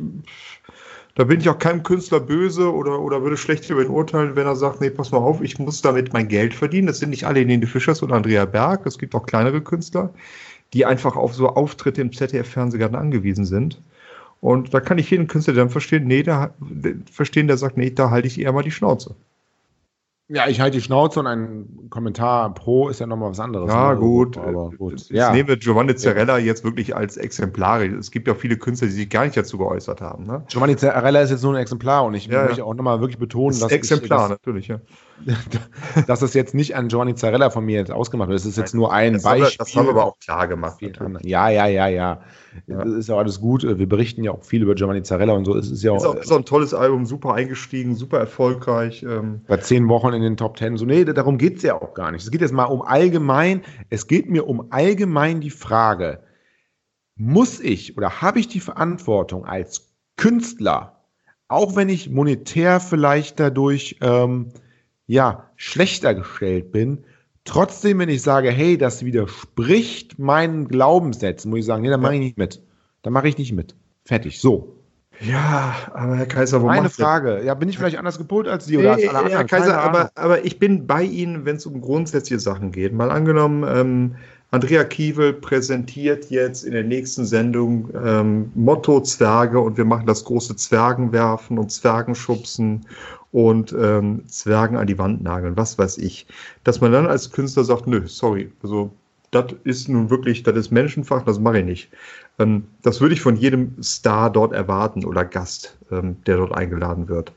da 1.15 1.25
bin 1.25 1.41
ich 1.41 1.49
auch 1.49 1.59
keinem 1.59 1.83
Künstler 1.83 2.21
böse 2.21 2.73
oder, 2.73 3.01
oder 3.01 3.23
würde 3.23 3.37
schlecht 3.37 3.69
über 3.69 3.83
ihn 3.83 3.91
urteilen, 3.91 4.37
wenn 4.37 4.47
er 4.47 4.57
sagt, 4.57 4.81
nee, 4.81 4.91
pass 4.91 5.11
mal 5.11 5.19
auf, 5.19 5.43
ich 5.43 5.59
muss 5.59 5.83
damit 5.83 6.13
mein 6.13 6.29
Geld 6.29 6.55
verdienen. 6.55 6.87
Das 6.87 6.99
sind 6.99 7.11
nicht 7.11 7.25
alle 7.27 7.41
Helene 7.41 7.67
Fischers 7.67 8.03
oder 8.03 8.15
Andrea 8.15 8.45
Berg, 8.45 8.87
es 8.87 8.99
gibt 8.99 9.15
auch 9.15 9.27
kleinere 9.27 9.61
Künstler, 9.61 10.15
die 10.73 10.87
einfach 10.87 11.17
auf 11.17 11.35
so 11.35 11.49
Auftritte 11.49 12.01
im 12.01 12.13
ZDF-Fernsehgarten 12.13 12.97
angewiesen 12.97 13.45
sind. 13.45 13.83
Und 14.43 14.75
da 14.75 14.81
kann 14.81 14.99
ich 14.99 15.09
jeden 15.09 15.29
Künstler 15.29 15.55
dann 15.55 15.71
verstehen, 15.71 16.05
nee, 16.09 16.25
der, 16.25 16.53
verstehen, 17.11 17.47
der 17.47 17.57
sagt, 17.57 17.77
nee, 17.77 17.91
da 17.91 18.11
halte 18.11 18.27
ich 18.27 18.41
eher 18.41 18.53
mal 18.53 18.65
die 18.65 18.73
Schnauze. 18.73 19.15
Ja, 20.27 20.49
ich 20.49 20.61
halte 20.61 20.79
die 20.79 20.83
Schnauze 20.83 21.21
und 21.21 21.29
ein 21.29 21.87
Kommentar 21.91 22.53
pro 22.53 22.89
ist 22.89 22.99
ja 22.99 23.07
nochmal 23.07 23.31
was 23.31 23.39
anderes. 23.39 23.71
Ja, 23.71 23.93
ne? 23.93 24.01
gut. 24.01 24.37
Aber 24.39 24.71
gut. 24.71 24.93
Jetzt 24.95 25.11
Ja. 25.11 25.31
nehmen 25.31 25.49
wir 25.49 25.59
Giovanni 25.59 25.95
Zarella 25.95 26.39
jetzt 26.39 26.65
wirklich 26.65 26.97
als 26.97 27.17
Exemplare. 27.19 27.87
Es 27.87 28.11
gibt 28.11 28.27
ja 28.27 28.35
auch 28.35 28.39
viele 28.39 28.57
Künstler, 28.57 28.89
die 28.89 28.95
sich 28.95 29.09
gar 29.09 29.25
nicht 29.27 29.37
dazu 29.37 29.59
geäußert 29.59 30.01
haben. 30.01 30.27
Ne? 30.27 30.43
Giovanni 30.49 30.75
Zarella 30.77 31.21
ist 31.21 31.31
jetzt 31.31 31.45
nur 31.45 31.55
ein 31.55 31.61
Exemplar 31.61 32.05
und 32.05 32.15
ich 32.15 32.27
Ja, 32.27 32.41
ja. 32.41 32.45
möchte 32.47 32.65
auch 32.65 32.75
nochmal 32.75 32.99
wirklich 33.01 33.19
betonen, 33.19 33.51
Das 33.51 33.61
dass, 33.61 33.71
Exemplar, 33.73 34.25
ich, 34.25 34.31
natürlich, 34.31 34.67
ja. 34.69 34.81
dass, 36.07 36.21
das 36.21 36.35
jetzt 36.35 36.55
nicht 36.55 36.77
an 36.77 36.89
Giovanni 36.89 37.15
Zarella 37.15 37.51
von 37.51 37.65
mir 37.65 37.79
jetzt 37.79 37.91
ausgemacht 37.91 38.29
wird. 38.29 38.39
Es 38.41 38.47
ist 38.47 38.57
jetzt 38.57 38.75
nur 38.75 38.93
ein 38.93 39.15
Das 39.15 39.25
haben, 39.25 39.39
wir, 39.39 39.45
Beispiel. 39.45 39.59
das 39.59 39.77
haben 39.77 39.87
wir 39.87 39.91
aber 39.91 40.05
auch 40.05 40.19
klar 40.19 40.49
gemacht. 40.49 40.79
Ja, 41.23 41.49
ja, 41.49 41.67
ja, 41.67 41.89
ja. 41.89 42.21
Ja. 42.67 42.85
Das 42.85 42.95
ist 42.95 43.09
ja 43.09 43.17
alles 43.17 43.41
gut. 43.41 43.63
Wir 43.63 43.89
berichten 43.89 44.25
ja 44.25 44.33
auch 44.33 44.45
viel 44.45 44.63
über 44.63 44.75
Giovanni 44.75 45.03
Zarella 45.03 45.33
und 45.33 45.45
so. 45.45 45.57
Es 45.57 45.71
ist 45.71 45.83
ja 45.83 45.97
Ist 45.97 46.05
auch, 46.05 46.17
auch, 46.17 46.21
ist 46.21 46.33
auch 46.33 46.37
ein 46.37 46.45
tolles 46.45 46.75
Album, 46.75 47.07
super 47.07 47.35
eingestiegen, 47.35 47.95
super 47.95 48.19
erfolgreich. 48.19 49.03
Ähm, 49.03 49.41
bei 49.47 49.57
zehn 49.57 49.89
Wochen 49.89 50.13
in 50.13 50.23
den 50.23 50.37
Top 50.37 50.57
Ten. 50.57 50.77
So, 50.77 50.85
nee, 50.85 51.05
darum 51.05 51.39
geht 51.39 51.57
es 51.57 51.63
ja 51.63 51.81
auch 51.81 51.95
gar 51.95 52.13
nicht. 52.13 52.25
Es 52.25 52.31
geht 52.31 52.41
jetzt 52.41 52.53
mal 52.53 52.65
um 52.65 52.83
allgemein, 52.83 53.63
es 53.91 54.07
geht 54.07 54.29
mir 54.29 54.47
um 54.47 54.67
allgemein 54.71 55.41
die 55.41 55.51
Frage, 55.51 56.21
muss 57.17 57.61
ich 57.61 57.97
oder 57.97 58.21
habe 58.21 58.39
ich 58.39 58.49
die 58.49 58.61
Verantwortung 58.61 59.45
als 59.45 59.93
Künstler, 60.17 61.01
auch 61.49 61.77
wenn 61.77 61.89
ich 61.89 62.11
monetär 62.11 62.81
vielleicht 62.81 63.41
dadurch 63.41 63.99
ähm, 64.01 64.53
ja, 65.07 65.51
schlechter 65.57 66.15
gestellt 66.15 66.73
bin, 66.73 67.05
trotzdem, 67.45 67.99
wenn 67.99 68.09
ich 68.09 68.23
sage, 68.23 68.51
hey, 68.51 68.79
das 68.79 69.05
widerspricht 69.05 70.19
meinen 70.19 70.69
Glaubenssätzen, 70.69 71.51
muss 71.51 71.61
ich 71.61 71.67
sagen, 71.67 71.83
nee, 71.83 71.91
da 71.91 71.97
mache 71.97 72.15
ich 72.15 72.21
nicht 72.21 72.39
mit. 72.39 72.63
Da 73.03 73.11
mache 73.11 73.29
ich 73.29 73.39
nicht 73.39 73.53
mit. 73.53 73.75
Fertig. 74.05 74.41
So. 74.41 74.77
ja, 75.21 75.75
aber 75.93 76.17
Herr 76.17 76.27
Kaiser, 76.27 76.63
wo 76.63 76.67
Meine 76.67 76.89
Frage. 76.89 77.43
Ja, 77.45 77.55
bin 77.55 77.69
ich 77.69 77.79
vielleicht 77.79 77.99
anders 77.99 78.19
gepolt 78.19 78.49
als 78.49 78.67
Sie 78.67 78.79
oder 78.79 78.93
als 78.93 79.03
Nee, 79.03 79.09
alle 79.09 79.19
anderen? 79.19 79.37
Herr 79.37 79.45
Kaiser, 79.45 79.81
aber, 79.81 80.11
aber 80.15 80.45
ich 80.45 80.59
bin 80.59 80.87
bei 80.87 81.03
Ihnen, 81.03 81.45
wenn 81.45 81.57
es 81.57 81.67
um 81.67 81.81
grundsätzliche 81.81 82.41
Sachen 82.41 82.73
geht. 82.73 82.93
Mal 82.93 83.11
angenommen, 83.11 83.65
ähm, 83.69 84.17
Andrea 84.53 84.85
Kiewel 84.85 85.33
präsentiert 85.33 86.29
jetzt 86.31 86.65
in 86.65 86.73
der 86.73 86.85
nächsten 86.85 87.25
Sendung 87.25 87.89
ähm, 87.95 88.53
Motto 88.55 89.01
Zwerge 89.01 89.59
und 89.59 89.79
wir 89.79 89.87
machen 89.87 90.07
das 90.07 90.25
große 90.25 90.57
Zwergenwerfen 90.57 91.59
und 91.59 91.73
Zwergenschubsen 91.73 92.87
und 93.33 93.73
ähm, 93.73 94.27
Zwergen 94.29 94.77
an 94.77 94.87
die 94.87 94.99
Wand 94.99 95.23
nageln, 95.23 95.57
was 95.57 95.79
weiß 95.79 95.99
ich. 95.99 96.27
Dass 96.65 96.81
man 96.81 96.93
dann 96.93 97.07
als 97.07 97.31
Künstler 97.33 97.65
sagt, 97.65 97.87
nö, 97.87 98.07
sorry, 98.07 98.53
also 98.63 98.93
das 99.31 99.47
ist 99.65 99.89
nun 99.89 100.11
wirklich, 100.11 100.43
das 100.43 100.57
ist 100.57 100.71
Menschenfach, 100.71 101.25
das 101.25 101.41
mache 101.41 101.61
ich 101.61 101.65
nicht. 101.65 101.91
Ähm, 102.39 102.65
das 102.83 103.01
würde 103.01 103.15
ich 103.15 103.23
von 103.23 103.37
jedem 103.37 103.83
Star 103.83 104.31
dort 104.31 104.53
erwarten 104.53 105.05
oder 105.05 105.25
Gast, 105.25 105.79
ähm, 105.91 106.17
der 106.27 106.37
dort 106.37 106.53
eingeladen 106.53 107.09
wird. 107.09 107.33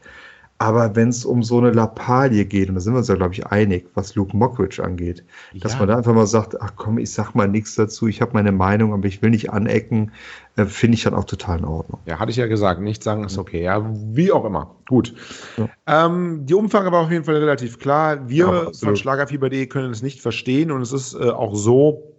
Aber 0.58 0.96
wenn 0.96 1.10
es 1.10 1.26
um 1.26 1.44
so 1.44 1.58
eine 1.58 1.72
Lappalie 1.72 2.46
geht, 2.46 2.70
und 2.70 2.76
da 2.76 2.82
sind 2.82 2.94
wir 2.94 3.00
uns 3.00 3.10
ja, 3.10 3.16
glaube 3.16 3.34
ich, 3.34 3.46
einig, 3.48 3.88
was 3.94 4.16
Luke 4.16 4.36
Mockridge 4.38 4.82
angeht, 4.82 5.24
dass 5.60 5.74
Ja. 5.74 5.80
man 5.80 5.90
da 5.90 5.98
einfach 5.98 6.14
mal 6.14 6.28
sagt, 6.28 6.62
ach 6.62 6.72
komm, 6.78 6.98
ich 6.98 7.12
sag 7.12 7.34
mal 7.36 7.48
nichts 7.50 7.76
dazu, 7.76 8.08
ich 8.08 8.22
habe 8.22 8.32
meine 8.34 8.54
Meinung, 8.54 8.94
aber 8.94 9.06
ich 9.06 9.22
will 9.22 9.32
nicht 9.32 9.52
anecken, 9.52 10.14
äh, 10.56 10.64
finde 10.66 10.96
ich 10.96 11.04
dann 11.04 11.14
auch 11.14 11.26
total 11.26 11.60
in 11.60 11.66
Ordnung. 11.66 12.00
Ja, 12.06 12.20
hatte 12.20 12.32
ich 12.32 12.38
ja 12.38 12.48
gesagt, 12.48 12.80
nicht 12.80 13.04
sagen 13.04 13.26
ist 13.26 13.38
okay. 13.38 13.64
Ja, 13.64 13.86
wie 13.94 14.32
auch 14.32 14.46
immer. 14.46 14.76
Gut. 14.88 15.14
Ja. 15.58 15.68
Ähm, 16.06 16.46
die 16.46 16.54
Umfrage 16.54 16.90
war 16.92 17.02
auf 17.02 17.12
jeden 17.12 17.26
Fall 17.26 17.36
relativ 17.36 17.78
klar. 17.78 18.30
Wir 18.30 18.46
Ja, 18.46 18.72
von. 18.74 18.96
Schlagerfieber.de 18.96 19.68
können 19.68 19.92
es 19.92 20.02
nicht 20.02 20.22
verstehen 20.22 20.72
und 20.72 20.82
es 20.82 20.94
ist 20.94 21.16
äh, 21.16 21.32
auch 21.32 21.54
so, 21.54 22.15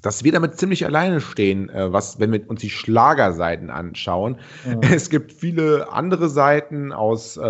dass 0.00 0.24
wir 0.24 0.32
damit 0.32 0.56
ziemlich 0.56 0.86
alleine 0.86 1.20
stehen, 1.20 1.68
äh, 1.68 1.92
was, 1.92 2.18
wenn 2.18 2.32
wir 2.32 2.48
uns 2.48 2.60
die 2.60 2.70
Schlagerseiten 2.70 3.70
anschauen. 3.70 4.36
Es 4.80 5.10
gibt 5.10 5.32
viele 5.32 5.92
andere 5.92 6.28
Seiten 6.28 6.92
aus, 6.92 7.36
äh, 7.36 7.40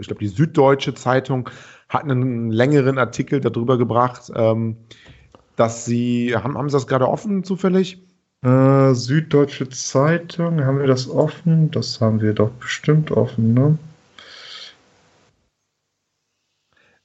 ich 0.00 0.06
glaube, 0.06 0.20
die 0.20 0.28
Süddeutsche 0.28 0.94
Zeitung 0.94 1.50
hat 1.88 2.04
einen 2.04 2.50
längeren 2.50 2.98
Artikel 2.98 3.40
darüber 3.40 3.76
gebracht, 3.76 4.30
ähm, 4.34 4.76
dass 5.56 5.84
sie, 5.84 6.34
haben, 6.36 6.56
haben 6.56 6.68
sie 6.68 6.76
das 6.76 6.86
gerade 6.86 7.08
offen 7.08 7.42
zufällig? 7.42 7.98
Äh, 8.42 8.94
Süddeutsche 8.94 9.68
Zeitung, 9.68 10.64
haben 10.64 10.78
wir 10.78 10.86
das 10.86 11.10
offen? 11.10 11.70
Das 11.70 12.00
haben 12.00 12.20
wir 12.20 12.32
doch 12.32 12.50
bestimmt 12.52 13.10
offen, 13.10 13.54
ne? 13.54 13.78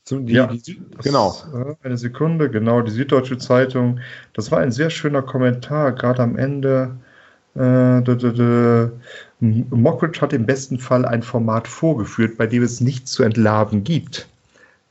Zum- 0.06 0.26
Die, 0.26 0.34
Ja. 0.34 0.48
die, 0.48 0.82
genau. 1.04 1.36
äh, 1.54 1.76
Eine 1.84 1.98
Sekunde, 1.98 2.50
genau, 2.50 2.82
die 2.82 2.92
Süddeutsche 2.92 3.38
Zeitung. 3.38 4.00
Das 4.34 4.52
war 4.52 4.60
ein 4.60 4.72
sehr 4.72 4.90
schöner 4.92 5.22
Kommentar, 5.24 5.94
gerade 5.94 6.22
am 6.22 6.38
Ende. 6.38 6.92
Äh, 7.56 8.02
d- 8.02 8.16
d- 8.16 8.32
d- 8.34 8.90
Mockridge 9.40 10.22
hat 10.22 10.34
im 10.34 10.46
besten 10.46 10.78
Fall 10.80 11.06
ein 11.06 11.24
Format 11.24 11.68
vorgeführt, 11.68 12.38
bei 12.38 12.48
dem 12.48 12.64
es 12.64 12.82
nichts 12.82 13.12
zu 13.12 13.24
entlarven 13.24 13.84
gibt. 13.84 14.28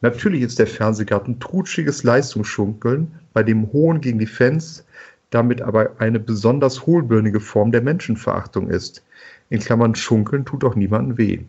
Natürlich 0.00 0.42
ist 0.42 0.59
der 0.59 0.66
Fernsehgarten 0.66 1.40
trutschiges 1.40 2.03
Leistungsschunkeln, 2.03 3.12
bei 3.33 3.42
dem 3.42 3.72
Hohn 3.72 4.00
gegen 4.00 4.18
die 4.18 4.27
Fans 4.27 4.85
damit 5.31 5.62
aber 5.62 5.90
eine 5.98 6.20
besonders 6.20 6.87
hohlbirnige 6.87 7.40
Form 7.40 7.72
der 7.72 7.83
Menschenverachtung 7.83 8.68
ist. 8.70 9.03
In 9.50 9.59
Klammern 9.61 9.94
Schunkeln 9.96 10.44
tut 10.44 10.62
auch 10.64 10.77
niemandem 10.77 11.18
weh. 11.18 11.40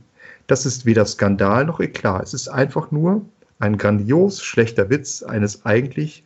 Das 0.47 0.65
ist 0.65 0.85
weder 0.87 1.05
Skandal 1.05 1.65
noch 1.65 1.79
Eklat. 1.79 2.23
Es 2.23 2.33
ist 2.33 2.47
einfach 2.47 2.89
nur 2.91 3.21
ein 3.59 3.77
grandios 3.77 4.41
schlechter 4.41 4.89
Witz 4.89 5.23
eines 5.23 5.65
eigentlich 5.65 6.23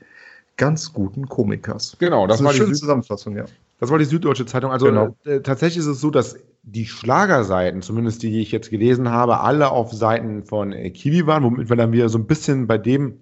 ganz 0.58 0.94
guten 0.94 1.28
Komikers. 1.28 1.96
Genau, 2.00 2.28
das, 2.28 2.38
Das 2.38 2.46
war 2.46 2.52
die 2.52 2.58
schöne 2.60 2.74
Süd 2.74 2.80
Zusammenfassung, 2.80 3.36
ja. 3.38 3.46
Das 3.80 3.90
war 3.90 3.98
die 3.98 4.06
Süddeutsche 4.06 4.46
Zeitung. 4.46 4.72
Also 4.72 4.88
Genau. 4.88 5.16
äh, 5.24 5.40
tatsächlich 5.40 5.78
ist 5.80 5.86
es 5.86 6.02
so, 6.02 6.12
dass 6.12 6.38
die 6.64 6.86
Schlagerseiten, 6.86 7.82
zumindest 7.82 8.22
die, 8.24 8.30
die 8.30 8.42
ich 8.42 8.52
jetzt 8.52 8.70
gelesen 8.70 9.10
habe, 9.10 9.40
alle 9.40 9.72
auf 9.72 9.94
Seiten 9.94 10.44
von 10.44 10.74
äh, 10.74 10.90
Kiwi 10.90 11.26
waren, 11.26 11.44
womit 11.44 11.70
wir 11.70 11.78
dann 11.78 11.94
wieder 11.94 12.10
so 12.10 12.18
ein 12.18 12.26
bisschen 12.26 12.68
bei 12.68 12.78
dem 12.78 13.18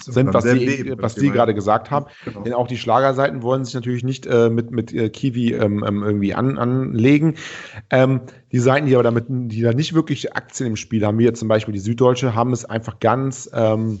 sind, 0.00 0.32
was 0.32 0.44
Sie, 0.44 0.54
Leben, 0.54 1.02
was 1.02 1.20
wir 1.20 1.30
gerade 1.30 1.54
gesagt 1.54 1.90
haben. 1.90 2.06
Genau. 2.24 2.42
Denn 2.42 2.54
auch 2.54 2.66
die 2.66 2.78
Schlagerseiten 2.78 3.42
wollen 3.42 3.64
sich 3.64 3.74
natürlich 3.74 4.04
nicht 4.04 4.26
äh, 4.26 4.48
mit, 4.50 4.70
mit 4.70 4.92
äh, 4.92 5.10
Kiwi 5.10 5.52
ähm, 5.52 5.84
ähm, 5.86 6.02
irgendwie 6.02 6.34
an, 6.34 6.58
anlegen. 6.58 7.36
Ähm, 7.90 8.22
die 8.52 8.58
Seiten, 8.58 8.86
die 8.86 8.94
aber 8.94 9.02
damit, 9.02 9.26
die 9.28 9.60
da 9.60 9.72
nicht 9.72 9.94
wirklich 9.94 10.34
Aktien 10.34 10.68
im 10.68 10.76
Spiel 10.76 11.04
haben, 11.04 11.18
wie 11.18 11.24
jetzt 11.24 11.40
zum 11.40 11.48
Beispiel 11.48 11.74
die 11.74 11.80
Süddeutsche, 11.80 12.34
haben 12.34 12.52
es 12.52 12.64
einfach 12.64 13.00
ganz 13.00 13.50
ähm, 13.52 14.00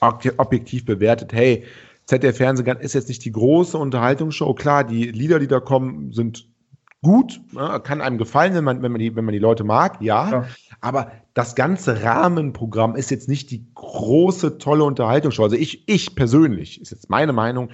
ob- 0.00 0.34
objektiv 0.36 0.84
bewertet. 0.84 1.32
Hey, 1.32 1.64
ZDF 2.06 2.38
Fernsehgarten 2.38 2.82
ist 2.82 2.94
jetzt 2.94 3.08
nicht 3.08 3.24
die 3.24 3.32
große 3.32 3.76
Unterhaltungsshow. 3.76 4.54
Klar, 4.54 4.84
die 4.84 5.04
Lieder, 5.04 5.38
die 5.38 5.46
da 5.46 5.60
kommen, 5.60 6.12
sind 6.12 6.46
gut, 7.02 7.40
ne, 7.52 7.80
kann 7.82 8.00
einem 8.00 8.18
gefallen, 8.18 8.54
wenn 8.54 8.64
man, 8.64 8.82
wenn 8.82 8.92
man, 8.92 8.98
die, 8.98 9.14
wenn 9.14 9.24
man 9.24 9.32
die 9.32 9.38
Leute 9.38 9.64
mag, 9.64 10.00
ja. 10.00 10.30
Ja. 10.30 10.46
Aber 10.80 11.12
das 11.34 11.54
ganze 11.54 12.02
Rahmenprogramm 12.02 12.96
ist 12.96 13.10
jetzt 13.10 13.28
nicht 13.28 13.50
die 13.50 13.66
große, 13.74 14.58
tolle 14.58 14.84
Unterhaltungsshow. 14.84 15.44
Also 15.44 15.56
ich, 15.56 15.88
ich 15.88 16.14
persönlich, 16.14 16.80
ist 16.80 16.90
jetzt 16.90 17.10
meine 17.10 17.32
Meinung, 17.32 17.70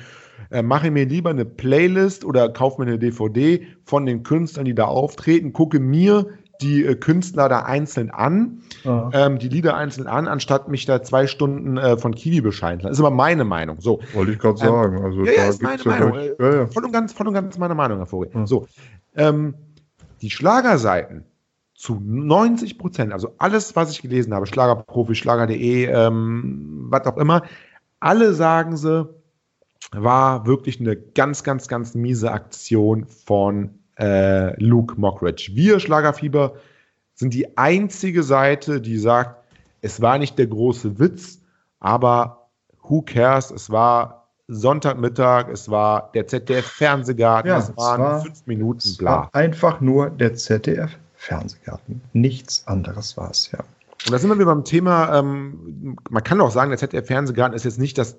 äh, 0.50 0.62
mache 0.62 0.90
mir 0.90 1.06
lieber 1.06 1.30
eine 1.30 1.44
Playlist 1.44 2.24
oder 2.24 2.48
kaufe 2.48 2.80
mir 2.80 2.88
eine 2.88 2.98
DVD 2.98 3.66
von 3.84 4.06
den 4.06 4.22
Künstlern, 4.22 4.64
die 4.64 4.74
da 4.74 4.84
auftreten, 4.84 5.52
gucke 5.52 5.80
mir 5.80 6.26
die 6.60 6.84
äh, 6.84 6.94
Künstler 6.94 7.48
da 7.48 7.60
einzeln 7.60 8.10
an, 8.10 8.62
Ja. 8.84 9.10
ähm, 9.12 9.38
die 9.38 9.48
Lieder 9.48 9.76
einzeln 9.76 10.06
an, 10.06 10.28
anstatt 10.28 10.68
mich 10.68 10.86
da 10.86 11.02
zwei 11.02 11.26
Stunden 11.26 11.76
äh, 11.76 11.96
von 11.96 12.14
Kiwi 12.14 12.40
bescheiden 12.40 12.80
zu 12.80 12.86
lassen. 12.86 12.94
Ist 12.94 13.00
aber 13.00 13.10
meine 13.14 13.44
Meinung. 13.44 13.80
So. 13.80 14.00
Wollte 14.12 14.32
ich 14.32 14.38
gerade 14.38 14.60
Ähm, 14.60 14.66
sagen. 14.68 15.02
Also 15.04 15.24
Ja, 15.24 15.32
ja, 15.32 15.44
ist 15.48 15.62
meine 15.62 15.82
Meinung. 15.84 16.14
Äh, 16.14 16.34
ja, 16.38 16.54
ja. 16.54 16.66
Voll 16.66 16.84
und 16.84 16.92
ganz, 16.92 17.12
voll 17.12 17.28
und 17.28 17.34
ganz 17.34 17.58
meine 17.58 17.74
Meinung, 17.74 17.98
Herr 17.98 18.06
Vogel. 18.06 18.30
Ja. 18.34 18.46
So, 18.46 18.66
ähm, 19.16 19.54
die 20.22 20.30
Schlagerseiten 20.30 21.24
zu 21.74 22.00
90 22.02 22.78
Prozent, 22.78 23.12
also 23.12 23.34
alles, 23.38 23.74
was 23.76 23.90
ich 23.90 24.00
gelesen 24.00 24.32
habe, 24.32 24.46
Schlagerprofi, 24.46 25.14
Schlager.de, 25.14 25.86
ähm, 25.86 26.86
was 26.88 27.04
auch 27.06 27.16
immer, 27.16 27.42
alle 28.00 28.32
sagen 28.32 28.76
sie, 28.76 29.08
war 29.92 30.46
wirklich 30.46 30.80
eine 30.80 30.96
ganz, 30.96 31.42
ganz, 31.42 31.68
ganz 31.68 31.94
miese 31.94 32.32
Aktion 32.32 33.06
von 33.06 33.80
äh, 33.98 34.60
Luke 34.62 34.94
Mockridge. 35.00 35.52
Wir, 35.54 35.80
Schlagerfieber, 35.80 36.54
sind 37.14 37.32
die 37.34 37.56
einzige 37.56 38.22
Seite, 38.22 38.80
die 38.80 38.98
sagt, 38.98 39.36
es 39.82 40.00
war 40.02 40.18
nicht 40.18 40.38
der 40.38 40.46
große 40.48 40.98
Witz, 40.98 41.40
aber 41.80 42.48
who 42.82 43.02
cares? 43.02 43.50
Es 43.50 43.70
war 43.70 44.28
Sonntagmittag, 44.48 45.48
es 45.48 45.70
war 45.70 46.10
der 46.14 46.26
ZDF-Fernsehgarten, 46.26 47.48
Ja, 47.50 47.58
es 47.58 47.68
es 47.70 47.76
waren 47.76 48.00
war- 48.02 48.20
fünf 48.22 48.46
Minuten, 48.46 48.78
Es 48.78 48.96
bla. 48.98 49.10
war 49.10 49.30
einfach 49.34 49.80
nur 49.80 50.10
der 50.10 50.34
ZDF-Fernsehgarten. 50.34 52.00
Nichts 52.12 52.66
anderes 52.66 53.16
war 53.16 53.30
es, 53.30 53.50
ja. 53.52 53.60
Und 54.06 54.12
da 54.12 54.18
sind 54.18 54.28
wir 54.28 54.34
wieder 54.36 54.46
beim 54.46 54.64
Thema, 54.64 55.18
ähm, 55.18 55.96
man 56.10 56.22
kann 56.22 56.38
doch 56.38 56.50
sagen, 56.50 56.70
der 56.70 56.78
ZDF-Fernsehgarten 56.78 57.54
ist 57.56 57.64
jetzt 57.64 57.78
nicht 57.78 57.96
das 57.96 58.16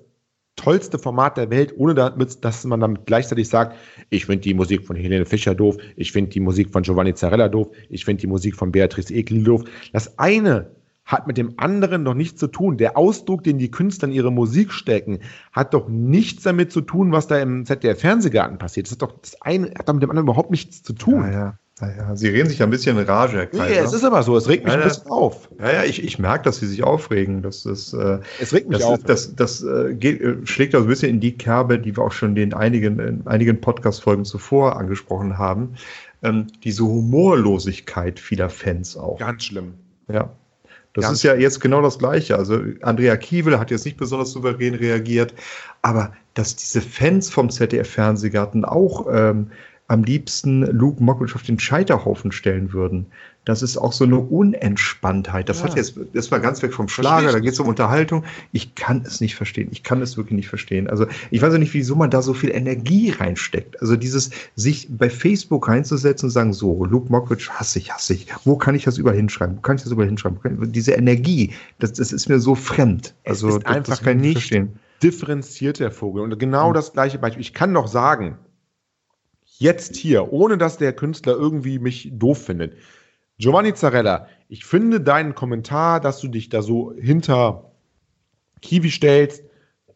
tollste 0.56 0.98
Format 0.98 1.36
der 1.36 1.50
Welt, 1.50 1.74
ohne 1.76 1.94
damit, 1.94 2.44
dass 2.44 2.64
man 2.64 2.80
damit 2.80 3.06
gleichzeitig 3.06 3.48
sagt, 3.48 3.76
ich 4.10 4.26
finde 4.26 4.42
die 4.42 4.54
Musik 4.54 4.86
von 4.86 4.96
Helene 4.96 5.26
Fischer 5.26 5.54
doof, 5.54 5.76
ich 5.96 6.12
finde 6.12 6.30
die 6.30 6.40
Musik 6.40 6.72
von 6.72 6.82
Giovanni 6.82 7.14
Zarella 7.14 7.48
doof, 7.48 7.68
ich 7.88 8.04
finde 8.04 8.22
die 8.22 8.26
Musik 8.26 8.56
von 8.56 8.72
Beatrice 8.72 9.12
Egli 9.14 9.42
doof. 9.42 9.64
Das 9.92 10.18
eine 10.18 10.70
hat 11.04 11.28
mit 11.28 11.38
dem 11.38 11.54
anderen 11.56 12.04
doch 12.04 12.14
nichts 12.14 12.40
zu 12.40 12.48
tun. 12.48 12.78
Der 12.78 12.96
Ausdruck, 12.96 13.44
den 13.44 13.58
die 13.58 13.70
Künstler 13.70 14.08
in 14.08 14.14
ihre 14.14 14.32
Musik 14.32 14.72
stecken, 14.72 15.20
hat 15.52 15.72
doch 15.72 15.88
nichts 15.88 16.42
damit 16.42 16.72
zu 16.72 16.80
tun, 16.80 17.12
was 17.12 17.28
da 17.28 17.38
im 17.38 17.64
ZDF-Fernsehgarten 17.64 18.58
passiert. 18.58 18.86
Das, 18.86 18.92
ist 18.92 19.02
doch 19.02 19.12
das 19.20 19.40
eine 19.40 19.70
hat 19.78 19.88
doch 19.88 19.94
mit 19.94 20.02
dem 20.02 20.10
anderen 20.10 20.26
überhaupt 20.26 20.50
nichts 20.50 20.82
zu 20.82 20.92
tun. 20.92 21.22
Ja, 21.22 21.30
ja. 21.30 21.58
Naja, 21.78 22.16
Sie 22.16 22.28
reden 22.28 22.48
sich 22.48 22.62
ein 22.62 22.70
bisschen 22.70 22.96
in 22.96 23.04
Rage, 23.04 23.36
Herr 23.36 23.46
Kaiser. 23.46 23.66
Nee, 23.66 23.76
es 23.76 23.92
ist 23.92 24.02
aber 24.02 24.22
so, 24.22 24.34
es 24.34 24.48
regt 24.48 24.64
mich 24.64 24.72
Ja, 24.72 24.78
ein 24.78 24.82
ja. 24.82 24.88
bisschen 24.88 25.10
auf. 25.10 25.50
Ja, 25.58 25.72
ja, 25.72 25.84
ich, 25.84 26.02
ich 26.02 26.18
merke, 26.18 26.44
dass 26.44 26.56
sie 26.58 26.66
sich 26.66 26.82
aufregen. 26.82 27.42
Das 27.42 27.66
ist, 27.66 27.92
äh, 27.92 28.18
Es 28.40 28.54
regt 28.54 28.68
mich 28.70 28.78
das, 28.78 28.86
auf. 28.86 28.98
ist, 29.00 29.08
das, 29.08 29.34
das 29.34 29.62
äh, 29.62 29.94
geht, 29.94 30.22
äh, 30.22 30.36
schlägt 30.44 30.74
auch 30.74 30.80
ein 30.80 30.86
bisschen 30.86 31.10
in 31.10 31.20
die 31.20 31.36
Kerbe, 31.36 31.78
die 31.78 31.94
wir 31.94 32.02
auch 32.02 32.12
schon 32.12 32.34
in 32.36 32.54
einigen, 32.54 32.98
in 32.98 33.26
einigen 33.26 33.60
Podcast-Folgen 33.60 34.24
zuvor 34.24 34.76
angesprochen 34.76 35.36
haben. 35.36 35.74
Ähm, 36.22 36.46
diese 36.64 36.82
Humorlosigkeit 36.84 38.18
vieler 38.18 38.48
Fans 38.48 38.96
auch. 38.96 39.18
Ganz 39.18 39.44
schlimm. 39.44 39.74
Ja. 40.10 40.30
Das 40.94 41.04
Ganz 41.04 41.18
ist 41.18 41.24
ja 41.24 41.34
jetzt 41.34 41.60
genau 41.60 41.82
das 41.82 41.98
Gleiche. 41.98 42.38
Also 42.38 42.58
Andrea 42.80 43.18
Kiewel 43.18 43.58
hat 43.58 43.70
jetzt 43.70 43.84
nicht 43.84 43.98
besonders 43.98 44.32
souverän 44.32 44.74
reagiert, 44.74 45.34
aber 45.82 46.14
dass 46.32 46.56
diese 46.56 46.80
Fans 46.80 47.28
vom 47.28 47.50
ZDF-Fernsehgarten 47.50 48.64
auch 48.64 49.06
ähm, 49.12 49.50
am 49.88 50.02
liebsten 50.04 50.62
Luke 50.62 51.02
Mockridge 51.02 51.34
auf 51.34 51.42
den 51.42 51.58
Scheiterhaufen 51.58 52.32
stellen 52.32 52.72
würden. 52.72 53.06
Das 53.44 53.62
ist 53.62 53.76
auch 53.76 53.92
so 53.92 54.02
eine 54.04 54.18
Unentspanntheit. 54.18 55.48
Das 55.48 55.60
Ja. 55.60 55.66
hat 55.66 55.76
jetzt, 55.76 55.94
das 56.12 56.30
war 56.32 56.40
ganz 56.40 56.62
weg 56.62 56.74
vom 56.74 56.88
Schlager, 56.88 57.30
da 57.30 57.38
geht 57.38 57.52
es 57.52 57.60
um 57.60 57.68
Unterhaltung. 57.68 58.24
Ich 58.50 58.74
kann 58.74 59.02
es 59.06 59.20
nicht 59.20 59.36
verstehen. 59.36 59.68
Ich 59.70 59.84
kann 59.84 60.02
es 60.02 60.16
wirklich 60.16 60.34
nicht 60.34 60.48
verstehen. 60.48 60.88
Also 60.90 61.06
ich 61.30 61.40
weiß 61.42 61.54
auch 61.54 61.58
nicht, 61.58 61.72
wieso 61.72 61.94
man 61.94 62.10
da 62.10 62.22
so 62.22 62.34
viel 62.34 62.50
Energie 62.50 63.10
reinsteckt. 63.10 63.80
Also 63.80 63.94
dieses, 63.96 64.30
sich 64.56 64.88
bei 64.90 65.08
Facebook 65.08 65.68
reinzusetzen 65.68 66.26
und 66.26 66.30
sagen, 66.32 66.52
so, 66.52 66.84
Luke 66.84 67.10
Mockridge 67.10 67.48
hasse 67.52 67.78
ich, 67.78 67.92
hasse 67.92 68.14
ich. 68.14 68.26
Wo 68.44 68.56
kann 68.56 68.74
ich 68.74 68.82
das 68.84 68.98
überall 68.98 69.16
hinschreiben? 69.16 69.56
Wo 69.56 69.60
kann 69.60 69.76
ich 69.76 69.82
das 69.84 69.92
überall 69.92 70.08
hinschreiben? 70.08 70.38
Diese 70.72 70.92
Energie, 70.92 71.52
das, 71.78 71.92
das 71.92 72.12
ist 72.12 72.28
mir 72.28 72.40
so 72.40 72.56
fremd. 72.56 73.14
Also 73.24 73.58
das- 73.58 73.66
einfach 73.66 73.92
das 73.94 74.02
kann 74.02 74.16
ich 74.16 74.22
nicht 74.22 74.32
verstehen. 74.32 74.80
differenziert, 75.04 75.78
der 75.78 75.92
Vogel. 75.92 76.22
Und 76.22 76.36
genau 76.38 76.72
das 76.72 76.92
gleiche 76.92 77.18
Beispiel. 77.18 77.42
Ich 77.42 77.54
kann 77.54 77.72
doch 77.72 77.86
sagen, 77.86 78.36
jetzt 79.58 79.96
hier, 79.96 80.32
ohne 80.32 80.58
dass 80.58 80.78
der 80.78 80.92
Künstler 80.92 81.34
irgendwie 81.34 81.78
mich 81.78 82.10
doof 82.12 82.44
findet. 82.44 82.74
Giovanni 83.38 83.74
Zarella, 83.74 84.26
ich 84.48 84.64
finde 84.64 85.00
deinen 85.00 85.34
Kommentar, 85.34 86.00
dass 86.00 86.20
du 86.20 86.28
dich 86.28 86.48
da 86.48 86.62
so 86.62 86.92
hinter 86.98 87.70
Kiwi 88.62 88.90
stellst, 88.90 89.44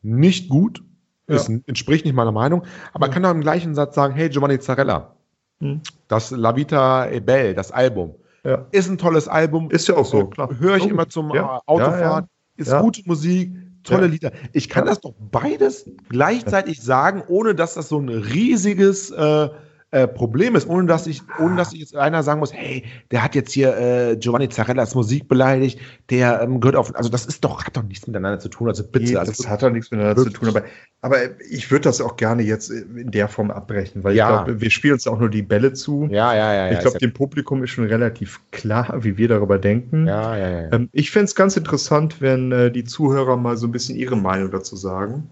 nicht 0.02 0.48
gut. 0.48 0.82
Ja. 1.28 1.36
Es 1.36 1.48
entspricht 1.48 2.04
nicht 2.04 2.14
meiner 2.14 2.32
Meinung. 2.32 2.64
Aber 2.92 3.06
Ja. 3.06 3.12
kann 3.12 3.22
doch 3.22 3.30
im 3.30 3.40
gleichen 3.40 3.74
Satz 3.74 3.94
sagen, 3.94 4.14
hey 4.14 4.28
Giovanni 4.28 4.58
Zarella, 4.58 5.14
Hm. 5.60 5.80
das 6.08 6.30
La 6.32 6.56
Vita 6.56 7.08
e 7.10 7.20
Belle, 7.20 7.54
das 7.54 7.70
Album, 7.70 8.14
Ja. 8.44 8.66
ist 8.72 8.88
ein 8.90 8.98
tolles 8.98 9.28
Album. 9.28 9.70
Ist 9.70 9.88
ja 9.88 9.96
auch 9.96 10.04
so, 10.06 10.26
klar. 10.26 10.48
Höre 10.58 10.76
ich 10.76 10.82
Logisch. 10.82 10.92
immer 10.92 11.08
zum 11.08 11.30
Autofahren. 11.32 12.26
Ist 12.56 12.76
gute 12.78 13.02
Musik, 13.06 13.52
tolle 13.84 14.06
Ja. 14.06 14.08
Lieder. 14.08 14.32
Ich 14.52 14.68
kann 14.68 14.86
das 14.86 15.00
doch 15.00 15.14
beides 15.18 15.86
gleichzeitig 16.08 16.80
sagen, 16.82 17.22
ohne 17.28 17.54
dass 17.54 17.74
das 17.74 17.88
so 17.88 17.98
ein 17.98 18.08
riesiges 18.08 19.10
äh, 19.10 19.48
äh, 19.92 20.06
Problem 20.06 20.54
ist, 20.54 20.68
ohne 20.68 20.86
dass 20.86 21.06
ich, 21.08 21.22
ohne 21.40 21.56
dass 21.56 21.72
ich 21.72 21.80
jetzt 21.80 21.96
einer 21.96 22.22
sagen 22.22 22.38
muss, 22.38 22.52
hey, 22.52 22.84
der 23.10 23.24
hat 23.24 23.34
jetzt 23.34 23.52
hier 23.52 23.76
äh, 23.76 24.16
Giovanni 24.16 24.48
Zarellas 24.48 24.94
Musik 24.94 25.26
beleidigt, 25.26 25.80
der 26.10 26.42
ähm, 26.42 26.60
gehört 26.60 26.76
auf, 26.76 26.94
also 26.94 27.08
das 27.08 27.26
ist 27.26 27.44
doch, 27.44 27.64
hat 27.64 27.76
doch 27.76 27.82
nichts 27.82 28.06
miteinander 28.06 28.38
zu 28.38 28.48
tun, 28.48 28.68
also 28.68 28.84
bitte. 28.84 29.06
Nee, 29.06 29.16
also, 29.16 29.32
das 29.32 29.48
hat 29.48 29.62
doch 29.62 29.70
nichts 29.70 29.90
miteinander 29.90 30.16
wirklich. 30.16 30.34
zu 30.34 30.40
tun. 30.40 30.48
Aber, 30.50 30.62
aber 31.00 31.40
ich 31.50 31.70
würde 31.72 31.84
das 31.84 32.00
auch 32.00 32.16
gerne 32.16 32.42
jetzt 32.42 32.70
in 32.70 33.10
der 33.10 33.26
Form 33.26 33.50
abbrechen, 33.50 34.04
weil 34.04 34.14
Ja. 34.14 34.28
ich 34.30 34.44
glaube, 34.44 34.60
wir 34.60 34.70
spielen 34.70 34.94
uns 34.94 35.08
auch 35.08 35.18
nur 35.18 35.28
die 35.28 35.42
Bälle 35.42 35.72
zu. 35.72 36.06
ja, 36.10 36.34
ja, 36.34 36.54
ja. 36.54 36.70
ich 36.70 36.78
glaube, 36.78 36.98
dem 36.98 37.12
Publikum 37.12 37.64
ist 37.64 37.70
schon 37.70 37.86
relativ 37.86 38.40
klar, 38.52 38.96
wie 39.00 39.16
wir 39.16 39.26
darüber 39.26 39.58
denken. 39.58 40.06
ja, 40.06 40.36
ja, 40.36 40.48
ja, 40.48 40.60
ja. 40.62 40.72
Ähm, 40.72 40.88
ich 40.92 41.10
fände 41.10 41.24
es 41.24 41.34
ganz 41.34 41.56
interessant, 41.56 42.20
wenn 42.20 42.52
äh, 42.52 42.70
die 42.70 42.84
Zuhörer 42.84 43.36
mal 43.36 43.56
so 43.56 43.66
ein 43.66 43.72
bisschen 43.72 43.96
ihre 43.96 44.16
Meinung 44.16 44.52
dazu 44.52 44.76
sagen. 44.76 45.28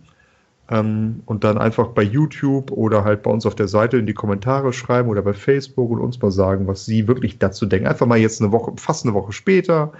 Ähm, 0.70 1.22
und 1.24 1.44
dann 1.44 1.56
einfach 1.58 1.88
bei 1.88 2.02
YouTube 2.02 2.70
oder 2.70 3.04
halt 3.04 3.22
bei 3.22 3.30
uns 3.30 3.46
auf 3.46 3.54
der 3.54 3.68
Seite 3.68 3.96
in 3.96 4.06
die 4.06 4.14
Kommentare 4.14 4.72
schreiben 4.72 5.08
oder 5.08 5.22
bei 5.22 5.32
Facebook 5.32 5.90
und 5.90 6.00
uns 6.00 6.20
mal 6.20 6.30
sagen, 6.30 6.66
was 6.66 6.84
sie 6.84 7.08
wirklich 7.08 7.38
dazu 7.38 7.66
denken. 7.66 7.86
Einfach 7.86 8.06
mal 8.06 8.18
jetzt 8.18 8.42
eine 8.42 8.52
Woche, 8.52 8.72
fast 8.76 9.04
eine 9.04 9.14
Woche 9.14 9.32
später. 9.32 9.92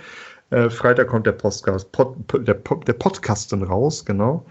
Äh, 0.50 0.70
Freitag 0.70 1.08
kommt 1.08 1.26
der 1.26 1.32
Podcast, 1.32 1.90
Pod, 1.92 2.16
der, 2.32 2.54
der 2.54 2.92
Podcast 2.92 3.52
dann 3.52 3.62
raus, 3.62 4.04
genau. 4.04 4.44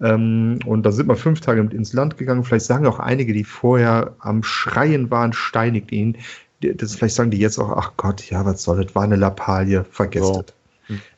Ähm, 0.00 0.58
und 0.66 0.84
da 0.84 0.92
sind 0.92 1.06
wir 1.08 1.16
fünf 1.16 1.40
Tage 1.40 1.62
mit 1.62 1.72
ins 1.72 1.92
Land 1.92 2.18
gegangen. 2.18 2.44
Vielleicht 2.44 2.66
sagen 2.66 2.86
auch 2.86 2.98
einige, 2.98 3.32
die 3.32 3.44
vorher 3.44 4.14
am 4.18 4.42
Schreien 4.42 5.10
waren, 5.10 5.32
steinigt 5.32 5.92
ihn. 5.92 6.18
Das, 6.60 6.96
vielleicht 6.96 7.14
sagen 7.14 7.30
die 7.30 7.38
jetzt 7.38 7.58
auch, 7.58 7.70
ach 7.70 7.92
Gott, 7.96 8.28
ja, 8.30 8.44
was 8.44 8.62
soll 8.62 8.84
das? 8.84 8.94
War 8.94 9.04
eine 9.04 9.16
Lappalie, 9.16 9.84
vergesst 9.84 10.34
So. 10.34 10.40
es. 10.46 10.54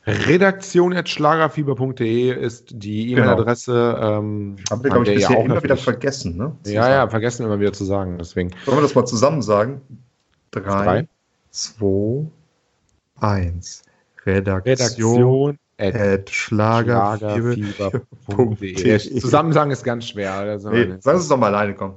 Redaktion.schlagerfieber.de 0.05 2.31
ist 2.33 2.67
die 2.71 3.11
E-Mail-Adresse. 3.11 3.97
Ähm, 4.01 4.55
Haben 4.69 4.83
wir, 4.83 4.89
glaube 4.91 5.05
ich, 5.07 5.15
bisher 5.15 5.29
immer 5.39 5.55
öffentlich- 5.55 5.63
wieder 5.63 5.77
vergessen, 5.77 6.37
ne? 6.37 6.55
Ja, 6.65 6.89
ja, 6.89 7.07
vergessen 7.09 7.45
immer 7.45 7.59
wieder 7.59 7.73
zu 7.73 7.85
sagen. 7.85 8.17
Deswegen. 8.17 8.51
Sollen 8.65 8.77
wir 8.77 8.81
das 8.81 8.95
mal 8.95 9.05
zusammen 9.05 9.41
sagen? 9.41 9.81
Drei. 10.51 10.61
Drei, 10.61 11.07
zwei, 11.51 12.25
eins. 13.19 13.83
Redaktion, 14.25 15.57
Redaktion 15.79 16.25
Schlagerfieber.de. 16.29 18.99
Zusammen 19.19 19.53
sagen 19.53 19.71
ist 19.71 19.83
ganz 19.83 20.07
schwer. 20.07 20.33
Also 20.33 20.69
Nee, 20.69 20.93
sag 20.99 21.15
es 21.17 21.27
doch 21.27 21.37
mal 21.37 21.53
alleine, 21.53 21.75
komm. 21.75 21.95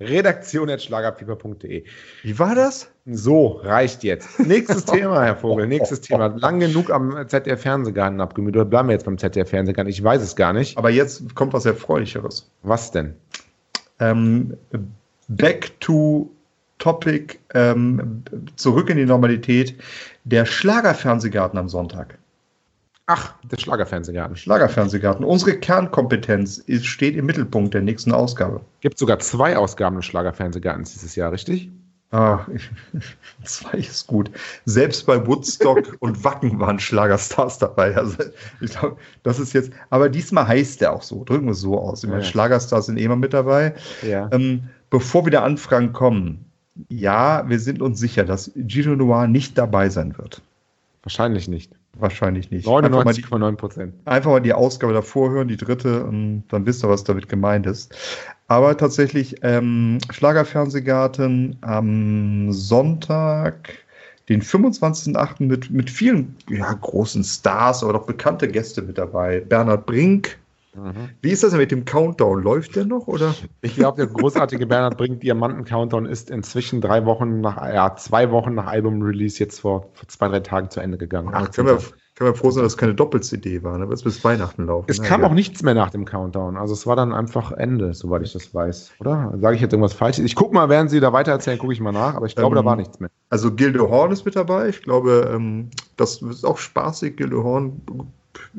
Redaktion.schlagerfieber.de. 0.00 1.84
Wie 2.22 2.38
war 2.38 2.54
das? 2.54 2.90
So, 3.06 3.60
reicht 3.62 4.02
jetzt. 4.04 4.38
Nächstes 4.40 4.84
Thema, 4.86 5.24
Herr 5.24 5.36
Vogel, 5.36 5.66
nächstes 5.66 6.00
Thema. 6.00 6.26
Lang 6.26 6.60
genug 6.60 6.90
am 6.90 7.28
ZDF-Fernsehgarten 7.28 8.20
abgemüht. 8.20 8.56
Oder 8.56 8.64
bleiben 8.64 8.88
wir 8.88 8.94
jetzt 8.94 9.04
beim 9.04 9.18
ZDF-Fernsehgarten? 9.18 9.90
Ich 9.90 10.02
weiß 10.02 10.22
es 10.22 10.36
gar 10.36 10.52
nicht. 10.52 10.76
Aber 10.78 10.90
jetzt 10.90 11.34
kommt 11.34 11.52
was 11.52 11.66
Erfreulicheres. 11.66 12.50
Was 12.62 12.90
denn? 12.90 13.14
Ähm, 14.00 14.56
back 15.28 15.78
to 15.80 16.30
topic, 16.78 17.38
ähm, 17.54 18.22
zurück 18.56 18.90
in 18.90 18.96
die 18.96 19.06
Normalität. 19.06 19.74
Der 20.24 20.44
Schlagerfernsehgarten 20.44 21.58
am 21.58 21.68
Sonntag. 21.68 22.18
Ach, 23.06 23.34
der 23.42 23.58
Schlagerfernsehgarten. 23.58 24.36
Schlagerfernsehgarten. 24.36 25.24
Unsere 25.26 25.58
Kernkompetenz 25.58 26.56
ist, 26.58 26.86
steht 26.86 27.16
im 27.16 27.26
Mittelpunkt 27.26 27.74
der 27.74 27.82
nächsten 27.82 28.12
Ausgabe. 28.12 28.62
Gibt 28.80 28.98
sogar 28.98 29.18
zwei 29.18 29.58
Ausgaben 29.58 29.96
des 29.96 30.06
Schlagerfernsehgartens 30.06 30.92
dieses 30.94 31.14
Jahr, 31.14 31.30
richtig? 31.30 31.70
Ah, 32.12 32.46
zwei 33.44 33.78
ist 33.78 34.06
gut. 34.06 34.30
Selbst 34.64 35.04
bei 35.04 35.26
Woodstock 35.26 35.96
und 36.00 36.24
Wacken 36.24 36.60
waren 36.60 36.78
Schlagerstars 36.78 37.58
dabei. 37.58 37.94
Also 37.94 38.16
ich 38.60 38.70
glaube, 38.70 38.96
das 39.22 39.38
ist 39.38 39.52
jetzt. 39.52 39.70
Aber 39.90 40.08
diesmal 40.08 40.46
heißt 40.48 40.80
der 40.80 40.92
auch 40.92 41.02
so. 41.02 41.24
Drücken 41.24 41.46
wir 41.46 41.52
es 41.52 41.60
so 41.60 41.78
aus. 41.78 42.04
Ich 42.04 42.08
meine, 42.08 42.22
Ja. 42.22 42.28
Schlagerstars 42.28 42.86
sind 42.86 42.96
eh 42.98 43.04
immer 43.04 43.16
mit 43.16 43.34
dabei. 43.34 43.74
Ja. 44.02 44.30
Ähm, 44.32 44.68
bevor 44.88 45.26
wieder 45.26 45.42
Anfragen 45.42 45.92
kommen, 45.92 46.46
ja, 46.88 47.46
wir 47.48 47.58
sind 47.60 47.82
uns 47.82 47.98
sicher, 48.00 48.24
dass 48.24 48.50
Gino 48.66 48.96
Noir 48.96 49.26
nicht 49.26 49.58
dabei 49.58 49.90
sein 49.90 50.16
wird. 50.16 50.40
Wahrscheinlich 51.02 51.48
nicht. 51.48 51.72
Wahrscheinlich 51.96 52.50
nicht. 52.50 52.66
Einfach 52.66 53.04
mal, 53.04 53.12
die, 53.12 53.22
99,9 53.22 53.56
Prozent. 53.56 53.94
einfach 54.04 54.30
mal 54.30 54.40
die 54.40 54.52
Ausgabe 54.52 54.92
davor 54.92 55.30
hören, 55.30 55.48
die 55.48 55.56
dritte, 55.56 56.04
und 56.04 56.44
dann 56.48 56.66
wisst 56.66 56.84
ihr, 56.84 56.88
was 56.88 57.04
damit 57.04 57.28
gemeint 57.28 57.66
ist. 57.66 57.94
Aber 58.48 58.76
tatsächlich, 58.76 59.36
ähm, 59.42 59.98
Schlagerfernsehgarten 60.10 61.56
am 61.60 62.52
Sonntag, 62.52 63.70
den 64.28 64.42
25.08. 64.42 65.42
mit, 65.46 65.70
mit 65.70 65.90
vielen 65.90 66.36
ja, 66.48 66.72
großen 66.72 67.22
Stars, 67.24 67.82
aber 67.82 67.92
doch 67.92 68.06
bekannte 68.06 68.48
Gäste 68.48 68.82
mit 68.82 68.98
dabei. 68.98 69.40
Bernhard 69.40 69.86
Brink. 69.86 70.38
Wie 71.22 71.30
ist 71.30 71.42
das 71.42 71.50
denn 71.50 71.60
mit 71.60 71.70
dem 71.70 71.84
Countdown? 71.84 72.42
Läuft 72.42 72.76
der 72.76 72.84
noch 72.84 73.06
oder? 73.06 73.34
Ich 73.62 73.76
glaube, 73.76 73.96
der 73.98 74.06
großartige 74.06 74.66
Bernhard 74.66 74.96
Brink 74.96 75.20
Diamanten 75.20 75.64
Countdown 75.64 76.06
ist 76.06 76.30
inzwischen 76.30 76.80
drei 76.80 77.04
Wochen 77.06 77.40
nach, 77.40 77.56
ja, 77.56 77.94
zwei 77.96 78.30
Wochen 78.30 78.54
nach 78.54 78.66
Album-Release 78.66 79.38
jetzt 79.38 79.60
vor, 79.60 79.90
vor 79.92 80.08
zwei, 80.08 80.28
drei 80.28 80.40
Tagen 80.40 80.70
zu 80.70 80.80
Ende 80.80 80.98
gegangen. 80.98 81.30
Ach, 81.32 81.50
können 81.50 81.68
wir, 81.68 81.78
können 82.16 82.30
wir 82.30 82.34
froh 82.34 82.50
sein, 82.50 82.62
dass 82.62 82.72
es 82.72 82.78
keine 82.78 82.94
Doppel-CD 82.94 83.62
war, 83.62 83.78
ne? 83.78 83.86
Es 83.92 84.02
bis 84.02 84.22
Weihnachten 84.24 84.66
laufen. 84.66 84.86
Es 84.88 85.00
Na, 85.00 85.06
kam 85.06 85.22
ja. 85.22 85.28
auch 85.28 85.32
nichts 85.32 85.62
mehr 85.62 85.74
nach 85.74 85.90
dem 85.90 86.04
Countdown. 86.04 86.56
Also 86.56 86.74
es 86.74 86.86
war 86.86 86.96
dann 86.96 87.12
einfach 87.12 87.52
Ende, 87.52 87.94
soweit 87.94 88.22
ich 88.22 88.32
das 88.32 88.54
weiß. 88.54 88.92
Oder? 89.00 89.32
Sage 89.40 89.56
ich 89.56 89.62
jetzt 89.62 89.72
irgendwas 89.72 89.94
Falsches? 89.94 90.24
Ich 90.24 90.34
gucke 90.34 90.54
mal, 90.54 90.68
während 90.68 90.90
Sie 90.90 91.00
da 91.00 91.12
weitererzählen, 91.12 91.58
gucke 91.58 91.72
ich 91.72 91.80
mal 91.80 91.92
nach, 91.92 92.14
aber 92.14 92.26
ich 92.26 92.36
glaube, 92.36 92.56
Ähm, 92.56 92.62
da 92.62 92.68
war 92.68 92.76
nichts 92.76 93.00
mehr. 93.00 93.10
Also 93.30 93.52
Gilde 93.52 93.88
Horn 93.88 94.12
ist 94.12 94.24
mit 94.24 94.36
dabei. 94.36 94.68
Ich 94.68 94.82
glaube, 94.82 95.30
ähm, 95.34 95.70
das 95.96 96.22
ist 96.22 96.44
auch 96.44 96.58
spaßig. 96.58 97.16
Gilde 97.16 97.42
Horn 97.42 97.80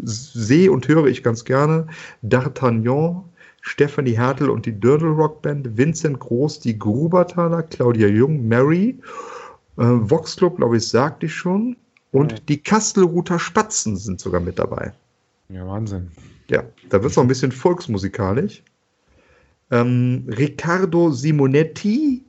sehe 0.04 0.72
und 0.72 0.88
höre 0.88 1.06
ich 1.08 1.24
ganz 1.24 1.46
gerne. 1.46 1.88
D'Artagnan, 2.24 3.24
Stephanie 3.62 4.18
Hertel 4.18 4.50
und 4.50 4.66
die 4.66 4.74
Dirtle 4.80 5.10
Rock 5.10 5.42
Band, 5.42 5.78
Vincent 5.78 6.20
Groß, 6.20 6.60
die 6.60 6.78
Grubertaler, 6.78 7.64
Claudia 7.64 8.08
Jung, 8.08 8.48
Mary, 8.48 9.00
äh, 9.78 9.84
Vox 9.84 10.36
Club, 10.38 10.58
glaube 10.58 10.78
ich, 10.78 10.88
sagte 10.88 11.26
ich 11.26 11.34
schon. 11.34 11.76
Und 12.12 12.32
Ja. 12.34 12.38
die 12.48 12.58
Kastelruther 12.62 13.40
Spatzen 13.40 13.98
sind 13.98 14.20
sogar 14.20 14.40
mit 14.40 14.60
dabei. 14.60 14.94
Ja, 15.50 15.68
Wahnsinn. 15.68 16.12
Ja, 16.50 16.64
da 16.90 17.02
wird 17.02 17.12
es 17.12 17.16
noch 17.18 17.24
ein 17.24 17.28
bisschen 17.28 17.52
volksmusikalisch. 17.52 18.64
Ähm, 19.72 20.26
Riccardo 20.28 21.10
Simonetti, 21.12 22.24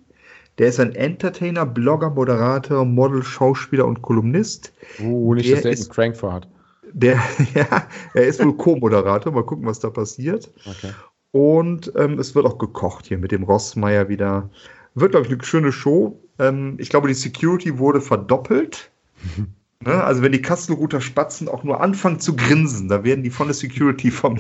der 0.58 0.68
ist 0.68 0.80
ein 0.80 0.94
Entertainer, 0.94 1.66
Blogger, 1.66 2.10
Moderator, 2.10 2.84
Model, 2.86 3.22
Schauspieler 3.22 3.84
und 3.86 4.00
Kolumnist. 4.00 4.72
Uh, 5.00 5.34
nicht, 5.34 5.48
Der 5.48 5.56
dass 5.56 5.62
der 5.64 5.72
ist- 5.72 5.80
einen 5.82 5.90
Crank 5.94 6.16
vorhat. 6.16 6.48
Der, 6.92 7.20
ja, 7.54 7.88
er 8.14 8.26
ist 8.26 8.44
wohl 8.44 8.56
Co-Moderator. 8.56 9.32
Mal 9.32 9.44
gucken, 9.44 9.66
was 9.66 9.80
da 9.80 9.90
passiert. 9.90 10.50
Okay. 10.64 10.92
Und 11.32 11.92
ähm, 11.96 12.18
es 12.18 12.34
wird 12.34 12.46
auch 12.46 12.58
gekocht 12.58 13.06
hier 13.06 13.18
mit 13.18 13.32
dem 13.32 13.42
Rossmeier 13.42 14.08
wieder. 14.08 14.48
Wird, 14.94 15.10
glaube 15.10 15.26
ich, 15.26 15.32
eine 15.32 15.44
schöne 15.44 15.72
Show. 15.72 16.18
Ähm, 16.38 16.76
ich 16.78 16.88
glaube, 16.88 17.08
die 17.08 17.14
Security 17.14 17.78
wurde 17.78 18.00
verdoppelt. 18.00 18.90
ne? 19.80 20.02
Also 20.02 20.22
wenn 20.22 20.32
die 20.32 20.42
Kastelruther 20.42 21.00
Spatzen 21.00 21.48
auch 21.48 21.62
nur 21.62 21.80
anfangen 21.80 22.20
zu 22.20 22.36
grinsen, 22.36 22.88
da 22.88 23.04
werden 23.04 23.22
die 23.22 23.30
von 23.30 23.48
der 23.48 23.54
Security 23.54 24.10
vom, 24.10 24.38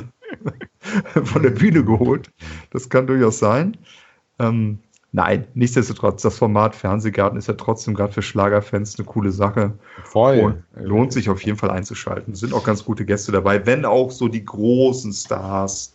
von 1.24 1.42
der 1.42 1.50
Bühne 1.50 1.84
geholt. 1.84 2.30
Das 2.70 2.88
kann 2.88 3.06
durchaus 3.06 3.38
sein. 3.38 3.76
Ähm, 4.38 4.78
nein, 5.16 5.46
nichtsdestotrotz, 5.54 6.20
das 6.20 6.36
Format 6.36 6.76
Fernsehgarten 6.76 7.38
ist 7.38 7.48
ja 7.48 7.54
trotzdem 7.54 7.94
gerade 7.94 8.12
für 8.12 8.20
Schlagerfans 8.20 8.98
eine 8.98 9.06
coole 9.06 9.32
Sache. 9.32 9.72
Voll. 10.04 10.38
Und 10.40 10.84
lohnt 10.84 11.12
sich 11.12 11.30
auf 11.30 11.42
jeden 11.42 11.56
Fall 11.56 11.70
einzuschalten. 11.70 12.34
Es 12.34 12.40
sind 12.40 12.52
auch 12.52 12.64
ganz 12.64 12.84
gute 12.84 13.06
Gäste 13.06 13.32
dabei, 13.32 13.64
wenn 13.64 13.86
auch 13.86 14.10
so 14.10 14.28
die 14.28 14.44
großen 14.44 15.14
Stars. 15.14 15.94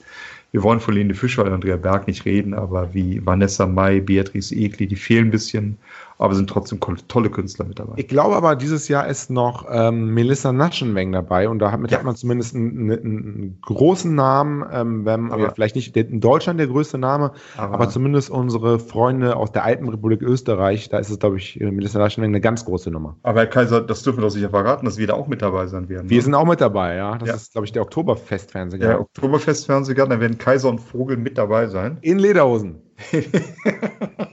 Wir 0.50 0.64
wollen 0.64 0.80
von 0.80 0.96
Lene 0.96 1.14
Fischer 1.14 1.46
und 1.46 1.54
Andrea 1.54 1.78
Berg 1.78 2.08
nicht 2.08 2.26
reden, 2.26 2.56
aber 2.56 2.96
wie 2.96 3.24
Vanessa 3.24 3.68
Mai, 3.68 4.00
Beatrice 4.00 4.56
Egli, 4.56 4.88
die 4.88 4.96
fehlen 4.96 5.28
ein 5.28 5.32
bisschen, 5.32 5.78
aber 6.22 6.36
sind 6.36 6.50
trotzdem 6.50 6.80
tolle 7.08 7.30
Künstler 7.32 7.66
mit 7.66 7.80
dabei. 7.80 7.94
Ich 7.98 8.08
glaube 8.08 8.36
aber, 8.36 8.56
dieses 8.56 8.88
Jahr 8.88 9.08
ist 9.08 9.32
noch 9.32 9.66
ähm, 9.72 10.14
Melissa 10.14 10.52
Naschenweng 10.54 11.12
dabei 11.12 11.50
und 11.50 11.60
damit 11.60 11.90
Ja. 11.90 11.98
hat 11.98 12.06
man 12.06 12.16
zumindest 12.16 12.56
einen, 12.56 12.92
einen, 12.92 13.58
großen 13.62 14.14
Namen, 14.14 14.64
ähm, 14.72 15.04
wenn, 15.06 15.32
Aber- 15.32 15.52
vielleicht 15.52 15.76
nicht 15.76 15.98
in 15.98 16.20
Deutschland 16.22 16.60
der 16.60 16.68
größte 16.68 17.00
Name, 17.00 17.32
Aber- 17.58 17.74
aber, 17.74 17.90
zumindest 17.90 18.30
unsere 18.30 18.78
Freunde 18.78 19.36
aus 19.36 19.52
der 19.52 19.64
alten 19.64 19.90
Republik 19.90 20.22
Österreich, 20.22 20.90
da 20.90 21.00
ist 21.00 21.10
es, 21.10 21.18
glaube 21.18 21.38
ich, 21.38 21.60
äh, 21.60 21.72
Melissa 21.72 21.98
Naschenweng 21.98 22.30
eine 22.30 22.42
ganz 22.42 22.66
große 22.66 22.92
Nummer. 22.92 23.18
Aber 23.24 23.40
Herr 23.40 23.48
Kaiser, 23.48 23.82
das 23.82 24.04
dürfen 24.04 24.20
wir 24.20 24.22
doch 24.24 24.30
sicher 24.30 24.52
verraten, 24.52 24.86
dass 24.86 24.98
wir 25.00 25.08
da 25.08 25.16
auch 25.16 25.28
mit 25.28 25.42
dabei 25.42 25.66
sein 25.68 25.90
werden. 25.90 26.10
Wir 26.10 26.18
ne? 26.18 26.24
sind 26.24 26.36
auch 26.36 26.46
mit 26.46 26.62
dabei, 26.62 26.96
ja. 26.98 27.18
Das 27.18 27.30
Ja. 27.30 27.36
ist, 27.36 27.52
glaube 27.54 27.66
ich, 27.66 27.72
der 27.72 27.82
Oktoberfest-Fernsehen. 27.82 28.82
ja, 28.82 29.00
Oktoberfest 29.00 29.66
Fernsehgarten, 29.66 30.12
da 30.12 30.20
werden 30.22 30.38
Kaiser 30.38 30.70
und 30.70 30.80
Vogel 30.80 31.18
mit 31.18 31.38
dabei 31.40 31.66
sein. 31.68 31.98
In 32.02 32.20
Lederhosen. 32.20 32.76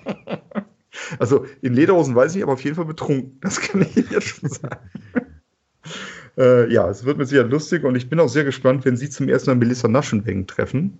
Also 1.18 1.46
in 1.62 1.74
Lederhosen 1.74 2.14
weiß 2.14 2.34
ich, 2.36 2.42
aber 2.42 2.52
auf 2.52 2.64
jeden 2.64 2.76
Fall 2.76 2.84
betrunken. 2.84 3.38
Das 3.40 3.60
kann 3.60 3.82
ich 3.82 3.96
Ihnen 3.96 4.08
jetzt 4.10 4.28
schon 4.28 4.48
sagen. 4.48 4.90
äh, 6.38 6.72
ja, 6.72 6.88
es 6.88 7.04
wird 7.04 7.18
mit 7.18 7.28
Sicherheit 7.28 7.50
lustig 7.50 7.84
und 7.84 7.94
ich 7.94 8.08
bin 8.08 8.20
auch 8.20 8.28
sehr 8.28 8.44
gespannt, 8.44 8.84
wenn 8.84 8.96
Sie 8.96 9.10
zum 9.10 9.28
ersten 9.28 9.50
Mal 9.50 9.56
Melissa 9.56 9.88
Naschenweng 9.88 10.46
treffen. 10.46 10.98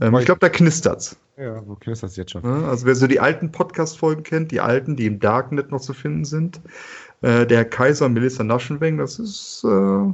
Ähm, 0.00 0.14
ich 0.16 0.24
glaube, 0.24 0.40
da 0.40 0.48
knistert's. 0.48 1.16
Ja, 1.36 1.62
wo 1.66 1.76
das 1.84 2.16
jetzt 2.16 2.32
schon? 2.32 2.44
Also 2.44 2.86
wer 2.86 2.94
so 2.94 3.06
die 3.06 3.20
alten 3.20 3.52
Podcast-Folgen 3.52 4.22
kennt, 4.22 4.50
die 4.50 4.60
alten, 4.60 4.96
die 4.96 5.06
im 5.06 5.20
Darknet 5.20 5.70
noch 5.70 5.80
zu 5.80 5.92
finden 5.92 6.24
sind, 6.24 6.60
äh, 7.22 7.46
der 7.46 7.64
Kaiser 7.64 8.06
und 8.06 8.14
Melissa 8.14 8.44
Naschenweng, 8.44 8.98
das 8.98 9.18
ist, 9.18 9.64
äh, 9.64 10.12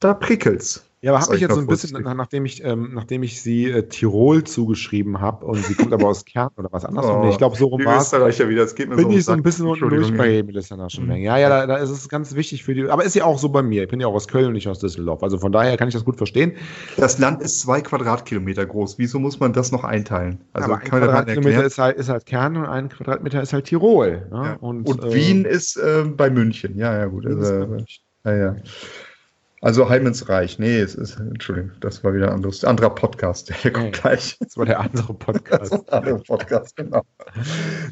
da 0.00 0.14
prickelt's. 0.14 0.89
Ja, 1.02 1.12
aber 1.12 1.22
habe 1.22 1.34
ich 1.34 1.40
jetzt 1.40 1.54
so 1.54 1.60
ein 1.60 1.66
bisschen, 1.66 2.02
nach, 2.02 2.14
nachdem 2.14 2.44
ich, 2.44 2.62
ähm, 2.62 2.90
nachdem 2.92 3.22
ich 3.22 3.40
sie 3.40 3.70
äh, 3.70 3.88
Tirol 3.88 4.44
zugeschrieben 4.44 5.18
habe 5.18 5.46
und 5.46 5.64
sie 5.64 5.74
kommt 5.74 5.94
aber 5.94 6.08
aus 6.08 6.26
Kärnten 6.26 6.60
oder 6.60 6.68
was 6.72 6.84
anderes. 6.84 7.08
Oh, 7.08 7.26
ich 7.30 7.38
glaube, 7.38 7.56
so 7.56 7.68
rum 7.68 7.82
war 7.86 8.02
es. 8.02 8.12
Wieder, 8.12 8.62
das 8.62 8.74
geht 8.74 8.90
mir 8.90 8.96
Bin 8.96 9.06
so 9.06 9.10
ich 9.16 9.24
so 9.24 9.32
ein 9.32 9.42
bisschen 9.42 9.66
unten 9.66 9.88
durch 9.88 10.14
bei 10.14 10.42
Melissa 10.42 10.76
Naschenweng. 10.76 11.22
Ja, 11.22 11.38
ja, 11.38 11.48
da, 11.48 11.66
da 11.66 11.76
ist 11.78 11.88
es 11.88 12.06
ganz 12.10 12.34
wichtig 12.34 12.64
für 12.64 12.74
die. 12.74 12.86
Aber 12.90 13.02
ist 13.02 13.14
ja 13.14 13.24
auch 13.24 13.38
so 13.38 13.48
bei 13.48 13.62
mir. 13.62 13.84
Ich 13.84 13.88
bin 13.88 13.98
ja 13.98 14.08
auch 14.08 14.14
aus 14.14 14.28
Köln 14.28 14.48
und 14.48 14.52
nicht 14.52 14.68
aus 14.68 14.78
Düsseldorf. 14.78 15.22
Also 15.22 15.38
von 15.38 15.52
daher 15.52 15.78
kann 15.78 15.88
ich 15.88 15.94
das 15.94 16.04
gut 16.04 16.16
verstehen. 16.16 16.52
Das 16.98 17.18
Land 17.18 17.40
ist 17.40 17.60
zwei 17.60 17.80
Quadratkilometer 17.80 18.66
groß. 18.66 18.98
Wieso 18.98 19.18
muss 19.18 19.40
man 19.40 19.54
das 19.54 19.72
noch 19.72 19.84
einteilen? 19.84 20.44
Also 20.52 20.66
aber 20.66 20.82
ein 20.82 20.88
Quadratkilometer 20.88 21.64
ist 21.64 21.78
halt, 21.78 21.96
ist 21.96 22.10
halt 22.10 22.26
Kärnten 22.26 22.60
und 22.60 22.68
ein 22.68 22.90
Quadratmeter 22.90 23.40
ist 23.40 23.54
halt 23.54 23.64
Tirol. 23.64 24.28
Ne? 24.30 24.44
Ja. 24.44 24.56
Und, 24.60 24.86
Und, 24.86 25.02
äh, 25.02 25.14
Wien 25.14 25.46
ist 25.46 25.78
äh, 25.78 26.04
bei 26.04 26.28
München. 26.28 26.76
Ja, 26.76 26.94
ja, 26.94 27.06
gut. 27.06 27.26
Also, 27.26 27.78
ja, 28.24 28.36
ja. 28.36 28.56
Also 29.62 29.90
Heim 29.90 30.06
ins 30.06 30.26
Reich. 30.30 30.58
Nee, 30.58 30.78
es 30.78 30.94
ist, 30.94 31.18
Entschuldigung, 31.20 31.72
das 31.80 32.02
war 32.02 32.14
wieder 32.14 32.28
ein 32.28 32.32
anderes, 32.36 32.64
anderer 32.64 32.88
Podcast. 32.94 33.52
Der 33.62 33.70
kommt 33.70 33.84
Nee. 33.86 33.90
gleich. 33.90 34.38
Das 34.40 34.56
war 34.56 34.64
der 34.64 34.80
andere 34.80 35.12
Podcast. 35.12 35.70
Das 35.72 35.86
war 35.86 35.92
ein 35.92 35.98
anderer 35.98 36.22
Podcast, 36.24 36.76
genau. 36.76 37.02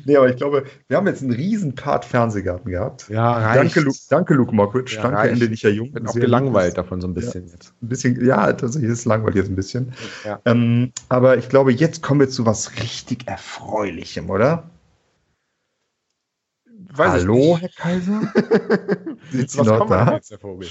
Nee, 0.07 0.17
aber 0.17 0.31
ich 0.31 0.37
glaube, 0.37 0.65
wir 0.89 0.97
haben 0.97 1.07
jetzt 1.07 1.21
einen 1.23 1.33
riesen 1.33 1.75
Part 1.75 2.07
Fernsehgarten 2.07 2.71
gehabt. 2.71 3.11
Ja, 3.11 3.33
reicht. 3.33 3.59
Danke, 3.77 3.81
Luke, 3.81 3.99
danke, 4.09 4.35
Luke 4.35 4.55
Mockridge. 4.55 4.95
Ja, 4.97 5.03
danke, 5.03 5.19
reicht. 5.19 5.33
Ende 5.35 5.49
nicht 5.51 5.63
jung. 5.63 5.89
Ich 5.89 5.93
bin 5.93 6.07
auch 6.09 6.15
gelangweilt 6.15 6.69
lieb. 6.69 6.77
davon 6.77 7.03
so 7.03 7.07
ein 7.09 7.13
bisschen 7.13 7.47
jetzt. 7.49 7.75
Ein 7.83 7.89
bisschen, 7.89 8.25
ja, 8.25 8.51
tatsächlich 8.55 8.91
ist 8.91 9.01
es 9.01 9.05
langweilig 9.05 9.37
jetzt 9.37 9.49
ein 9.51 9.57
bisschen. 9.57 9.93
Ja. 10.25 10.41
Ähm, 10.47 10.93
aber 11.11 11.37
ich 11.37 11.51
glaube, 11.51 11.73
jetzt 11.73 12.03
kommen 12.03 12.21
wir 12.21 12.31
zu 12.31 12.47
was 12.47 12.77
richtig 12.83 13.29
Erfreulichem, 13.29 14.31
oder? 14.31 14.71
Weiß 16.95 17.11
Hallo. 17.11 17.59
Herr 17.61 17.69
Kaiser? 17.77 18.33
Sind 19.31 19.51
Sie 19.51 19.59
Was 19.59 19.67
noch 19.67 19.79
kommt 19.81 19.91
da? 19.91 20.15
jetzt, 20.15 20.31
der 20.31 20.39
Vogel? 20.39 20.67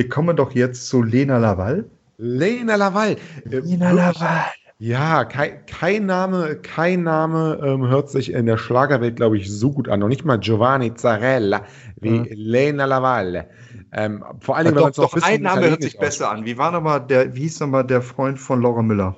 Wir 0.00 0.08
kommen 0.08 0.34
doch 0.34 0.52
jetzt 0.52 0.88
zu 0.88 1.02
Lena 1.02 1.36
Laval. 1.36 1.84
Lena 2.16 2.76
Laval. 2.76 3.16
Äh, 3.50 3.58
Lena 3.58 3.90
Laval. 3.90 4.44
Ja, 4.78 5.26
kein, 5.26 5.66
kein 5.66 6.06
Name, 6.06 6.56
kein 6.56 7.02
Name 7.02 7.60
ähm, 7.62 7.86
hört 7.86 8.08
sich 8.08 8.32
in 8.32 8.46
der 8.46 8.56
Schlagerwelt, 8.56 9.16
glaube 9.16 9.36
ich, 9.36 9.52
so 9.52 9.70
gut 9.70 9.90
an. 9.90 10.00
Noch 10.00 10.08
nicht 10.08 10.24
mal 10.24 10.38
Giovanni 10.38 10.94
Zarella 10.94 11.66
wie 12.00 12.16
Ja. 12.16 12.24
Lena 12.30 12.86
Laval. 12.86 13.50
Ähm, 13.92 14.24
vor 14.38 14.56
allen 14.56 14.64
Ja, 14.64 14.72
Dingen, 14.72 14.78
wenn 14.84 14.84
doch, 14.84 14.90
es 14.92 14.96
noch 14.96 15.12
doch 15.12 15.22
ein 15.22 15.42
Name 15.42 15.68
hört 15.68 15.82
sich 15.82 15.98
besser 15.98 16.30
an. 16.30 16.46
Wie 16.46 16.56
war 16.56 16.70
nochmal 16.70 17.06
der, 17.06 17.34
wie 17.36 17.40
hieß 17.42 17.60
nochmal 17.60 17.84
der 17.86 18.00
Freund 18.00 18.38
von 18.40 18.62
Laura 18.62 18.80
Müller? 18.80 19.16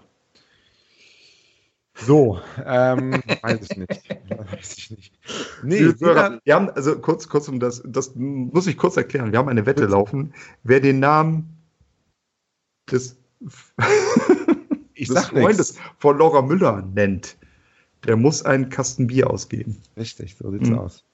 So, 1.95 2.41
ähm, 2.65 3.23
weiß 3.43 3.61
ich 3.71 3.77
nicht. 3.77 4.03
Weiß 4.29 4.79
ich 4.79 4.91
nicht. 4.91 5.19
Nee, 5.63 5.79
Lena, 6.01 6.39
wir 6.43 6.55
haben, 6.55 6.71
also 6.71 6.99
kurz, 6.99 7.29
kurz 7.29 7.49
um 7.49 7.61
das, 7.61 7.83
das 7.87 8.15
muss 8.15 8.67
ich 8.67 8.77
kurz 8.77 8.97
erklären. 8.97 9.31
Wir 9.33 9.39
haben 9.39 9.49
eine 9.49 9.67
Wette 9.67 9.85
laufen. 9.87 10.33
Wer 10.63 10.81
den 10.81 11.01
Namen 11.01 11.57
des, 12.91 13.17
ich 14.95 15.09
des 15.09 15.15
sag 15.17 15.29
Freundes 15.31 15.73
nichts. 15.75 15.91
von 15.99 16.19
Laura 16.19 16.43
Müller 16.43 16.83
nennt, 16.95 17.37
der 18.07 18.17
muss 18.17 18.43
einen 18.45 18.69
Kasten 18.71 19.07
Bier 19.07 19.31
ausgeben. 19.31 19.77
Richtig, 19.97 20.37
so 20.37 20.51
sieht's 20.51 20.69
Mhm. 20.71 20.79
aus. 20.79 21.05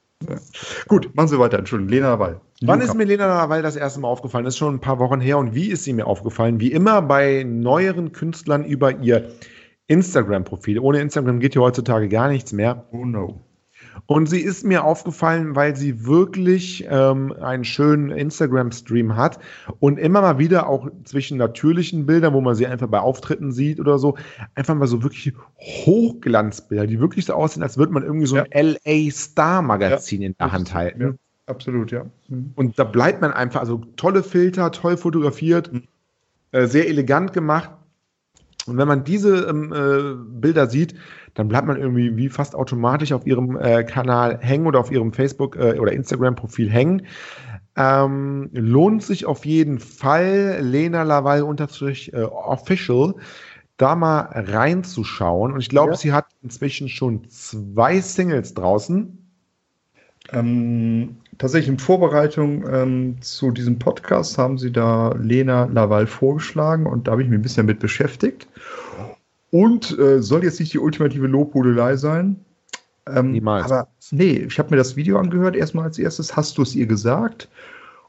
Gut, 0.89 1.15
machen 1.15 1.29
Sie 1.29 1.39
weiter. 1.39 1.59
Entschuldigung, 1.61 1.93
Lena 1.93 2.09
Laval. 2.09 2.41
Wann 2.63 2.81
ist 2.81 2.95
mir 2.95 3.05
Lena 3.05 3.27
Laval 3.29 3.63
das 3.63 3.77
erste 3.77 4.01
Mal 4.01 4.09
aufgefallen? 4.09 4.45
Das 4.45 4.55
ist 4.55 4.59
schon 4.59 4.75
ein 4.75 4.81
paar 4.81 4.99
Wochen 4.99 5.21
her. 5.21 5.39
Und 5.39 5.55
wie 5.55 5.69
ist 5.69 5.85
sie 5.85 5.93
mir 5.93 6.09
aufgefallen? 6.09 6.59
Wie 6.59 6.73
immer 6.73 7.03
bei 7.03 7.45
neueren 7.45 8.11
Künstlern 8.11 8.65
über 8.65 8.99
ihr 8.99 9.31
Instagram-Profil. 9.89 10.79
Ohne 10.79 11.01
Instagram 11.01 11.41
geht 11.41 11.55
ja 11.55 11.61
heutzutage 11.61 12.09
gar 12.09 12.29
nichts 12.29 12.53
mehr. 12.53 12.87
Oh 12.93 13.05
no. 13.05 13.41
Und 14.07 14.29
sie 14.29 14.41
ist 14.41 14.65
mir 14.65 14.85
aufgefallen, 14.85 15.57
weil 15.57 15.75
sie 15.77 16.07
wirklich 16.07 16.87
ähm, 16.89 17.33
einen 17.41 17.65
schönen 17.65 18.11
Instagram-Stream 18.11 19.17
hat 19.17 19.39
und 19.81 19.99
immer 19.99 20.21
mal 20.21 20.39
wieder 20.39 20.69
auch 20.69 20.89
zwischen 21.05 21.37
natürlichen 21.37 22.07
Bildern, 22.07 22.33
wo 22.33 22.41
man 22.41 22.55
sie 22.55 22.67
einfach 22.67 22.87
bei 22.87 23.01
Auftritten 23.01 23.51
sieht 23.53 23.81
oder 23.81 23.99
so, 23.99 24.17
einfach 24.55 24.75
mal 24.75 24.87
so 24.87 25.03
wirklich 25.03 25.33
Hochglanzbilder, 25.59 26.87
die 26.87 27.01
wirklich 27.01 27.27
so 27.27 27.35
aussehen, 27.35 27.63
als 27.63 27.77
würde 27.77 27.93
man 27.93 28.03
irgendwie 28.03 28.27
so 28.27 28.37
ein 28.37 28.47
LA 28.53 29.11
Star-Magazin 29.11 30.23
in 30.23 30.35
der 30.39 30.53
Hand 30.53 30.75
halten. 30.75 31.01
Ja, 31.01 31.13
absolut, 31.47 31.91
ja. 31.91 32.05
Mhm. 32.29 32.53
Und 32.55 32.79
da 32.79 32.85
bleibt 32.85 33.21
man 33.21 33.33
einfach, 33.33 33.61
also 33.61 33.83
tolle 33.97 34.23
Filter, 34.23 34.71
toll 34.71 34.97
fotografiert, 34.97 35.73
Mhm. 35.73 35.83
äh, 36.53 36.67
sehr 36.67 36.89
elegant 36.89 37.33
gemacht. 37.33 37.71
Und 38.69 38.77
wenn 38.79 38.89
man 38.89 39.05
diese 39.05 39.47
ähm, 39.49 39.73
äh, 39.73 40.41
Bilder 40.41 40.67
sieht, 40.67 40.95
dann 41.35 41.49
bleibt 41.49 41.67
man 41.67 41.77
irgendwie 41.77 42.17
wie 42.17 42.29
fast 42.29 42.55
automatisch 42.55 43.13
auf 43.13 43.27
ihrem 43.27 43.57
äh, 43.57 43.85
Kanal 43.85 44.39
hängen 44.41 44.67
oder 44.67 44.81
auf 44.81 44.91
ihrem 44.91 45.13
Facebook- 45.13 45.57
äh, 45.57 45.79
oder 45.79 45.93
Instagram-Profil 45.93 46.71
hängen. 46.71 47.07
Ähm, 47.77 48.51
lohnt 48.53 49.03
sich 49.05 49.25
auf 49.27 49.47
jeden 49.47 49.79
Fall, 49.79 50.59
Lena 50.61 51.05
Laval 51.05 51.43
unterstrich 51.43 52.13
äh, 52.13 52.23
official, 52.23 53.15
da 53.77 53.95
mal 53.95 54.23
reinzuschauen. 54.35 55.53
Und 55.53 55.61
ich 55.61 55.69
glaube, 55.69 55.93
Ja. 55.93 55.97
sie 55.97 56.13
hat 56.13 56.27
inzwischen 56.43 56.89
schon 56.89 57.29
zwei 57.29 58.01
Singles 58.01 58.55
draußen. 58.55 59.17
Ähm, 60.33 61.19
tatsächlich 61.39 61.71
in 61.71 61.79
Vorbereitung 61.79 62.65
ähm, 62.71 63.17
zu 63.21 63.51
diesem 63.51 63.79
Podcast 63.79 64.39
haben 64.39 64.59
sie 64.59 64.73
da 64.73 65.15
Lena 65.21 65.65
Laval 65.65 66.07
vorgeschlagen 66.07 66.87
und 66.87 67.07
da 67.07 67.13
habe 67.13 67.23
ich 67.23 67.29
mich 67.29 67.39
ein 67.39 67.43
bisschen 67.43 67.67
mit 67.67 67.79
beschäftigt. 67.79 68.49
Und 69.51 69.99
äh, 69.99 70.21
soll 70.21 70.45
jetzt 70.45 70.61
nicht 70.61 70.75
die 70.75 70.79
ultimative 70.79 71.27
Lobhudelei 71.27 71.97
sein. 71.97 72.37
Ähm, 73.07 73.33
Niemals. 73.33 73.71
Aber 73.71 73.89
nee, 74.11 74.47
ich 74.49 74.59
habe 74.59 74.71
mir 74.71 74.77
das 74.77 74.97
Video 74.97 75.19
angehört, 75.19 75.57
erstmal 75.57 75.85
als 75.85 75.99
erstes. 75.99 76.37
Hast 76.37 76.59
du 76.59 76.63
es 76.63 76.75
ihr 76.75 76.87
gesagt? 76.87 77.49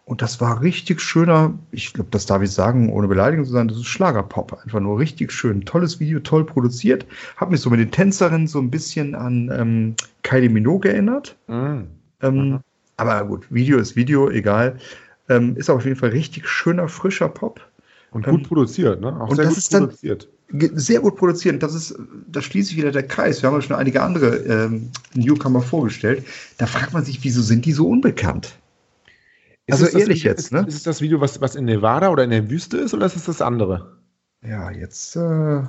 Und 0.04 0.24
das 0.24 0.42
war 0.42 0.62
richtig 0.62 1.02
schöner, 1.02 1.54
ich 1.72 1.94
glaube, 1.94 2.10
das 2.10 2.26
darf 2.26 2.42
ich 2.42 2.52
sagen, 2.52 2.92
ohne 2.92 3.08
beleidigend 3.08 3.46
zu 3.46 3.54
sein, 3.54 3.68
das 3.68 3.78
ist 3.78 3.86
Schlagerpop. 3.86 4.60
Einfach 4.64 4.80
nur 4.80 4.98
richtig 4.98 5.32
schön. 5.32 5.62
Tolles 5.66 6.00
Video, 6.00 6.20
toll 6.20 6.44
produziert. 6.46 7.06
Hat 7.38 7.52
mich 7.52 7.62
so 7.62 7.70
mit 7.70 7.80
den 7.80 7.92
Tänzerinnen 7.92 8.48
so 8.48 8.60
ein 8.60 8.72
bisschen 8.72 9.14
an 9.14 9.52
ähm, 9.54 9.96
Kylie 10.24 10.50
Minogue 10.50 10.90
erinnert. 10.92 11.38
Ähm, 12.22 12.50
Mhm. 12.50 12.60
Aber 13.00 13.26
gut, 13.26 13.46
Video 13.50 13.78
ist 13.78 13.96
Video, 13.96 14.30
egal. 14.30 14.78
Ähm, 15.30 15.56
ist 15.56 15.70
auf 15.70 15.86
jeden 15.86 15.96
Fall 15.96 16.10
richtig 16.10 16.48
schöner, 16.48 16.90
frischer 16.90 17.30
Pop. 17.30 17.62
Und 18.12 18.28
Ähm, 18.28 18.38
gut 18.38 18.48
produziert, 18.48 19.00
ne? 19.00 19.16
Auch 19.22 19.30
und 19.30 19.38
sehr 19.38 19.46
das 19.46 19.54
gut 19.54 19.58
ist 19.58 19.72
produziert. 19.72 20.30
Sehr 20.52 21.00
gut 21.00 21.16
produziert. 21.16 21.64
Das 21.64 21.74
ist, 21.76 21.96
da 22.28 22.42
schließt 22.42 22.70
sich 22.70 22.78
wieder 22.78 22.92
der 22.92 23.04
Kreis. 23.04 23.42
Wir 23.42 23.48
haben 23.50 23.56
ja 23.56 23.62
schon 23.62 23.76
einige 23.76 24.02
andere 24.02 24.38
ähm, 24.38 24.90
Newcomer 25.14 25.62
vorgestellt. 25.62 26.26
Da 26.58 26.66
fragt 26.66 26.92
man 26.92 27.06
sich, 27.06 27.24
wieso 27.24 27.42
sind 27.42 27.66
die 27.66 27.72
so 27.72 27.88
unbekannt? 27.88 28.58
Ist 29.68 29.82
Also 29.82 29.98
ehrlich 29.98 30.22
Video, 30.22 30.32
jetzt, 30.32 30.40
ist, 30.40 30.52
ne? 30.52 30.66
Ist 30.68 30.76
es 30.76 30.84
das 30.84 31.02
Video, 31.02 31.22
was, 31.22 31.40
was 31.40 31.56
in 31.56 31.66
Nevada 31.66 32.10
oder 32.10 32.24
in 32.24 32.32
der 32.32 32.50
Wüste 32.50 32.78
ist, 32.78 32.94
oder 32.94 33.06
ist 33.06 33.16
es 33.16 33.26
das 33.26 33.42
andere? 33.42 33.98
Ja, 34.42 34.72
jetzt. 34.72 35.16
Äh, 35.16 35.62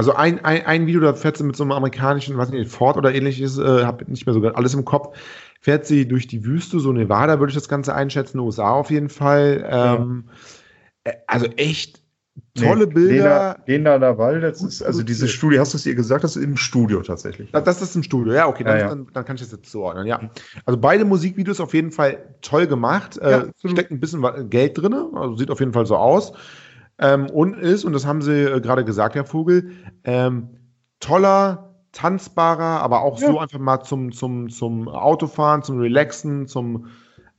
Also 0.00 0.14
ein, 0.14 0.42
ein, 0.42 0.64
ein 0.64 0.86
Video, 0.86 1.02
da 1.02 1.12
fährt 1.12 1.36
sie 1.36 1.44
mit 1.44 1.56
so 1.56 1.62
einem 1.62 1.72
amerikanischen, 1.72 2.38
weiß 2.38 2.48
nicht, 2.48 2.70
Ford 2.70 2.96
oder 2.96 3.14
ähnliches, 3.14 3.58
äh, 3.58 3.84
hab 3.84 4.08
nicht 4.08 4.24
mehr 4.24 4.32
so 4.32 4.40
alles 4.40 4.72
im 4.72 4.86
Kopf, 4.86 5.14
fährt 5.60 5.84
sie 5.84 6.08
durch 6.08 6.26
die 6.26 6.42
Wüste, 6.42 6.80
so 6.80 6.90
Nevada 6.90 7.38
würde 7.38 7.50
ich 7.50 7.54
das 7.54 7.68
Ganze 7.68 7.94
einschätzen, 7.94 8.38
USA 8.38 8.70
auf 8.70 8.90
jeden 8.90 9.10
Fall. 9.10 9.62
Ähm, 9.70 10.24
äh, 11.04 11.12
Also 11.26 11.48
echt 11.58 12.00
tolle 12.54 12.86
Nee, 12.86 12.94
Bilder. 12.94 13.58
Lena, 13.66 13.90
Lena 13.90 13.96
Laval, 13.96 14.40
das 14.40 14.62
ist, 14.62 14.80
also 14.80 15.02
diese. 15.02 15.28
Studie, 15.28 15.58
hast 15.58 15.74
du 15.74 15.76
es 15.76 15.84
ihr 15.84 15.94
gesagt, 15.94 16.24
das 16.24 16.34
ist 16.34 16.44
im 16.44 16.56
Studio 16.56 17.02
tatsächlich. 17.02 17.52
Das, 17.52 17.64
das 17.64 17.82
ist 17.82 17.94
im 17.94 18.02
Studio, 18.02 18.32
ja, 18.32 18.48
okay, 18.48 18.64
dann, 18.64 18.76
Ja, 18.76 18.82
ja. 18.84 18.88
Dann, 18.88 19.06
dann 19.12 19.24
kann 19.26 19.36
ich 19.36 19.42
das 19.42 19.52
jetzt 19.52 19.70
zuordnen, 19.70 20.06
ja. 20.06 20.30
Also 20.64 20.80
beide 20.80 21.04
Musikvideos 21.04 21.60
auf 21.60 21.74
jeden 21.74 21.90
Fall 21.90 22.36
toll 22.40 22.66
gemacht. 22.66 23.20
Ja, 23.22 23.42
Äh, 23.42 23.68
steckt 23.68 23.90
ein 23.90 24.00
bisschen 24.00 24.48
Geld 24.48 24.78
drin, 24.78 24.94
also 24.94 25.36
sieht 25.36 25.50
auf 25.50 25.60
jeden 25.60 25.74
Fall 25.74 25.84
so 25.84 25.96
aus. 25.96 26.32
Ähm, 27.00 27.28
und 27.30 27.54
ist, 27.54 27.84
und 27.84 27.94
das 27.94 28.06
haben 28.06 28.22
sie 28.22 28.42
äh, 28.42 28.60
gerade 28.60 28.84
gesagt, 28.84 29.14
Herr 29.14 29.24
Vogel, 29.24 29.72
ähm, 30.04 30.50
toller, 31.00 31.74
tanzbarer, 31.92 32.82
aber 32.82 33.00
auch 33.02 33.18
so 33.18 33.38
einfach 33.38 33.58
mal 33.58 33.80
zum, 33.82 34.12
zum, 34.12 34.48
zum 34.48 34.86
Autofahren, 34.88 35.62
zum 35.62 35.80
Relaxen, 35.80 36.46
zum 36.46 36.86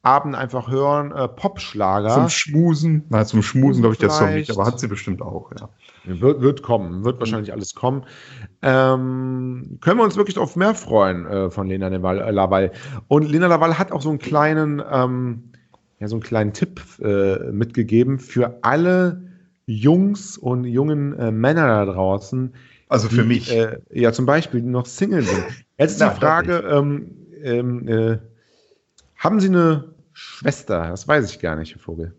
Abend 0.04 0.36
einfach 0.36 0.70
hören, 0.70 1.12
äh, 1.12 1.28
Popschlager. 1.28 2.10
Zum 2.10 2.30
Schmusen. 2.30 3.06
Nein, 3.10 3.26
zum 3.28 3.44
Schmusen 3.44 3.82
glaube 3.82 3.94
ich 3.94 4.00
der 4.00 4.10
Song 4.10 4.34
nicht, 4.34 4.50
aber 4.50 4.66
hat 4.66 4.80
sie 4.80 4.88
bestimmt 4.88 5.22
auch, 5.22 5.52
ja. 5.60 5.70
Wird, 6.06 6.42
wird 6.42 6.64
kommen, 6.64 7.04
wird 7.04 7.20
wahrscheinlich 7.20 7.54
alles 7.54 7.76
kommen. 7.76 8.04
Ähm, 8.64 9.78
können 9.80 10.00
wir 10.00 10.04
uns 10.04 10.18
wirklich 10.18 10.40
auf 10.40 10.56
mehr 10.56 10.74
freuen 10.74 11.28
äh, 11.28 11.52
von 11.52 11.68
Lena 11.68 11.90
Laval, 11.90 12.20
äh, 12.20 12.32
Laval. 12.32 12.72
Und 13.08 13.30
Lena 13.30 13.46
Laval 13.46 13.78
hat 13.78 13.92
auch 13.92 14.02
so 14.02 14.10
einen 14.10 14.18
kleinen, 14.18 14.82
ähm, 14.92 15.52
ja, 16.00 16.08
so 16.08 16.16
einen 16.16 16.24
kleinen 16.24 16.54
Tipp 16.54 16.82
äh, 17.00 17.52
mitgegeben 17.52 18.18
für 18.18 18.58
alle 18.64 19.31
Jungs 19.66 20.38
und 20.38 20.66
jungen 20.66 21.18
äh, 21.18 21.32
Männer 21.32 21.68
da 21.68 21.86
draußen. 21.86 22.54
Also 22.90 23.08
für 23.08 23.22
die, 23.22 23.28
mich. 23.28 23.56
Äh, 23.56 23.80
ja, 23.92 24.12
zum 24.12 24.26
Beispiel, 24.26 24.62
die 24.62 24.68
noch 24.68 24.86
Single 24.86 25.24
sind. 25.24 25.46
Jetzt 25.78 25.94
ist 25.94 26.02
die 26.02 26.20
Frage, 26.20 26.58
ähm, 26.70 27.16
ähm, 27.42 27.88
äh, 27.88 28.18
haben 29.16 29.40
Sie 29.40 29.48
eine 29.48 29.94
Schwester? 30.14 30.90
Das 30.90 31.08
weiß 31.08 31.32
ich 31.32 31.40
gar 31.40 31.56
nicht, 31.56 31.74
Herr 31.74 31.82
Vogel. 31.82 32.14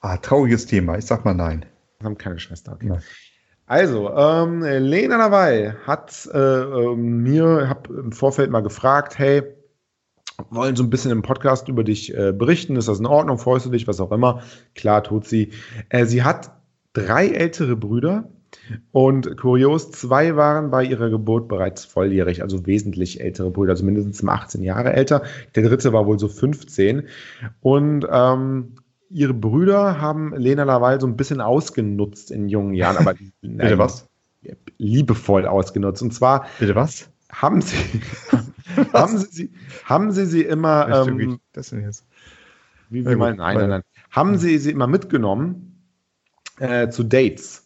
ah, 0.00 0.16
trauriges 0.16 0.66
Thema. 0.66 0.96
Ich 0.96 1.06
sag 1.06 1.24
mal 1.24 1.34
nein. 1.34 1.66
Wir 1.98 2.06
haben 2.06 2.18
keine 2.18 2.38
Schwester. 2.38 2.72
Okay. 2.72 2.86
Nein. 2.88 3.02
Also, 3.66 4.10
ähm, 4.14 4.62
Lena 4.62 5.16
Laval 5.16 5.76
hat 5.86 6.28
äh, 6.32 6.38
ähm, 6.38 7.22
mir, 7.22 7.68
hab 7.68 7.88
im 7.88 8.12
Vorfeld 8.12 8.50
mal 8.50 8.60
gefragt, 8.60 9.18
hey, 9.18 9.42
wollen 10.50 10.76
so 10.76 10.82
ein 10.82 10.90
bisschen 10.90 11.10
im 11.10 11.22
Podcast 11.22 11.68
über 11.68 11.84
dich 11.84 12.14
äh, 12.14 12.32
berichten, 12.32 12.76
ist 12.76 12.88
das 12.88 12.98
in 12.98 13.06
Ordnung, 13.06 13.38
freust 13.38 13.66
du 13.66 13.70
dich, 13.70 13.86
was 13.86 14.00
auch 14.00 14.12
immer. 14.12 14.42
Klar, 14.74 15.02
tut 15.02 15.26
sie. 15.26 15.52
Äh, 15.88 16.04
sie 16.04 16.22
hat 16.22 16.50
drei 16.94 17.28
ältere 17.28 17.76
Brüder 17.76 18.30
und 18.92 19.36
kurios, 19.36 19.90
zwei 19.90 20.36
waren 20.36 20.70
bei 20.70 20.84
ihrer 20.84 21.10
Geburt 21.10 21.48
bereits 21.48 21.84
volljährig, 21.84 22.42
also 22.42 22.66
wesentlich 22.66 23.20
ältere 23.20 23.50
Brüder, 23.50 23.72
also 23.72 23.84
mindestens 23.84 24.22
um 24.22 24.28
18 24.30 24.62
Jahre 24.62 24.92
älter. 24.94 25.22
Der 25.54 25.64
dritte 25.64 25.92
war 25.92 26.06
wohl 26.06 26.18
so 26.18 26.28
15. 26.28 27.08
Und 27.60 28.06
ähm, 28.10 28.76
ihre 29.10 29.34
Brüder 29.34 30.00
haben 30.00 30.34
Lena 30.36 30.64
Laval 30.64 31.00
so 31.00 31.06
ein 31.06 31.16
bisschen 31.16 31.40
ausgenutzt 31.40 32.30
in 32.30 32.48
jungen 32.48 32.74
Jahren, 32.74 32.96
aber 32.96 33.14
Bitte 33.42 33.78
was? 33.78 34.08
liebevoll 34.78 35.46
ausgenutzt. 35.46 36.02
Und 36.02 36.14
zwar 36.14 36.46
Bitte 36.58 36.74
was? 36.74 37.10
haben 37.30 37.60
sie, 37.60 37.76
haben 38.92 39.18
sie, 39.18 39.26
sie, 39.30 39.50
haben 39.84 40.12
sie 40.12 40.26
sie 40.26 40.42
immer, 40.42 41.06
ähm, 41.08 41.40
das 41.52 41.70
denn 41.70 41.82
jetzt? 41.82 42.06
wie, 42.88 43.04
wie 43.04 43.10
gut, 43.10 43.18
meinen, 43.18 43.38
nein, 43.38 43.56
nein, 43.56 43.68
nein, 43.68 43.82
haben 44.10 44.38
sie 44.38 44.58
sie 44.58 44.70
immer 44.70 44.86
mitgenommen 44.86 45.73
äh, 46.58 46.88
zu 46.88 47.02
Dates. 47.02 47.62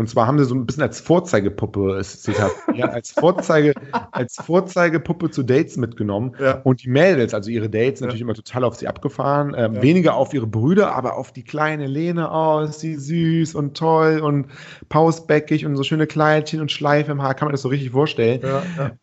Und 0.00 0.08
zwar 0.08 0.28
haben 0.28 0.38
sie 0.38 0.44
so 0.44 0.54
ein 0.54 0.64
bisschen 0.64 0.84
als 0.84 1.00
Vorzeigepuppe, 1.00 1.96
ist 1.98 2.22
Zitat, 2.22 2.52
ja, 2.76 2.86
als 2.86 3.10
Vorzeige, 3.10 3.74
als 4.12 4.36
Vorzeigepuppe 4.36 5.28
zu 5.28 5.42
Dates 5.42 5.76
mitgenommen. 5.76 6.36
Ja. 6.38 6.60
Und 6.62 6.84
die 6.84 6.88
Mädels, 6.88 7.34
also 7.34 7.50
ihre 7.50 7.68
Dates, 7.68 8.00
natürlich 8.00 8.20
immer 8.20 8.34
total 8.34 8.62
auf 8.62 8.76
sie 8.76 8.86
abgefahren. 8.86 9.54
Ähm, 9.56 9.74
Ja. 9.74 9.82
Weniger 9.82 10.14
auf 10.14 10.32
ihre 10.32 10.46
Brüder, 10.46 10.94
aber 10.94 11.16
auf 11.16 11.32
die 11.32 11.42
kleine 11.42 11.88
Lene. 11.88 12.30
Oh, 12.32 12.60
ist 12.60 12.78
sie 12.78 12.94
süß 12.94 13.56
und 13.56 13.76
toll 13.76 14.20
und 14.20 14.46
pausbäckig 14.88 15.66
und 15.66 15.74
so 15.74 15.82
schöne 15.82 16.06
Kleidchen 16.06 16.60
und 16.60 16.70
Schleife 16.70 17.10
im 17.10 17.20
Haar. 17.20 17.34
Kann 17.34 17.46
man 17.46 17.52
das 17.52 17.62
so 17.62 17.68
richtig 17.68 17.90
vorstellen. 17.90 18.40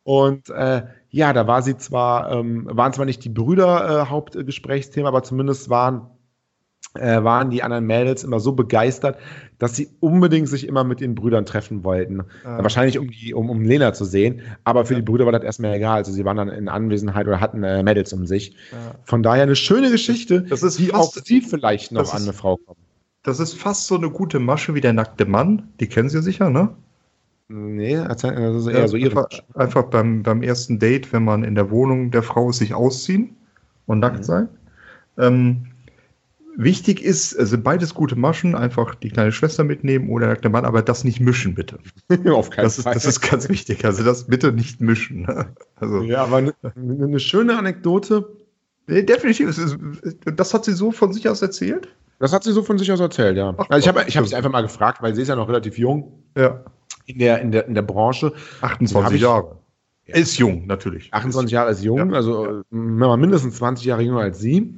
Und 0.03 0.49
äh, 0.49 0.83
ja, 1.09 1.33
da 1.33 1.45
war 1.45 1.61
sie 1.61 1.75
zwar, 1.75 2.31
ähm, 2.31 2.69
waren 2.71 2.93
zwar 2.93 3.05
nicht 3.05 3.21
die 3.25 3.29
Brüder 3.29 4.03
äh, 4.03 4.09
Hauptgesprächsthema, 4.09 5.09
aber 5.09 5.23
zumindest 5.23 5.69
waren, 5.69 6.07
äh, 6.95 7.23
waren 7.23 7.49
die 7.49 7.63
anderen 7.63 7.85
Mädels 7.85 8.23
immer 8.23 8.39
so 8.39 8.53
begeistert, 8.53 9.17
dass 9.59 9.75
sie 9.75 9.89
unbedingt 9.99 10.49
sich 10.49 10.67
immer 10.67 10.83
mit 10.83 10.99
den 10.99 11.15
Brüdern 11.15 11.45
treffen 11.45 11.83
wollten. 11.83 12.21
Ah. 12.43 12.61
Wahrscheinlich 12.61 12.99
um, 12.99 13.09
die, 13.09 13.33
um, 13.33 13.49
um 13.49 13.61
Lena 13.61 13.93
zu 13.93 14.05
sehen, 14.05 14.41
aber 14.63 14.85
für 14.85 14.95
die 14.95 15.01
Brüder 15.01 15.25
war 15.25 15.31
das 15.31 15.43
erstmal 15.43 15.73
egal. 15.75 15.97
Also 15.97 16.11
sie 16.11 16.25
waren 16.25 16.37
dann 16.37 16.49
in 16.49 16.67
Anwesenheit 16.67 17.27
oder 17.27 17.39
hatten 17.39 17.63
äh, 17.63 17.81
Mädels 17.83 18.11
um 18.13 18.25
sich. 18.25 18.51
Ja. 18.71 18.95
Von 19.05 19.23
daher 19.23 19.43
eine 19.43 19.55
schöne 19.55 19.91
Geschichte, 19.91 20.41
Das 20.41 20.63
ist 20.63 20.79
die 20.79 20.93
auch 20.93 21.13
fast- 21.13 21.25
sie 21.25 21.41
vielleicht 21.41 21.91
noch 21.91 22.11
an 22.13 22.17
ist- 22.19 22.23
eine 22.23 22.33
Frau 22.33 22.57
kommt. 22.57 22.77
Das 23.23 23.39
ist 23.39 23.53
fast 23.55 23.87
so 23.87 23.95
eine 23.95 24.09
gute 24.11 24.39
Masche 24.39 24.75
wie 24.75 24.81
der 24.81 24.93
nackte 24.93 25.25
Mann. 25.25 25.69
Die 25.79 25.87
kennen 25.87 26.09
Sie 26.09 26.21
sicher, 26.21 26.49
ne? 26.51 26.69
Nee, 27.47 27.93
erzähl- 27.93 28.35
das 28.35 28.55
ist 28.65 28.67
eher 28.67 28.87
so 28.87 28.97
ihre. 28.97 29.11
einfach, 29.11 29.27
einfach 29.53 29.83
beim, 29.83 30.23
beim 30.23 30.41
ersten 30.41 30.79
Date, 30.79 31.13
wenn 31.13 31.23
man 31.23 31.43
in 31.43 31.55
der 31.55 31.69
Wohnung 31.71 32.11
der 32.11 32.23
Frau 32.23 32.49
ist, 32.49 32.57
sich 32.57 32.73
ausziehen 32.73 33.35
und 33.85 33.99
nackt 33.99 34.19
Mhm. 34.19 34.23
sein. 34.23 34.47
Ähm, 35.17 35.67
wichtig 36.57 37.03
ist, 37.03 37.37
also 37.37 37.57
beides 37.57 37.93
gute 37.93 38.15
Maschen, 38.15 38.55
einfach 38.55 38.95
die 38.95 39.09
kleine 39.09 39.31
Schwester 39.31 39.63
mitnehmen 39.63 40.09
oder 40.09 40.25
der 40.27 40.35
nackte 40.35 40.49
Mann, 40.49 40.65
aber 40.65 40.81
das 40.81 41.03
nicht 41.03 41.19
mischen, 41.19 41.55
bitte. 41.55 41.79
Auf 42.31 42.49
keinen 42.49 42.63
Das 42.65 42.77
ist, 42.77 42.83
Fall. 42.83 42.93
das 42.93 43.05
ist 43.05 43.21
ganz 43.21 43.49
wichtig. 43.49 43.83
Also 43.85 44.03
das 44.03 44.25
bitte 44.27 44.51
nicht 44.51 44.81
mischen. 44.81 45.23
ne? 45.23 45.47
Also, 45.75 46.01
ja, 46.03 46.23
aber 46.23 46.37
eine, 46.37 46.53
eine 46.75 47.19
schöne 47.19 47.57
Anekdote. 47.57 48.27
nee, 48.87 49.03
definitiv. 49.03 49.49
Es 49.49 49.57
ist, 49.57 49.77
das 50.35 50.53
hat 50.53 50.65
sie 50.65 50.73
so 50.73 50.91
von 50.91 51.11
sich 51.13 51.27
aus 51.29 51.41
erzählt? 51.41 51.87
Das 52.19 52.31
hat 52.31 52.43
sie 52.45 52.53
so 52.53 52.63
von 52.63 52.77
sich 52.77 52.91
aus 52.91 52.99
erzählt, 53.01 53.35
ja. 53.37 53.53
Ach, 53.57 53.65
also 53.69 53.79
ich 53.83 53.87
habe 53.87 54.05
ich 54.07 54.15
hab 54.15 54.25
sie 54.25 54.35
einfach 54.35 54.51
mal 54.51 54.61
gefragt, 54.61 55.01
weil 55.01 55.13
sie 55.13 55.21
ist 55.23 55.27
ja 55.27 55.35
noch 55.35 55.49
relativ 55.49 55.77
jung 55.77 56.13
Ja. 56.37 56.63
in 57.05 57.19
der, 57.19 57.41
in 57.41 57.51
der, 57.51 57.67
in 57.67 57.73
der 57.75 57.81
Branche. 57.81 58.31
Hab 58.61 58.71
28 58.73 59.15
ich- 59.17 59.21
Jahre. 59.21 59.57
Ist 60.07 60.37
jung, 60.37 60.67
natürlich. 60.67 61.11
28 61.13 61.51
Jahre 61.51 61.71
ist 61.71 61.83
jung, 61.83 61.97
Ja. 62.11 62.15
also 62.15 62.45
äh, 62.45 62.63
wenn 62.69 62.95
man 62.99 63.19
mindestens 63.19 63.55
20 63.55 63.85
Jahre 63.87 64.03
jünger 64.03 64.19
als 64.21 64.39
sie. 64.39 64.73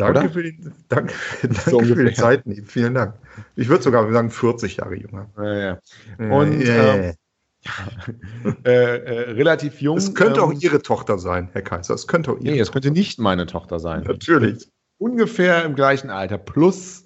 Danke 0.00 0.20
Oder? 0.20 0.30
für 0.30 0.42
den, 0.42 0.74
danke, 0.88 1.14
danke 1.42 1.70
So 1.70 1.80
für 1.80 1.94
den 1.94 2.14
Zeiten. 2.14 2.64
Vielen 2.66 2.94
Dank. 2.94 3.14
Ich 3.56 3.68
würde 3.68 3.82
sogar 3.82 4.10
sagen 4.10 4.30
40 4.30 4.76
Jahre 4.76 4.94
jünger. 4.96 5.28
Äh, 5.38 5.60
ja. 5.60 5.78
Ja, 6.18 6.30
Und, 6.30 6.60
ja, 6.62 6.94
ähm, 6.94 7.14
äh, 8.64 8.70
äh, 8.70 9.30
relativ 9.32 9.82
jung. 9.82 9.98
Es 9.98 10.14
könnte 10.14 10.42
auch 10.42 10.52
ähm, 10.52 10.58
Ihre 10.60 10.80
Tochter 10.80 11.18
sein, 11.18 11.50
Herr 11.52 11.62
Kaiser. 11.62 11.94
Es 11.94 12.06
könnte 12.06 12.32
auch 12.32 12.38
Ihre. 12.38 12.54
Nee, 12.54 12.60
es 12.60 12.72
könnte 12.72 12.90
nicht 12.90 13.18
meine 13.18 13.46
Tochter 13.46 13.78
sein. 13.78 14.04
Natürlich. 14.04 14.70
Ungefähr 14.98 15.64
im 15.64 15.74
gleichen 15.74 16.10
Alter. 16.10 16.38
Plus. 16.38 17.04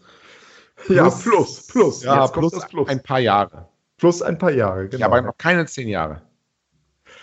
Ja, 0.89 1.11
plus, 1.11 1.67
plus. 1.67 2.03
Ja, 2.05 2.27
plus, 2.29 2.53
Plus. 2.69 2.89
ein 2.89 3.03
paar 3.03 3.21
Jahre. 3.21 3.69
Plus 3.97 4.23
ein 4.23 4.39
paar 4.39 4.51
Jahre, 4.53 4.89
genau. 4.89 5.01
Ja, 5.01 5.07
aber 5.07 5.23
noch 5.23 5.39
keine 5.39 5.67
zehn 5.67 5.89
Jahre. 5.89 6.23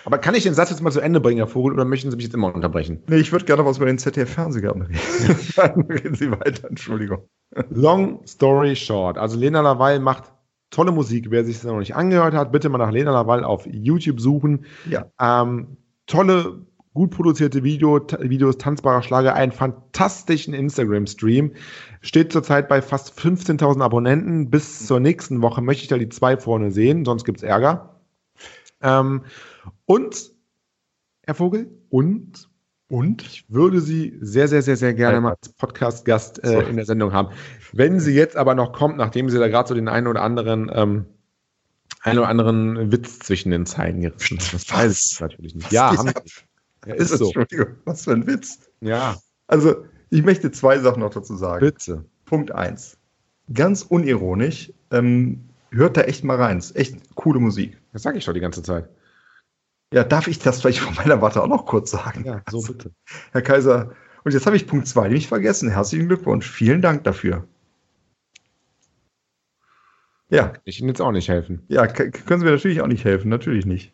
Aber 0.06 0.18
kann 0.18 0.36
ich 0.36 0.43
den 0.43 0.54
Satz 0.54 0.70
jetzt 0.70 0.82
mal 0.82 0.91
zu 0.91 0.99
Ende 0.99 1.20
bringen, 1.20 1.38
Herr 1.38 1.47
Vogel, 1.47 1.74
oder 1.74 1.86
möchten 1.86 2.10
Sie 2.10 2.16
mich 2.16 2.26
jetzt 2.26 2.34
immer 2.34 2.54
unterbrechen? 2.54 3.04
nee, 3.08 3.18
ich 3.18 3.32
würde 3.32 3.45
gerne 3.45 3.66
was 3.66 3.78
über 3.78 3.86
den 3.86 3.97
ZDF-Fernsehgarten 3.97 4.84
reden. 4.84 5.38
Dann 5.56 5.82
reden 5.82 6.16
Sie 6.16 6.32
weiter, 6.32 6.68
Entschuldigung. 6.70 7.28
Long 7.70 8.26
story 8.26 8.76
short. 8.76 9.18
Also 9.18 9.38
Lena 9.38 9.62
Laval 9.62 9.99
macht 9.99 10.32
tolle 10.70 10.91
Musik. 10.91 11.28
Wer 11.30 11.43
sich 11.45 11.58
das 11.58 11.66
noch 11.66 11.80
nicht 11.80 11.95
angehört 11.95 12.34
hat, 12.34 12.52
bitte 12.52 12.70
mal 12.70 12.78
nach 12.78 12.91
Lena 12.91 13.12
Laval 13.12 13.43
auf 13.43 13.68
YouTube 13.68 14.20
suchen. 14.20 14.66
Ja. 14.89 15.06
Ähm, 15.20 15.78
tolle, 16.08 16.66
gut 16.93 17.12
produzierte 17.12 17.64
Video, 17.64 17.99
Videos, 18.20 18.58
tanzbarer 18.58 19.04
Schlager, 19.04 19.36
einen 19.36 19.52
fantastischen 19.52 20.54
Instagram-Stream. 20.54 21.52
Steht 22.02 22.32
zurzeit 22.32 22.68
bei 22.68 22.82
fast 22.82 23.20
15.000 23.20 23.82
Abonnenten. 23.82 24.49
Bis 24.49 24.88
zur 24.88 24.99
nächsten 24.99 25.41
Woche 25.41 25.62
möchte 25.62 25.84
ich 25.84 25.89
da 25.89 25.97
die 25.97 26.10
zwei 26.10 26.38
vorne 26.38 26.72
sehen, 26.72 27.06
sonst 27.06 27.26
gibt's 27.26 27.43
Ärger. 27.43 27.99
Ähm, 28.82 29.22
und, 29.92 30.32
Herr 31.24 31.36
Vogel, 31.36 31.70
und 31.89 32.50
Und? 32.88 33.22
ich 33.24 33.46
würde 33.50 33.82
Sie 33.82 34.18
sehr, 34.22 34.48
sehr, 34.48 34.62
sehr, 34.62 34.78
sehr 34.78 34.94
gerne 34.94 35.20
mal 35.20 35.32
als 35.34 35.50
Podcast-Gast 35.54 36.44
äh, 36.44 36.62
in 36.70 36.78
der 36.78 36.86
Sendung 36.86 37.12
haben. 37.12 37.30
Wenn 37.74 38.00
sie 38.00 38.14
jetzt 38.14 38.38
aber 38.38 38.56
noch 38.56 38.72
kommt, 38.72 38.98
nachdem 38.98 39.30
sie 39.30 39.38
da 39.38 39.48
gerade 39.50 39.68
so 39.68 39.76
den 39.76 39.88
einen 39.89 40.08
oder 40.08 40.22
anderen, 40.22 40.72
ähm, 40.74 41.06
einen 42.02 42.20
oder 42.20 42.30
anderen 42.30 42.92
Witz 42.92 43.20
zwischen 43.20 43.52
den 43.52 43.66
Zeilen 43.66 44.02
gerissen 44.02 44.39
hat. 44.39 44.54
Das 44.54 44.72
weiß 44.74 45.12
ich 45.12 45.20
natürlich 45.20 45.56
nicht. 45.56 45.72
Ja, 45.72 45.92
haben. 45.98 46.12
Ja, 46.86 46.96
ist 46.96 47.10
so. 47.10 47.26
Entschuldigung, 47.26 47.76
was 47.86 48.06
für 48.06 48.14
ein 48.14 48.26
Witz. 48.28 48.60
Ja, 48.80 49.18
Also, 49.48 49.86
ich 50.10 50.24
möchte 50.24 50.52
zwei 50.52 50.80
Sachen 50.80 51.02
noch 51.02 51.14
dazu 51.14 51.36
sagen. 51.36 51.60
bitte. 51.66 52.06
Punkt 52.26 52.52
eins. 52.52 52.98
Ganz 53.54 53.84
unironisch, 53.84 54.72
ähm, 54.89 55.50
hört 55.70 55.98
da 55.98 56.02
echt 56.02 56.24
mal 56.24 56.38
rein. 56.38 56.60
Ist 56.60 56.76
echt 56.78 57.14
coole 57.16 57.39
Musik. 57.39 57.78
Das 57.94 58.04
sage 58.04 58.18
ich 58.18 58.26
doch 58.26 58.34
die 58.34 58.39
ganze 58.39 58.64
Zeit. 58.64 58.89
Ja, 59.94 60.04
darf 60.04 60.28
ich 60.28 60.39
das 60.39 60.62
vielleicht 60.62 60.80
von 60.80 60.96
meiner 60.96 61.22
Warte 61.22 61.44
auch 61.44 61.48
noch 61.48 61.66
kurz 61.66 61.92
sagen? 61.92 62.24
Ja, 62.26 62.42
so 62.50 62.62
bitte. 62.62 62.92
Herr 63.32 63.42
Kaiser, 63.42 63.92
und 64.24 64.34
jetzt 64.34 64.46
habe 64.46 64.56
ich 64.56 64.68
Punkt 64.68 64.88
zwei 64.88 65.08
nämlich 65.08 65.28
vergessen. 65.28 65.70
Herzlichen 65.70 66.08
Glückwunsch. 66.08 66.50
Vielen 66.50 66.82
Dank 66.82 67.04
dafür. 67.04 67.48
Ja. 70.30 70.54
Ich 70.64 70.80
Ihnen 70.80 70.89
jetzt 70.89 71.02
auch 71.02 71.12
nicht 71.12 71.28
helfen. 71.28 71.64
Ja, 71.68 71.88
können 71.88 72.39
Sie 72.39 72.46
mir 72.46 72.52
natürlich 72.52 72.82
auch 72.82 72.88
nicht 72.88 73.04
helfen, 73.04 73.28
natürlich 73.30 73.66
nicht. 73.66 73.92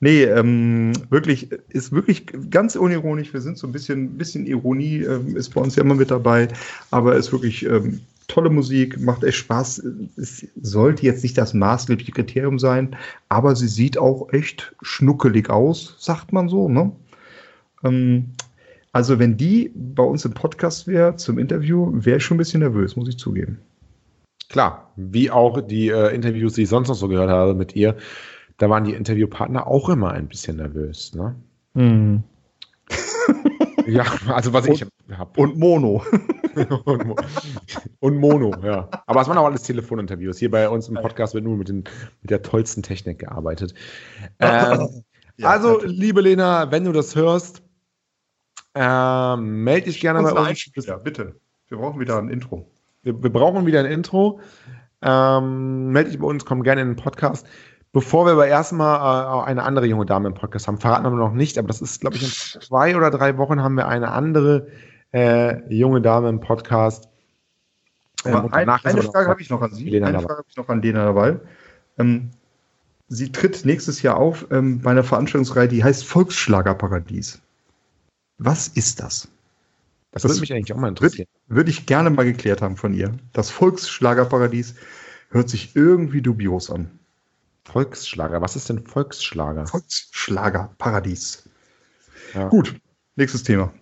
Nee, 0.00 0.24
ähm, 0.24 0.92
wirklich, 1.10 1.52
ist 1.68 1.92
wirklich 1.92 2.26
ganz 2.50 2.74
unironisch. 2.76 3.32
Wir 3.32 3.40
sind 3.40 3.58
so 3.58 3.66
ein 3.66 3.72
bisschen, 3.72 4.16
bisschen 4.16 4.46
Ironie 4.46 5.02
ähm, 5.02 5.36
ist 5.36 5.54
bei 5.54 5.60
uns 5.60 5.76
ja 5.76 5.82
immer 5.82 5.94
mit 5.94 6.10
dabei, 6.10 6.48
aber 6.90 7.16
ist 7.16 7.32
wirklich 7.32 7.64
ähm, 7.66 8.00
tolle 8.30 8.50
Musik, 8.50 9.00
macht 9.00 9.24
echt 9.24 9.38
Spaß. 9.38 9.82
Es 10.16 10.46
sollte 10.60 11.04
jetzt 11.04 11.22
nicht 11.22 11.36
das 11.36 11.52
maßgebliche 11.54 12.12
Kriterium 12.12 12.58
sein, 12.58 12.96
aber 13.28 13.56
sie 13.56 13.68
sieht 13.68 13.98
auch 13.98 14.32
echt 14.32 14.74
schnuckelig 14.82 15.50
aus, 15.50 15.96
sagt 15.98 16.32
man 16.32 16.48
so, 16.48 16.68
ne? 16.68 16.92
Ähm, 17.84 18.30
also, 18.92 19.18
wenn 19.18 19.36
die 19.36 19.72
bei 19.74 20.02
uns 20.02 20.24
im 20.24 20.32
Podcast 20.32 20.86
wäre 20.86 21.14
zum 21.16 21.38
Interview, 21.38 21.90
wäre 21.92 22.16
ich 22.16 22.24
schon 22.24 22.36
ein 22.36 22.38
bisschen 22.38 22.60
nervös, 22.60 22.96
muss 22.96 23.08
ich 23.08 23.18
zugeben. 23.18 23.58
Klar, 24.48 24.90
wie 24.96 25.30
auch 25.30 25.60
die 25.60 25.88
äh, 25.88 26.12
Interviews, 26.12 26.54
die 26.54 26.62
ich 26.62 26.68
sonst 26.68 26.88
noch 26.88 26.96
so 26.96 27.06
gehört 27.06 27.30
habe 27.30 27.54
mit 27.54 27.76
ihr, 27.76 27.96
da 28.58 28.68
waren 28.68 28.84
die 28.84 28.94
Interviewpartner 28.94 29.66
auch 29.66 29.88
immer 29.88 30.10
ein 30.10 30.26
bisschen 30.26 30.56
nervös. 30.56 31.14
Ne? 31.14 31.36
Mhm. 31.74 32.24
ja, 33.86 34.04
also 34.26 34.52
was 34.52 34.66
ich 34.66 34.84
habe. 35.12 35.40
Und 35.40 35.56
Mono. 35.56 36.02
und, 36.84 37.06
Mo 37.06 37.16
und, 38.00 38.16
Mono, 38.16 38.54
ja. 38.62 38.88
Aber 39.06 39.20
es 39.20 39.28
waren 39.28 39.38
auch 39.38 39.46
alles 39.46 39.62
Telefoninterviews. 39.62 40.38
Hier 40.38 40.50
bei 40.50 40.68
uns 40.68 40.88
im 40.88 40.94
Podcast 40.94 41.34
wird 41.34 41.44
nur 41.44 41.56
mit, 41.56 41.68
den, 41.68 41.84
mit 42.22 42.30
der 42.30 42.42
tollsten 42.42 42.82
Technik 42.82 43.20
gearbeitet. 43.20 43.74
Ähm, 44.40 45.04
ja, 45.36 45.48
also, 45.48 45.72
natürlich. 45.72 45.98
liebe 45.98 46.20
Lena, 46.20 46.70
wenn 46.70 46.84
du 46.84 46.92
das 46.92 47.16
hörst, 47.16 47.62
äh, 48.74 49.36
melde 49.36 49.86
dich 49.86 50.00
gerne 50.00 50.22
bei 50.22 50.32
uns. 50.32 50.70
Ja, 50.86 50.96
bitte. 50.96 51.34
Wir 51.68 51.78
brauchen 51.78 52.00
wieder 52.00 52.18
ein 52.18 52.28
Intro. 52.28 52.70
Wir, 53.02 53.22
wir 53.22 53.30
brauchen 53.30 53.64
wieder 53.64 53.80
ein 53.80 53.86
Intro. 53.86 54.40
Ähm, 55.02 55.88
melde 55.92 56.10
dich 56.10 56.18
bei 56.18 56.26
uns, 56.26 56.44
komm 56.44 56.62
gerne 56.62 56.82
in 56.82 56.88
den 56.88 56.96
Podcast. 56.96 57.46
Bevor 57.92 58.26
wir 58.26 58.32
aber 58.32 58.46
erstmal 58.46 58.98
äh, 58.98 59.44
eine 59.46 59.64
andere 59.64 59.86
junge 59.86 60.06
Dame 60.06 60.28
im 60.28 60.34
Podcast 60.34 60.68
haben, 60.68 60.78
verraten 60.78 61.04
wir 61.04 61.10
noch 61.10 61.32
nicht, 61.32 61.58
aber 61.58 61.68
das 61.68 61.80
ist, 61.80 62.00
glaube 62.00 62.16
ich, 62.16 62.22
in 62.22 62.28
zwei 62.60 62.96
oder 62.96 63.10
drei 63.10 63.36
Wochen 63.38 63.62
haben 63.62 63.76
wir 63.76 63.88
eine 63.88 64.12
andere 64.12 64.68
äh, 65.12 65.74
junge 65.74 66.00
Dame 66.00 66.28
im 66.28 66.40
Podcast. 66.40 67.08
Ähm, 68.24 68.52
ein, 68.52 68.68
eine 68.68 69.02
Frage 69.02 69.28
habe 69.28 69.40
ich 69.40 69.50
noch 69.50 69.62
an 69.62 69.72
Sie. 69.72 69.88
Lena 69.88 70.08
eine 70.08 70.20
Frage 70.20 70.38
habe 70.38 70.48
ich 70.48 70.56
noch 70.56 70.68
an 70.68 70.82
Lena 70.82 71.04
dabei. 71.06 71.40
Ähm, 71.98 72.30
sie 73.08 73.32
tritt 73.32 73.64
nächstes 73.64 74.02
Jahr 74.02 74.16
auf 74.16 74.46
ähm, 74.50 74.80
bei 74.80 74.90
einer 74.90 75.04
Veranstaltungsreihe, 75.04 75.68
die 75.68 75.82
heißt 75.82 76.04
Volksschlagerparadies. 76.04 77.40
Was 78.38 78.68
ist 78.68 79.00
das? 79.00 79.28
Das, 80.12 80.22
das 80.22 80.32
würde 80.32 80.40
mich 80.40 80.52
eigentlich 80.52 80.72
auch 80.72 80.78
mal 80.78 80.88
interessieren. 80.88 81.28
Würde, 81.46 81.56
würde 81.56 81.70
ich 81.70 81.86
gerne 81.86 82.10
mal 82.10 82.24
geklärt 82.24 82.62
haben 82.62 82.76
von 82.76 82.94
ihr. 82.94 83.14
Das 83.32 83.50
Volksschlagerparadies 83.50 84.74
hört 85.30 85.48
sich 85.48 85.76
irgendwie 85.76 86.20
dubios 86.20 86.70
an. 86.70 86.90
Volksschlager. 87.64 88.40
Was 88.40 88.56
ist 88.56 88.68
denn 88.68 88.84
Volksschlager? 88.86 89.66
Volksschlager, 89.66 90.74
Paradies. 90.78 91.48
Ja. 92.34 92.48
Gut, 92.48 92.74
nächstes 93.16 93.42
Thema. 93.44 93.72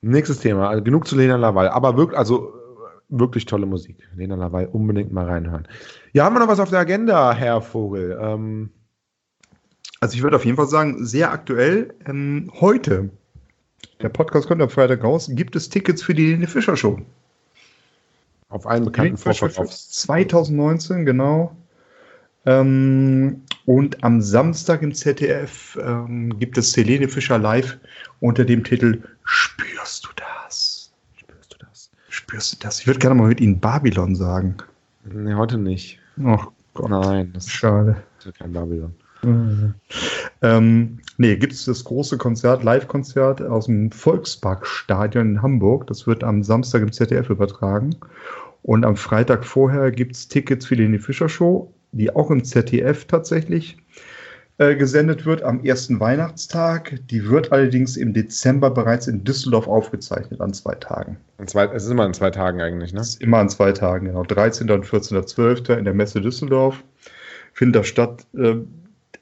Nächstes 0.00 0.40
Thema. 0.40 0.68
Also 0.68 0.82
genug 0.82 1.06
zu 1.06 1.16
Lena 1.16 1.36
Laval. 1.36 1.68
Aber 1.68 1.96
wirklich, 1.96 2.18
also 2.18 2.52
wirklich 3.08 3.46
tolle 3.46 3.66
Musik. 3.66 3.96
Lena 4.14 4.36
Laval 4.36 4.66
unbedingt 4.66 5.12
mal 5.12 5.26
reinhören. 5.26 5.66
Ja, 6.12 6.24
haben 6.24 6.34
wir 6.34 6.40
noch 6.40 6.48
was 6.48 6.60
auf 6.60 6.70
der 6.70 6.80
Agenda, 6.80 7.32
Herr 7.32 7.60
Vogel? 7.60 8.18
Ähm, 8.20 8.70
also 10.00 10.14
ich 10.14 10.22
würde 10.22 10.36
auf 10.36 10.44
jeden 10.44 10.56
Fall 10.56 10.68
sagen, 10.68 11.04
sehr 11.04 11.32
aktuell. 11.32 11.94
Ähm, 12.06 12.50
heute, 12.60 13.10
der 14.00 14.08
Podcast 14.10 14.46
kommt 14.46 14.62
am 14.62 14.70
Freitag 14.70 15.02
raus, 15.02 15.28
gibt 15.32 15.56
es 15.56 15.68
Tickets 15.68 16.02
für 16.02 16.14
die 16.14 16.32
Lene 16.32 16.46
Fischer 16.46 16.76
Show. 16.76 17.00
Auf 18.50 18.66
einen 18.66 18.84
bekannten 18.84 19.16
Vorverkauf. 19.16 19.70
2019, 19.70 21.04
genau. 21.04 21.56
Ähm, 22.46 23.42
und 23.66 24.02
am 24.02 24.22
Samstag 24.22 24.80
im 24.82 24.94
ZDF 24.94 25.78
ähm, 25.82 26.38
gibt 26.38 26.56
es 26.56 26.74
Helene 26.74 27.08
Fischer 27.08 27.38
live 27.38 27.76
unter 28.20 28.44
dem 28.44 28.64
Titel 28.64 29.02
Spürst 29.24 30.06
du 30.06 30.08
das? 30.16 30.90
Spürst 31.16 31.52
du 31.52 31.58
das? 31.58 31.90
Spürst 32.28 32.52
du 32.52 32.56
das? 32.60 32.80
Ich 32.80 32.86
würde 32.86 32.98
gerne 32.98 33.14
mal 33.14 33.28
mit 33.28 33.40
Ihnen 33.40 33.58
Babylon 33.58 34.14
sagen. 34.14 34.56
Nee, 35.04 35.32
heute 35.32 35.56
nicht. 35.56 35.98
Ach 36.22 36.48
Gott. 36.74 36.90
Nein, 36.90 37.32
das 37.32 37.48
schade. 37.48 37.96
ist 38.18 38.38
kein 38.38 38.52
Babylon. 38.52 38.94
Mhm. 39.22 39.74
Ähm, 40.42 40.98
nee, 41.16 41.36
gibt 41.36 41.54
es 41.54 41.64
das 41.64 41.82
große 41.84 42.18
Konzert, 42.18 42.62
Live-Konzert 42.62 43.40
aus 43.40 43.64
dem 43.64 43.90
Volksparkstadion 43.90 45.30
in 45.30 45.42
Hamburg. 45.42 45.86
Das 45.86 46.06
wird 46.06 46.22
am 46.22 46.42
Samstag 46.42 46.82
im 46.82 46.92
ZDF 46.92 47.30
übertragen. 47.30 47.96
Und 48.62 48.84
am 48.84 48.96
Freitag 48.96 49.46
vorher 49.46 49.90
gibt 49.90 50.14
es 50.14 50.28
Tickets 50.28 50.66
für 50.66 50.76
die 50.76 50.98
Fischer 50.98 51.30
Show 51.30 51.72
die 51.92 52.14
auch 52.14 52.30
im 52.30 52.44
ZDF 52.44 53.06
tatsächlich 53.06 53.76
äh, 54.58 54.74
gesendet 54.74 55.24
wird 55.24 55.42
am 55.42 55.64
ersten 55.64 56.00
Weihnachtstag. 56.00 57.00
Die 57.10 57.28
wird 57.28 57.52
allerdings 57.52 57.96
im 57.96 58.12
Dezember 58.12 58.70
bereits 58.70 59.06
in 59.06 59.24
Düsseldorf 59.24 59.68
aufgezeichnet 59.68 60.40
an 60.40 60.52
zwei 60.52 60.74
Tagen. 60.74 61.16
Zwei, 61.46 61.66
es 61.66 61.84
ist 61.84 61.90
immer 61.90 62.04
an 62.04 62.14
zwei 62.14 62.30
Tagen 62.30 62.60
eigentlich, 62.60 62.92
ne? 62.92 63.00
Es 63.00 63.10
ist 63.10 63.22
immer 63.22 63.38
an 63.38 63.48
zwei 63.48 63.72
Tagen, 63.72 64.06
genau. 64.06 64.24
13. 64.24 64.68
und 64.70 64.84
14.12. 64.84 65.78
in 65.78 65.84
der 65.84 65.94
Messe 65.94 66.20
Düsseldorf 66.20 66.82
findet 67.52 67.76
das 67.76 67.86
statt. 67.86 68.26
Äh, 68.36 68.56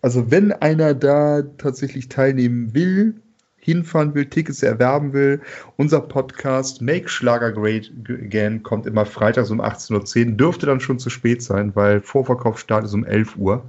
also 0.01 0.31
wenn 0.31 0.53
einer 0.53 0.95
da 0.95 1.43
tatsächlich 1.59 2.09
teilnehmen 2.09 2.75
will, 2.75 3.15
hinfahren 3.59 4.15
will, 4.15 4.27
Tickets 4.27 4.63
erwerben 4.63 5.13
will. 5.13 5.41
Unser 5.77 6.01
Podcast 6.01 6.81
Make 6.81 7.09
Schlager 7.09 7.53
Great 7.53 7.93
Again 8.09 8.63
kommt 8.63 8.87
immer 8.87 9.05
freitags 9.05 9.51
um 9.51 9.61
18.10 9.61 10.31
Uhr. 10.31 10.33
Dürfte 10.37 10.67
dann 10.67 10.81
schon 10.81 11.01
zu 11.01 11.11
spät 11.11 11.43
sein, 11.43 11.75
weil 11.75 12.01
Vorverkaufsstart 12.01 12.85
ist 12.85 12.95
um 12.95 13.05
11 13.05 13.37
Uhr. 13.37 13.65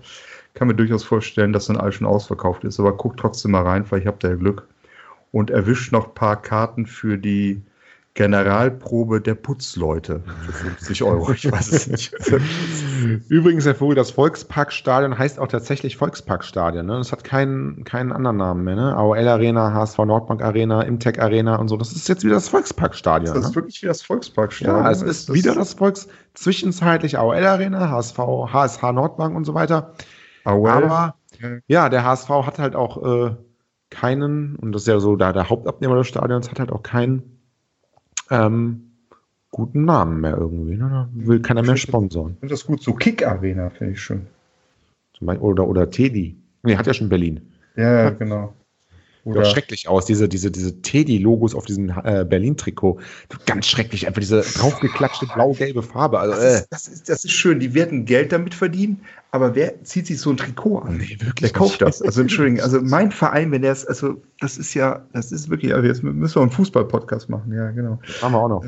Kann 0.57 0.67
mir 0.69 0.75
durchaus 0.75 1.03
vorstellen, 1.03 1.53
dass 1.53 1.67
dann 1.67 1.77
alles 1.77 1.93
schon 1.95 2.07
ausverkauft 2.07 2.63
ist. 2.63 2.79
Aber 2.79 2.97
guckt 2.97 3.19
trotzdem 3.19 3.51
mal 3.51 3.61
rein, 3.61 3.85
weil 3.91 3.99
ich 3.99 4.07
habe 4.07 4.17
da 4.19 4.33
Glück. 4.33 4.67
Und 5.31 5.51
erwischt 5.51 5.91
noch 5.91 6.07
ein 6.07 6.13
paar 6.15 6.41
Karten 6.41 6.87
für 6.87 7.19
die 7.19 7.61
Generalprobe 8.15 9.21
der 9.21 9.35
Putzleute 9.35 10.23
für 10.47 10.51
50 10.51 11.03
Euro. 11.03 11.31
Ich 11.33 11.51
weiß 11.51 11.71
es 11.71 11.85
nicht. 11.85 12.11
Übrigens, 13.29 13.67
Herr 13.67 13.75
Vogel, 13.75 13.95
das 13.95 14.09
Volksparkstadion 14.09 15.15
heißt 15.15 15.37
auch 15.37 15.47
tatsächlich 15.47 15.97
Volksparkstadion. 15.97 16.87
Ne? 16.87 16.97
Das 16.97 17.11
hat 17.11 17.23
keinen, 17.23 17.83
keinen 17.83 18.11
anderen 18.11 18.37
Namen 18.37 18.63
mehr. 18.63 18.75
Ne? 18.75 18.95
AOL 18.95 19.27
Arena, 19.27 19.71
HSV 19.71 19.99
Nordbank 19.99 20.41
Arena, 20.41 20.81
Imtech 20.81 21.21
Arena 21.21 21.57
und 21.57 21.67
so. 21.67 21.77
Das 21.77 21.91
ist 21.91 22.09
jetzt 22.09 22.23
wieder 22.23 22.33
das 22.33 22.49
Volksparkstadion. 22.49 23.35
Das 23.35 23.43
ist 23.43 23.49
ne? 23.51 23.55
wirklich 23.57 23.83
wie 23.83 23.85
das 23.85 24.01
Volksparkstadion. 24.01 24.83
Ja, 24.83 24.89
es 24.89 25.03
ist, 25.03 25.29
ist 25.29 25.35
wieder 25.35 25.53
das 25.53 25.75
Volks, 25.75 26.07
zwischenzeitlich 26.33 27.19
AOL 27.19 27.45
Arena, 27.45 27.91
HSV, 27.91 28.17
HSH 28.17 28.81
Nordbank 28.93 29.35
und 29.35 29.45
so 29.45 29.53
weiter. 29.53 29.93
AOL. 30.47 30.69
Aber 30.69 31.15
ja, 31.67 31.89
der 31.89 32.03
HSV 32.03 32.29
hat 32.29 32.59
halt 32.59 32.75
auch 32.75 33.03
äh, 33.03 33.35
keinen, 33.89 34.55
und 34.55 34.71
das 34.71 34.83
ist 34.83 34.87
ja 34.87 34.99
so 34.99 35.15
da 35.15 35.33
der 35.33 35.49
Hauptabnehmer 35.49 35.95
des 35.95 36.07
Stadions, 36.07 36.49
hat 36.49 36.59
halt 36.59 36.71
auch 36.71 36.83
keinen 36.83 37.39
ähm, 38.29 38.91
guten 39.51 39.85
Namen 39.85 40.21
mehr 40.21 40.37
irgendwie. 40.37 40.75
Ne? 40.75 40.89
Da 40.89 41.09
will 41.13 41.41
keiner 41.41 41.63
mehr 41.63 41.77
sponsoren. 41.77 42.37
Finde 42.39 42.53
das 42.53 42.65
gut. 42.65 42.81
So 42.81 42.93
Kick 42.93 43.25
Arena 43.25 43.69
finde 43.69 43.93
ich 43.93 44.01
schön. 44.01 44.27
Oder, 45.21 45.67
oder 45.67 45.89
Teddy. 45.89 46.37
Nee, 46.63 46.75
hat 46.75 46.87
ja 46.87 46.93
schon 46.93 47.09
Berlin. 47.09 47.41
Ja, 47.75 48.09
genau. 48.11 48.53
Oder 49.27 49.43
Sieht 49.43 49.53
schrecklich 49.53 49.89
aus, 49.89 50.05
diese, 50.05 50.29
diese, 50.29 50.49
diese 50.51 50.81
Teddy-Logos 50.81 51.53
auf 51.53 51.65
diesem 51.65 51.89
äh, 51.89 52.23
Berlin-Trikot. 52.23 52.97
Ganz 53.45 53.67
schrecklich, 53.67 54.07
einfach 54.07 54.21
diese 54.21 54.39
draufgeklatschte 54.39 55.27
blau-gelbe 55.27 55.83
Farbe. 55.83 56.17
Also, 56.19 56.35
das, 56.35 56.43
ist, 56.43 56.61
äh. 56.61 56.67
das, 56.69 56.87
ist, 56.87 57.09
das 57.09 57.25
ist 57.25 57.33
schön, 57.33 57.59
die 57.59 57.73
werden 57.73 58.05
Geld 58.05 58.31
damit 58.31 58.53
verdienen, 58.53 59.01
aber 59.31 59.53
wer 59.53 59.83
zieht 59.83 60.07
sich 60.07 60.21
so 60.21 60.29
ein 60.29 60.37
Trikot 60.37 60.79
an? 60.79 60.95
Nee, 60.95 61.17
wirklich. 61.19 61.41
Wer 61.41 61.59
kauft 61.59 61.81
das? 61.81 62.01
Also, 62.01 62.21
Entschuldigung, 62.21 62.61
also 62.61 62.79
mein 62.81 63.11
Verein, 63.11 63.51
wenn 63.51 63.63
der 63.63 63.73
ist, 63.73 63.85
also, 63.85 64.21
das 64.39 64.57
ist 64.57 64.73
ja, 64.73 65.05
das 65.11 65.33
ist 65.33 65.49
wirklich, 65.49 65.73
also 65.73 65.85
jetzt 65.85 66.03
müssen 66.03 66.35
wir 66.35 66.41
einen 66.41 66.51
Fußball-Podcast 66.51 67.27
machen, 67.27 67.53
ja, 67.53 67.71
genau. 67.71 67.99
Haben 68.21 68.31
wir 68.31 68.39
auch 68.39 68.49
noch. 68.49 68.65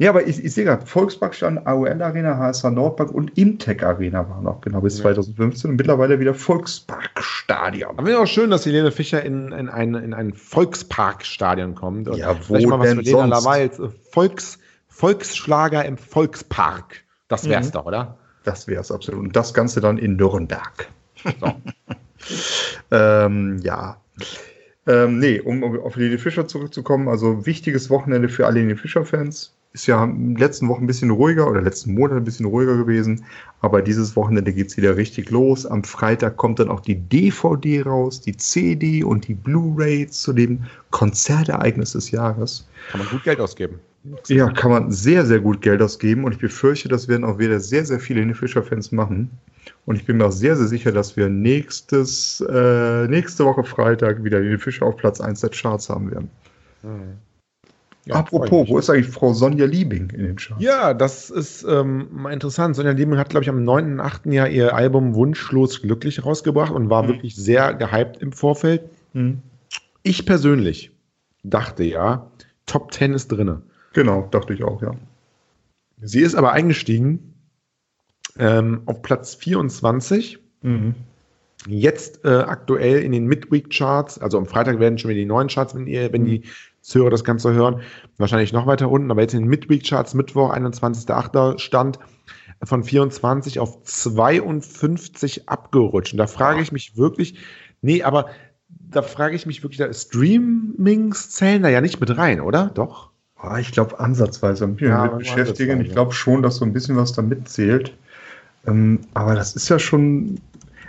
Ja, 0.00 0.10
aber 0.10 0.28
ich, 0.28 0.44
ich 0.44 0.54
sehe 0.54 0.64
gerade, 0.64 0.86
Volksparkstand, 0.86 1.66
AOL 1.66 2.00
Arena, 2.00 2.38
HSH 2.38 2.70
Nordpark 2.70 3.10
und 3.10 3.36
Imtech 3.36 3.82
Arena 3.82 4.30
waren 4.30 4.44
noch 4.44 4.60
genau 4.60 4.80
bis 4.80 4.98
ja. 4.98 5.02
2015 5.02 5.70
und 5.70 5.76
mittlerweile 5.76 6.20
wieder 6.20 6.34
Volksparkstadion. 6.34 7.98
Aber 7.98 8.08
ist 8.08 8.16
auch 8.16 8.26
schön, 8.26 8.50
dass 8.50 8.64
Helene 8.64 8.92
Fischer 8.92 9.24
in, 9.24 9.50
in, 9.50 9.68
ein, 9.68 9.94
in 9.96 10.14
ein 10.14 10.32
Volksparkstadion 10.34 11.74
kommt. 11.74 12.06
Und 12.06 12.16
ja, 12.16 12.36
wo 12.46 12.54
mal 12.68 12.78
was 12.78 12.90
denn 12.90 13.00
Lena 13.00 13.24
Lavalls 13.24 13.80
Volks, 14.12 14.60
Volksschlager 14.86 15.84
im 15.84 15.98
Volkspark. 15.98 17.02
Das 17.26 17.48
wär's 17.48 17.68
mhm. 17.68 17.72
doch, 17.72 17.86
oder? 17.86 18.16
Das 18.44 18.68
wär's 18.68 18.92
absolut. 18.92 19.20
Und 19.20 19.34
das 19.34 19.52
Ganze 19.52 19.80
dann 19.80 19.98
in 19.98 20.14
Nürnberg. 20.14 20.88
So. 21.40 21.54
ähm, 22.92 23.58
ja. 23.64 24.00
Ähm, 24.86 25.18
nee, 25.18 25.40
um 25.40 25.64
auf 25.80 25.96
Helene 25.96 26.18
Fischer 26.18 26.46
zurückzukommen, 26.46 27.08
also 27.08 27.46
wichtiges 27.46 27.90
Wochenende 27.90 28.28
für 28.28 28.46
alle 28.46 28.60
Helene 28.60 28.76
Fischer-Fans 28.76 29.57
ist 29.72 29.86
ja 29.86 30.04
in 30.04 30.34
den 30.34 30.36
letzten 30.36 30.68
Wochen 30.68 30.84
ein 30.84 30.86
bisschen 30.86 31.10
ruhiger 31.10 31.48
oder 31.48 31.60
letzten 31.60 31.94
Monat 31.94 32.16
ein 32.16 32.24
bisschen 32.24 32.46
ruhiger 32.46 32.76
gewesen. 32.76 33.24
Aber 33.60 33.82
dieses 33.82 34.16
Wochenende 34.16 34.52
geht 34.52 34.68
es 34.68 34.76
wieder 34.76 34.96
richtig 34.96 35.30
los. 35.30 35.66
Am 35.66 35.84
Freitag 35.84 36.36
kommt 36.36 36.58
dann 36.58 36.68
auch 36.68 36.80
die 36.80 36.96
DVD 36.96 37.82
raus, 37.82 38.20
die 38.20 38.36
CD 38.36 39.04
und 39.04 39.28
die 39.28 39.34
Blu-ray 39.34 40.08
zu 40.08 40.32
dem 40.32 40.64
Konzertereignis 40.90 41.92
des 41.92 42.10
Jahres. 42.10 42.66
Kann 42.90 43.00
man 43.00 43.08
gut 43.10 43.24
Geld 43.24 43.40
ausgeben. 43.40 43.78
Ja, 44.28 44.50
kann 44.50 44.70
man 44.70 44.90
sehr, 44.90 45.26
sehr 45.26 45.40
gut 45.40 45.60
Geld 45.60 45.82
ausgeben 45.82 46.24
und 46.24 46.32
ich 46.32 46.38
befürchte, 46.38 46.88
das 46.88 47.08
werden 47.08 47.24
auch 47.24 47.38
wieder 47.38 47.60
sehr, 47.60 47.84
sehr 47.84 48.00
viele 48.00 48.34
Fischer-Fans 48.34 48.92
machen. 48.92 49.30
Und 49.86 49.96
ich 49.96 50.06
bin 50.06 50.16
mir 50.16 50.26
auch 50.26 50.32
sehr, 50.32 50.56
sehr 50.56 50.66
sicher, 50.66 50.92
dass 50.92 51.16
wir 51.16 51.28
nächstes, 51.28 52.40
äh, 52.48 53.06
nächste 53.08 53.44
Woche 53.44 53.64
Freitag 53.64 54.24
wieder 54.24 54.38
Helene 54.38 54.58
Fischer 54.58 54.86
auf 54.86 54.96
Platz 54.96 55.20
1 55.20 55.40
der 55.40 55.50
Charts 55.50 55.90
haben 55.90 56.10
werden. 56.10 56.30
Ja, 58.08 58.14
Apropos, 58.14 58.68
wo 58.68 58.78
ist 58.78 58.88
eigentlich 58.88 59.08
Frau 59.08 59.34
Sonja 59.34 59.66
Liebing 59.66 60.08
in 60.10 60.24
den 60.24 60.36
Charts? 60.36 60.62
Ja, 60.62 60.94
das 60.94 61.28
ist 61.28 61.62
ähm, 61.68 62.08
mal 62.10 62.32
interessant. 62.32 62.74
Sonja 62.74 62.92
Liebing 62.92 63.18
hat, 63.18 63.28
glaube 63.28 63.44
ich, 63.44 63.50
am 63.50 63.62
9.8. 63.64 64.32
Jahr 64.32 64.48
ihr 64.48 64.74
Album 64.74 65.14
Wunschlos 65.14 65.82
glücklich 65.82 66.24
rausgebracht 66.24 66.72
und 66.72 66.88
war 66.88 67.02
Mhm. 67.02 67.08
wirklich 67.08 67.36
sehr 67.36 67.74
gehypt 67.74 68.16
im 68.18 68.32
Vorfeld. 68.32 68.82
Hm. 69.12 69.42
Ich 70.02 70.24
persönlich 70.24 70.90
dachte 71.44 71.84
ja, 71.84 72.30
Top 72.64 72.92
10 72.92 73.12
ist 73.12 73.28
drinne. 73.28 73.62
Genau, 73.92 74.26
dachte 74.30 74.54
ich 74.54 74.62
auch, 74.64 74.80
ja. 74.82 74.92
Sie 76.00 76.20
ist 76.20 76.34
aber 76.34 76.52
eingestiegen 76.52 77.34
ähm, 78.38 78.82
auf 78.86 79.02
Platz 79.02 79.34
24. 79.34 80.38
Mhm. 80.62 80.94
Jetzt 81.66 82.24
äh, 82.24 82.28
aktuell 82.28 83.02
in 83.02 83.12
den 83.12 83.26
Midweek-Charts, 83.26 84.18
also 84.20 84.38
am 84.38 84.46
Freitag 84.46 84.78
werden 84.78 84.96
schon 84.96 85.10
wieder 85.10 85.18
die 85.20 85.26
neuen 85.26 85.48
Charts, 85.48 85.74
wenn, 85.74 85.86
ihr, 85.88 86.12
wenn 86.12 86.24
die 86.24 86.42
Zuhörer 86.88 87.10
das 87.10 87.24
Ganze 87.24 87.52
hören, 87.52 87.80
wahrscheinlich 88.16 88.52
noch 88.52 88.66
weiter 88.66 88.90
unten, 88.90 89.10
aber 89.10 89.20
jetzt 89.20 89.34
in 89.34 89.40
den 89.40 89.48
Midweek-Charts, 89.48 90.14
Mittwoch, 90.14 90.52
21.08. 90.52 91.58
Stand 91.58 91.98
von 92.64 92.82
24 92.82 93.60
auf 93.60 93.82
52 93.82 95.48
abgerutscht. 95.48 96.12
Und 96.12 96.18
da 96.18 96.26
frage 96.26 96.60
ich 96.60 96.72
mich 96.72 96.96
wirklich, 96.96 97.38
nee, 97.82 98.02
aber 98.02 98.26
da 98.68 99.02
frage 99.02 99.36
ich 99.36 99.46
mich 99.46 99.62
wirklich, 99.62 99.78
da 99.78 99.92
Streamings 99.92 101.30
zählen 101.30 101.62
da 101.62 101.68
ja 101.68 101.80
nicht 101.80 102.00
mit 102.00 102.16
rein, 102.16 102.40
oder? 102.40 102.70
Doch? 102.74 103.10
Ah, 103.36 103.58
ich 103.58 103.70
glaube, 103.70 104.00
ansatzweise 104.00 104.64
ein 104.64 104.74
bisschen 104.74 104.90
Ja, 104.90 105.04
aber 105.04 105.18
beschäftigen. 105.18 105.80
Ich 105.80 105.92
glaube 105.92 106.12
schon, 106.12 106.42
dass 106.42 106.56
so 106.56 106.64
ein 106.64 106.72
bisschen 106.72 106.96
was 106.96 107.12
da 107.12 107.22
mitzählt. 107.22 107.96
Ähm, 108.66 109.00
aber 109.14 109.34
das 109.34 109.54
ist 109.54 109.68
ja 109.68 109.78
schon. 109.78 110.40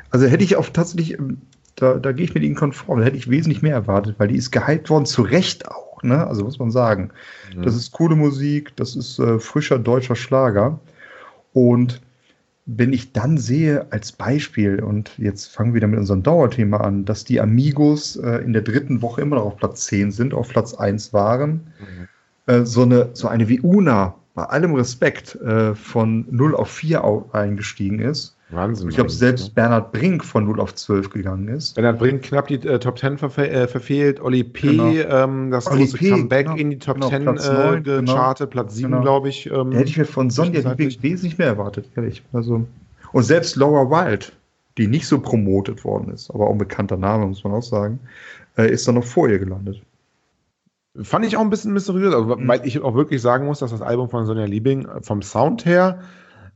Also 0.09 0.25
hätte 0.25 0.43
ich 0.43 0.55
auch 0.55 0.67
tatsächlich, 0.69 1.19
ähm, 1.19 1.37
da, 1.75 1.95
da 1.95 2.11
gehe 2.11 2.25
ich 2.25 2.33
mit 2.33 2.43
Ihnen 2.43 2.55
konform, 2.55 2.99
da 2.99 3.05
hätte 3.05 3.17
ich 3.17 3.29
wesentlich 3.29 3.61
mehr 3.61 3.73
erwartet, 3.73 4.15
weil 4.17 4.29
die 4.29 4.37
ist 4.37 4.51
gehypt 4.51 4.89
worden, 4.89 5.05
zu 5.05 5.21
Recht 5.21 5.67
auch, 5.67 5.88
ne? 6.03 6.25
Also 6.27 6.43
muss 6.43 6.59
man 6.59 6.71
sagen. 6.71 7.11
Das 7.63 7.75
ist 7.75 7.91
coole 7.91 8.15
Musik, 8.15 8.75
das 8.75 8.95
ist 8.95 9.19
äh, 9.19 9.39
frischer 9.39 9.79
deutscher 9.79 10.15
Schlager. 10.15 10.79
Und 11.53 12.01
wenn 12.65 12.93
ich 12.93 13.13
dann 13.13 13.37
sehe, 13.39 13.87
als 13.91 14.11
Beispiel, 14.11 14.83
und 14.83 15.17
jetzt 15.17 15.47
fangen 15.47 15.71
wir 15.71 15.77
wieder 15.77 15.87
mit 15.87 15.99
unserem 15.99 16.21
Dauerthema 16.21 16.77
an, 16.77 17.03
dass 17.05 17.25
die 17.25 17.41
Amigos 17.41 18.15
äh, 18.17 18.43
in 18.43 18.53
der 18.53 18.61
dritten 18.61 19.01
Woche 19.01 19.21
immer 19.21 19.37
noch 19.37 19.45
auf 19.45 19.57
Platz 19.57 19.85
10 19.85 20.11
sind, 20.11 20.33
auf 20.35 20.49
Platz 20.49 20.75
1 20.75 21.11
waren, 21.11 21.73
äh, 22.45 22.65
so, 22.65 22.83
eine, 22.83 23.09
so 23.13 23.27
eine 23.27 23.47
wie 23.49 23.59
Una, 23.61 24.13
bei 24.35 24.43
allem 24.43 24.75
Respekt, 24.75 25.35
äh, 25.41 25.73
von 25.73 26.25
0 26.29 26.55
auf 26.55 26.69
4 26.69 27.03
au- 27.03 27.27
eingestiegen 27.33 27.99
ist. 27.99 28.35
Wahnsinn. 28.51 28.89
Ich 28.89 28.95
glaube, 28.95 29.11
selbst? 29.11 29.53
Bernhard 29.53 29.91
Brink 29.91 30.25
von 30.25 30.45
0 30.45 30.59
auf 30.59 30.73
12 30.73 31.11
gegangen 31.11 31.47
ist. 31.49 31.75
Bernhard 31.75 31.99
Brink 31.99 32.23
knapp 32.23 32.47
die 32.47 32.55
äh, 32.55 32.79
Top 32.79 32.97
10 32.97 33.19
verfe 33.19 33.47
äh, 33.47 33.67
verfehlt. 33.67 34.19
Oli 34.21 34.43
P. 34.43 34.69
Genau. 34.71 34.87
Ähm, 34.91 35.51
das 35.51 35.67
Oli 35.67 35.81
große 35.85 35.97
P., 35.97 36.09
Comeback 36.09 36.45
genau. 36.47 36.57
in 36.57 36.69
die 36.71 36.79
Top 36.79 36.95
Genau, 36.95 37.09
10 37.09 37.23
Platz 37.23 37.47
äh, 37.47 37.53
neun, 37.53 37.83
genau. 37.83 37.99
gechartet, 38.01 38.49
Platz 38.49 38.75
7, 38.75 38.89
Genau. 38.91 39.03
glaube 39.03 39.29
ich. 39.29 39.45
Ähm, 39.51 39.71
hätte 39.71 39.89
ich 39.89 39.97
mir 39.97 40.05
von 40.05 40.29
Sonja. 40.31 40.67
Liebing 40.67 40.95
wesentlich 41.01 41.37
mehr 41.37 41.47
erwartet, 41.47 41.85
ehrlich. 41.95 42.23
Also, 42.33 42.65
und 43.11 43.23
selbst 43.23 43.55
Laura 43.55 43.89
Wild, 43.89 44.33
die 44.77 44.87
nicht 44.87 45.05
so 45.07 45.19
promotet 45.19 45.83
worden 45.83 46.11
ist, 46.11 46.31
aber 46.31 46.47
auch 46.47 46.51
ein 46.51 46.57
bekannter 46.57 46.97
Name, 46.97 47.27
muss 47.27 47.43
man 47.43 47.53
auch 47.53 47.61
sagen, 47.63 47.99
äh, 48.57 48.71
ist 48.71 48.87
dann 48.87 48.95
noch 48.95 49.03
vor 49.03 49.29
ihr 49.29 49.37
gelandet. 49.39 49.81
Fand 51.01 51.23
ich 51.23 51.37
auch 51.37 51.41
ein 51.41 51.49
bisschen 51.51 51.71
mysteriös, 51.73 52.13
also, 52.15 52.35
Mhm. 52.35 52.47
weil 52.47 52.65
ich 52.65 52.81
auch 52.81 52.95
wirklich 52.95 53.21
sagen 53.21 53.45
muss, 53.45 53.59
dass 53.59 53.69
das 53.71 53.81
Album 53.83 54.09
von 54.09 54.25
Sonja 54.25 54.45
Liebing 54.45 54.85
äh, 54.85 55.01
vom 55.01 55.21
Sound 55.21 55.65
her, 55.65 55.99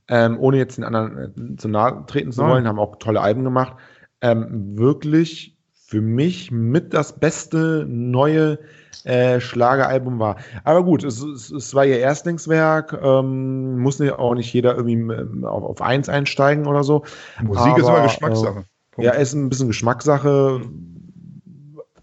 ähm, 0.07 0.37
ohne 0.39 0.57
jetzt 0.57 0.77
den 0.77 0.83
anderen 0.83 1.53
äh, 1.53 1.55
zu 1.57 1.67
nahe 1.67 2.05
treten 2.07 2.31
zu 2.31 2.43
wollen, 2.43 2.67
haben 2.67 2.79
auch 2.79 2.97
tolle 2.97 3.21
Alben 3.21 3.43
gemacht, 3.43 3.77
ähm, 4.21 4.77
wirklich 4.77 5.57
für 5.85 6.01
mich 6.01 6.51
mit 6.51 6.93
das 6.93 7.19
beste 7.19 7.85
neue 7.87 8.57
äh, 9.03 9.39
Schlageralbum 9.39 10.17
war. 10.17 10.37
Aber 10.63 10.83
gut, 10.83 11.03
es, 11.03 11.21
es, 11.21 11.51
es 11.51 11.75
war 11.75 11.85
ihr 11.85 11.99
Erstlingswerk, 11.99 12.99
ähm, 13.01 13.79
muss 13.79 13.99
nicht, 13.99 14.13
auch 14.13 14.33
nicht 14.33 14.51
jeder 14.53 14.75
irgendwie 14.75 14.93
ähm, 14.93 15.45
auf, 15.45 15.63
auf 15.63 15.81
eins 15.81 16.09
einsteigen 16.09 16.65
oder 16.67 16.83
so. 16.83 17.03
Musik 17.41 17.77
ist 17.77 17.85
Aber, 17.85 17.97
immer 17.97 18.07
Geschmackssache. 18.07 18.65
Punkt. 18.91 19.05
Ja, 19.05 19.11
ist 19.11 19.33
ein 19.33 19.49
bisschen 19.49 19.67
Geschmackssache. 19.67 20.61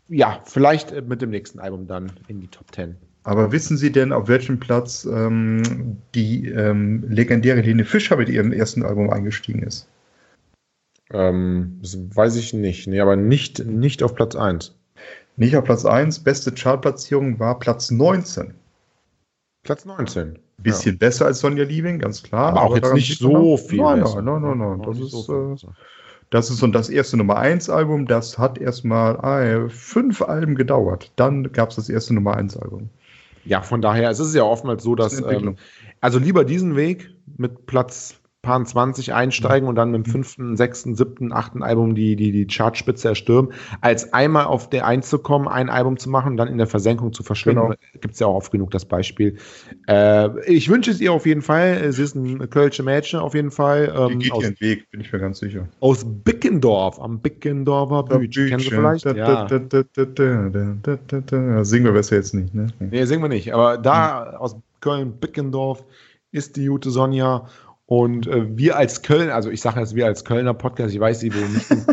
Ja, 0.08 0.40
vielleicht 0.44 0.92
äh, 0.92 1.02
mit 1.02 1.22
dem 1.22 1.30
nächsten 1.30 1.58
Album 1.58 1.86
dann 1.86 2.12
in 2.28 2.40
die 2.40 2.48
Top 2.48 2.66
10. 2.72 2.96
Aber 3.30 3.52
wissen 3.52 3.76
Sie 3.76 3.92
denn, 3.92 4.12
auf 4.12 4.26
welchem 4.26 4.58
Platz 4.58 5.04
ähm, 5.04 5.98
die 6.16 6.48
ähm, 6.48 7.04
legendäre 7.08 7.58
Helene 7.60 7.84
Fischer 7.84 8.16
mit 8.16 8.28
ihrem 8.28 8.52
ersten 8.52 8.82
Album 8.82 9.08
eingestiegen 9.08 9.62
ist? 9.62 9.86
Ähm, 11.12 11.78
das 11.80 11.96
weiß 11.96 12.34
ich 12.34 12.54
nicht. 12.54 12.88
Nee, 12.88 12.98
aber 12.98 13.14
nicht, 13.14 13.64
nicht 13.64 14.02
auf 14.02 14.16
Platz 14.16 14.34
1. 14.34 14.74
Nicht 15.36 15.54
auf 15.54 15.62
Platz 15.62 15.84
1, 15.84 16.24
beste 16.24 16.50
Chartplatzierung 16.50 17.38
war 17.38 17.60
Platz 17.60 17.92
19. 17.92 18.52
Platz 19.62 19.84
19. 19.84 20.40
Bisschen 20.58 20.98
besser 20.98 21.26
als 21.26 21.38
Sonja 21.38 21.62
Liebing, 21.62 22.00
ganz 22.00 22.24
klar. 22.24 22.48
Aber 22.48 22.62
auch 22.62 22.74
jetzt 22.74 22.92
nicht 22.94 23.16
so 23.20 23.56
viel 23.56 23.78
Nein, 23.78 24.00
nein, 24.00 24.24
nein, 24.24 24.42
nein, 24.42 24.58
nein. 24.58 24.82
Das 24.82 24.98
ist, 24.98 25.12
so 25.12 25.52
äh, 25.52 25.56
das 26.30 26.50
ist 26.50 26.56
so 26.56 26.66
das 26.66 26.88
erste 26.88 27.16
Nummer 27.16 27.36
1 27.36 27.70
Album. 27.70 28.06
Das 28.06 28.38
hat 28.38 28.58
erstmal 28.58 29.14
äh, 29.22 29.68
fünf 29.68 30.20
Alben 30.20 30.56
gedauert. 30.56 31.12
Dann 31.14 31.52
gab 31.52 31.70
es 31.70 31.76
das 31.76 31.88
erste 31.88 32.12
Nummer 32.12 32.36
1 32.36 32.56
Album. 32.56 32.90
Ja, 33.44 33.62
von 33.62 33.80
daher, 33.80 34.10
es 34.10 34.20
ist 34.20 34.34
ja 34.34 34.42
oftmals 34.42 34.82
so, 34.82 34.94
dass, 34.94 35.20
ähm, 35.20 35.56
also 36.00 36.18
lieber 36.18 36.44
diesen 36.44 36.76
Weg 36.76 37.10
mit 37.36 37.66
Platz 37.66 38.19
paar 38.42 38.64
20 38.64 39.12
einsteigen 39.12 39.68
und 39.68 39.74
dann 39.74 39.90
mit 39.90 40.06
dem 40.06 40.10
fünften, 40.10 40.56
sechsten, 40.56 40.94
siebten, 40.94 41.32
achten 41.32 41.62
Album 41.62 41.94
die, 41.94 42.16
die, 42.16 42.32
die 42.32 42.46
Chartspitze 42.46 43.08
erstürmen, 43.08 43.52
als 43.82 44.14
einmal 44.14 44.46
auf 44.46 44.70
der 44.70 44.84
kommen, 45.22 45.46
ein 45.46 45.68
Album 45.68 45.98
zu 45.98 46.08
machen 46.08 46.32
und 46.32 46.36
dann 46.38 46.48
in 46.48 46.56
der 46.56 46.66
Versenkung 46.66 47.12
zu 47.12 47.22
verschwinden. 47.22 47.60
Genau. 47.62 47.74
Gibt 48.00 48.14
es 48.14 48.20
ja 48.20 48.26
auch 48.26 48.36
oft 48.36 48.50
genug 48.50 48.70
das 48.70 48.86
Beispiel. 48.86 49.36
Äh, 49.88 50.30
ich 50.50 50.70
wünsche 50.70 50.90
es 50.90 51.00
ihr 51.00 51.12
auf 51.12 51.26
jeden 51.26 51.42
Fall. 51.42 51.92
Sie 51.92 52.02
ist 52.02 52.14
ein 52.14 52.48
Kölsche 52.48 52.82
Mädchen 52.82 53.20
auf 53.20 53.34
jeden 53.34 53.50
Fall. 53.50 53.92
Die 54.08 54.12
Ähm, 54.14 54.18
geht 54.20 54.32
aus, 54.32 54.42
ihren 54.42 54.60
Weg, 54.60 54.90
bin 54.90 55.00
ich 55.02 55.12
mir 55.12 55.18
ganz 55.18 55.38
sicher. 55.38 55.68
aus 55.80 56.04
Bickendorf, 56.06 56.98
am 57.00 57.20
Bickendorfer 57.20 58.04
Beach. 58.04 58.34
Kennen 58.34 58.60
Sie 58.60 58.70
vielleicht? 58.70 59.04
Da, 59.04 59.12
Ja. 59.14 59.44
da, 59.44 59.58
da, 59.58 59.82
da, 59.82 60.04
da, 60.04 60.48
da, 60.48 60.74
da, 60.82 60.98
da, 61.06 61.20
da. 61.20 61.64
Singen 61.64 61.84
wir 61.84 61.92
besser 61.92 62.16
jetzt 62.16 62.32
nicht, 62.34 62.54
ne? 62.54 62.68
Nee, 62.78 63.04
singen 63.04 63.22
wir 63.22 63.28
nicht. 63.28 63.52
Aber 63.52 63.76
da 63.76 64.30
aus 64.38 64.56
Köln-Bickendorf 64.80 65.84
ist 66.32 66.56
die 66.56 66.66
gute 66.66 66.90
Sonja. 66.90 67.46
Und 67.90 68.28
äh, 68.28 68.56
wir 68.56 68.76
als 68.76 69.02
Köln, 69.02 69.30
also 69.30 69.50
ich 69.50 69.60
sage 69.60 69.80
jetzt 69.80 69.96
wir 69.96 70.06
als 70.06 70.24
Kölner 70.24 70.54
Podcast, 70.54 70.94
ich 70.94 71.00
weiß, 71.00 71.18
sie 71.18 71.34
wohl 71.34 71.48
nicht. 71.48 71.66
sind. 71.66 71.86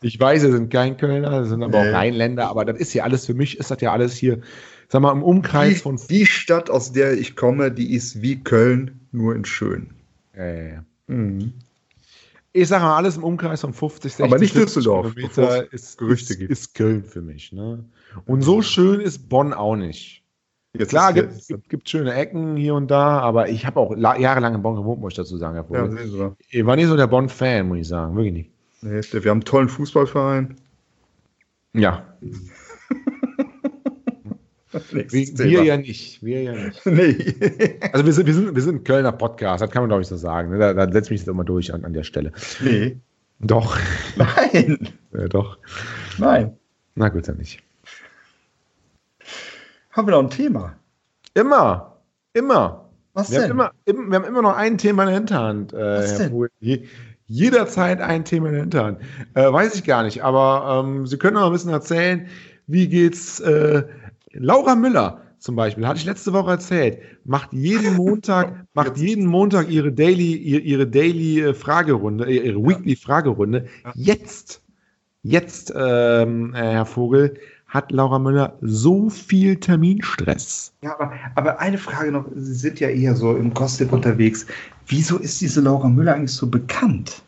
ich 0.00 0.20
weiß, 0.20 0.42
sie 0.42 0.52
sind 0.52 0.70
kein 0.70 0.96
Kölner, 0.96 1.42
sie 1.42 1.50
sind 1.50 1.64
aber 1.64 1.82
Nee. 1.82 1.88
auch 1.90 1.92
Rheinländer, 1.92 2.48
aber 2.48 2.64
das 2.64 2.78
ist 2.78 2.94
ja 2.94 3.02
alles 3.02 3.26
für 3.26 3.34
mich, 3.34 3.58
ist 3.58 3.68
das 3.68 3.80
ja 3.80 3.90
alles 3.92 4.14
hier, 4.14 4.42
sag 4.88 5.02
mal, 5.02 5.10
im 5.10 5.24
Umkreis 5.24 5.74
Die, 5.74 5.80
von. 5.80 5.98
die 6.08 6.24
Stadt, 6.24 6.70
aus 6.70 6.92
der 6.92 7.14
ich 7.18 7.34
komme, 7.34 7.72
die 7.72 7.94
ist 7.94 8.22
wie 8.22 8.40
Köln, 8.40 9.00
nur 9.10 9.34
in 9.34 9.44
schön. 9.44 9.90
Äh, 10.34 10.74
Mhm. 11.08 11.54
ich 12.52 12.68
sage 12.68 12.84
mal, 12.84 12.96
alles 12.96 13.16
im 13.16 13.24
Umkreis 13.24 13.62
von 13.62 13.72
50, 13.74 14.12
60 14.12 14.24
Aber 14.24 14.38
nicht 14.38 14.54
70 14.54 14.66
Düsseldorf, 14.74 15.14
Kilometer 15.16 15.66
es 15.72 15.82
ist, 15.82 15.98
Gerüchte 15.98 16.32
ist, 16.34 16.38
gibt. 16.38 16.52
ist 16.52 16.74
Köln 16.76 17.02
für 17.02 17.22
mich. 17.22 17.50
Ne? 17.50 17.84
Und 18.24 18.42
so 18.42 18.62
schön 18.62 19.00
ist 19.00 19.28
Bonn 19.28 19.52
auch 19.52 19.74
nicht. 19.74 20.19
Jetzt 20.78 20.90
Klar, 20.90 21.12
gibt, 21.12 21.48
gibt, 21.48 21.68
gibt 21.68 21.88
schöne 21.88 22.14
Ecken 22.14 22.56
hier 22.56 22.74
und 22.74 22.88
da, 22.90 23.18
aber 23.18 23.48
ich 23.48 23.66
habe 23.66 23.80
auch 23.80 23.94
la- 23.96 24.16
jahrelang 24.18 24.54
in 24.54 24.62
Bonn 24.62 24.76
gewohnt, 24.76 25.00
muss 25.00 25.14
ich 25.14 25.16
dazu 25.16 25.36
sagen, 25.36 25.54
Herr 25.54 25.64
Ja, 25.64 25.84
Vogel. 25.84 26.06
mal. 26.16 26.36
Ich 26.48 26.64
war 26.64 26.76
nicht 26.76 26.86
so 26.86 26.96
der 26.96 27.08
Bonn-Fan, 27.08 27.66
muss 27.66 27.78
ich 27.78 27.88
sagen, 27.88 28.14
wirklich 28.14 28.32
nicht. 28.32 28.50
Nee, 28.82 29.00
wir 29.22 29.30
haben 29.30 29.38
einen 29.38 29.44
tollen 29.44 29.68
Fußballverein. 29.68 30.54
Ja, 31.72 32.06
wir, 34.92 35.10
wir 35.10 35.64
ja 35.64 35.76
nicht, 35.76 36.22
wir 36.22 36.42
ja 36.42 36.52
nicht. 36.52 36.80
Nee. 36.86 37.34
Also 37.92 38.06
wir 38.06 38.12
sind, 38.12 38.26
wir 38.26 38.34
sind, 38.34 38.54
wir 38.54 38.62
sind 38.62 38.76
ein 38.76 38.84
Kölner 38.84 39.12
Podcast, 39.12 39.62
das 39.62 39.70
kann 39.70 39.82
man 39.82 39.88
glaube 39.90 40.02
ich 40.02 40.08
so 40.08 40.16
sagen. 40.16 40.50
ne? 40.50 40.58
Da, 40.58 40.74
da 40.74 40.84
setze 40.84 41.08
ich 41.08 41.10
mich 41.10 41.20
jetzt 41.22 41.28
immer 41.28 41.44
durch 41.44 41.74
an, 41.74 41.84
an 41.84 41.92
der 41.92 42.04
Stelle. 42.04 42.32
nee. 42.62 42.96
Doch, 43.42 43.78
Nein. 44.16 44.88
äh, 45.14 45.26
doch. 45.28 45.58
Nein. 46.18 46.56
Na 46.94 47.08
gut, 47.08 47.26
dann 47.26 47.38
nicht. 47.38 47.62
Haben 49.90 50.06
wir 50.06 50.12
noch 50.12 50.22
ein 50.22 50.30
Thema? 50.30 50.76
Immer, 51.34 51.96
immer. 52.32 52.90
Was 53.12 53.30
Wir 53.30 53.40
denn? 53.40 53.50
haben, 53.50 53.56
immer, 53.58 53.72
im, 53.86 54.10
wir 54.10 54.16
haben 54.16 54.24
immer 54.24 54.42
noch 54.42 54.56
ein 54.56 54.78
Thema 54.78 55.02
in 55.02 55.08
der 55.08 55.16
Hinterhand, 55.16 55.72
äh, 55.72 55.76
Was 55.76 56.18
Herr. 56.18 56.30
Je, 56.60 56.84
jederzeit 57.26 58.00
ein 58.00 58.24
Thema 58.24 58.48
in 58.48 58.52
der 58.52 58.62
Hinterhand. 58.62 58.98
Äh, 59.34 59.52
weiß 59.52 59.74
ich 59.74 59.84
gar 59.84 60.04
nicht, 60.04 60.22
aber 60.22 60.84
ähm, 60.84 61.06
Sie 61.06 61.18
können 61.18 61.34
noch 61.34 61.46
ein 61.46 61.52
bisschen 61.52 61.72
erzählen, 61.72 62.28
wie 62.66 62.88
geht's 62.88 63.40
äh, 63.40 63.82
Laura 64.32 64.76
Müller 64.76 65.22
zum 65.38 65.56
Beispiel, 65.56 65.86
hatte 65.86 65.98
ich 65.98 66.04
letzte 66.04 66.32
Woche 66.34 66.50
erzählt, 66.50 66.98
macht 67.24 67.52
jeden 67.52 67.96
Montag, 67.96 68.66
macht 68.74 68.98
jeden 68.98 69.26
Montag 69.26 69.70
ihre 69.70 69.90
Daily, 69.90 70.34
ihre, 70.36 70.86
Daily 70.86 71.40
äh, 71.40 71.54
Fragerunde, 71.54 72.26
äh, 72.26 72.46
ihre 72.46 72.62
Weekly 72.62 72.94
Fragerunde. 72.94 73.66
Jetzt, 73.94 74.62
jetzt, 75.22 75.72
ähm, 75.74 76.54
äh, 76.54 76.58
Herr 76.58 76.86
Vogel, 76.86 77.34
hat 77.70 77.92
Laura 77.92 78.18
Müller 78.18 78.58
so 78.60 79.08
viel 79.08 79.56
Terminstress? 79.56 80.72
Ja, 80.82 80.94
aber, 80.98 81.12
aber 81.36 81.60
eine 81.60 81.78
Frage 81.78 82.10
noch. 82.12 82.26
Sie 82.34 82.54
sind 82.54 82.80
ja 82.80 82.88
eher 82.88 83.14
so 83.14 83.36
im 83.36 83.54
Gossip 83.54 83.92
unterwegs. 83.92 84.44
Wieso 84.86 85.18
ist 85.18 85.40
diese 85.40 85.60
Laura 85.60 85.88
Müller 85.88 86.14
eigentlich 86.14 86.32
so 86.34 86.48
bekannt? 86.48 87.22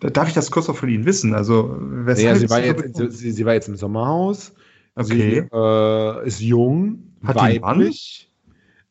Da 0.00 0.10
darf 0.10 0.28
ich 0.28 0.34
das 0.34 0.50
kurz 0.50 0.68
auch 0.68 0.76
von 0.76 0.88
Ihnen 0.88 1.04
wissen? 1.04 1.34
Also, 1.34 1.80
Ja, 2.06 2.36
sie, 2.36 2.48
war 2.48 2.60
sie 2.60 2.66
jetzt, 2.66 2.96
sie, 3.18 3.32
sie 3.32 3.44
war 3.44 3.54
jetzt 3.54 3.68
im 3.68 3.76
Sommerhaus. 3.76 4.52
Okay. 4.94 5.46
Sie 5.50 5.56
äh, 5.56 6.26
ist 6.26 6.40
jung, 6.40 7.12
Hat 7.24 7.36
weiblich. 7.36 8.30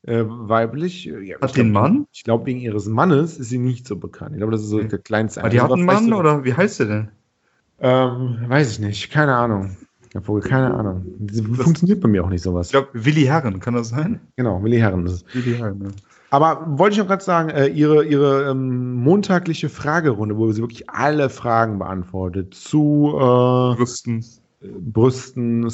Äh, 0.04 0.24
weiblich. 0.28 1.08
äh, 1.08 1.22
Ja, 1.24 1.38
Hat 1.42 1.56
den 1.56 1.72
glaub- 1.72 1.84
Mann? 1.84 2.08
Ich 2.12 2.24
glaube, 2.24 2.46
wegen 2.48 2.60
ihres 2.60 2.86
Mannes 2.88 3.38
ist 3.38 3.50
sie 3.50 3.60
nicht 3.60 3.88
so 3.88 3.96
bekannt. 3.96 4.32
Ich 4.34 4.38
glaube, 4.40 4.52
das 4.52 4.62
ist 4.62 4.70
so 4.70 4.84
der 4.84 5.00
kleinste. 5.00 5.40
Aber 5.40 5.50
die 5.50 5.62
hat 5.62 5.72
einen 5.72 5.86
Mann 5.86 6.12
oder 6.12 6.44
wie 6.44 6.54
heißt 6.54 6.82
der 6.82 6.86
denn? 6.88 7.08
Ähm, 7.80 8.38
weiß 8.48 8.72
ich 8.72 8.80
nicht. 8.80 9.12
Keine 9.12 9.36
Ahnung. 9.36 9.78
Vogel, 10.22 10.50
keine 10.50 10.74
Ahnung. 10.74 11.06
Funktioniert 11.56 12.00
bei 12.00 12.08
mir 12.08 12.24
auch 12.24 12.30
nicht 12.30 12.42
sowas. 12.42 12.68
Ich 12.68 12.72
glaube, 12.72 12.88
Willi 12.94 13.24
Herren, 13.24 13.60
kann 13.60 13.74
das 13.74 13.90
sein? 13.90 14.22
Genau, 14.38 14.64
Willi 14.64 14.78
Herren. 14.78 15.06
Willi 15.34 15.58
Herren, 15.58 15.82
ja. 15.84 15.90
Aber 16.30 16.66
wollte 16.78 16.94
ich 16.94 17.00
noch 17.00 17.08
gerade 17.08 17.24
sagen, 17.24 17.50
äh, 17.50 17.68
ihre, 17.68 18.04
ihre 18.06 18.50
ähm, 18.50 18.94
montagliche 18.96 19.70
Fragerunde, 19.70 20.38
wo 20.38 20.52
sie 20.52 20.62
wirklich 20.62 20.90
alle 20.90 21.30
Fragen 21.30 21.80
beantwortet, 21.80 22.54
zu 22.54 23.14
äh, 23.16 23.76
Brüsten. 23.76 24.26
Brüsten, 24.62 25.72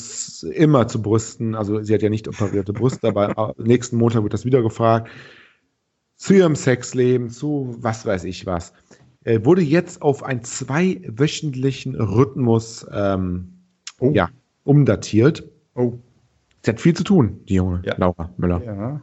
immer 0.53 0.87
zu 0.87 1.01
Brüsten, 1.01 1.55
also 1.55 1.81
sie 1.81 1.93
hat 1.93 2.01
ja 2.01 2.09
nicht 2.09 2.27
operierte 2.27 2.73
Brüste, 2.73 3.07
aber 3.07 3.55
äh, 3.57 3.63
nächsten 3.63 3.95
Montag 3.97 4.23
wird 4.23 4.33
das 4.33 4.43
wieder 4.43 4.61
gefragt, 4.61 5.09
zu 6.17 6.33
ihrem 6.33 6.55
Sexleben, 6.55 7.29
zu 7.29 7.75
was 7.79 8.05
weiß 8.05 8.25
ich 8.25 8.45
was, 8.45 8.73
äh, 9.23 9.39
wurde 9.43 9.61
jetzt 9.61 10.01
auf 10.01 10.23
einen 10.23 10.43
zweiwöchentlichen 10.43 11.95
Rhythmus 11.95 12.85
ähm, 12.91 13.47
Oh. 13.99 14.11
ja, 14.13 14.29
umdatiert. 14.63 15.43
Oh. 15.75 15.93
Sie 16.63 16.71
hat 16.71 16.81
viel 16.81 16.95
zu 16.95 17.03
tun, 17.03 17.39
die 17.47 17.55
junge 17.55 17.81
Ja. 17.85 17.95
Laura 17.97 18.29
Müller. 18.37 18.63
Ja. 18.63 19.01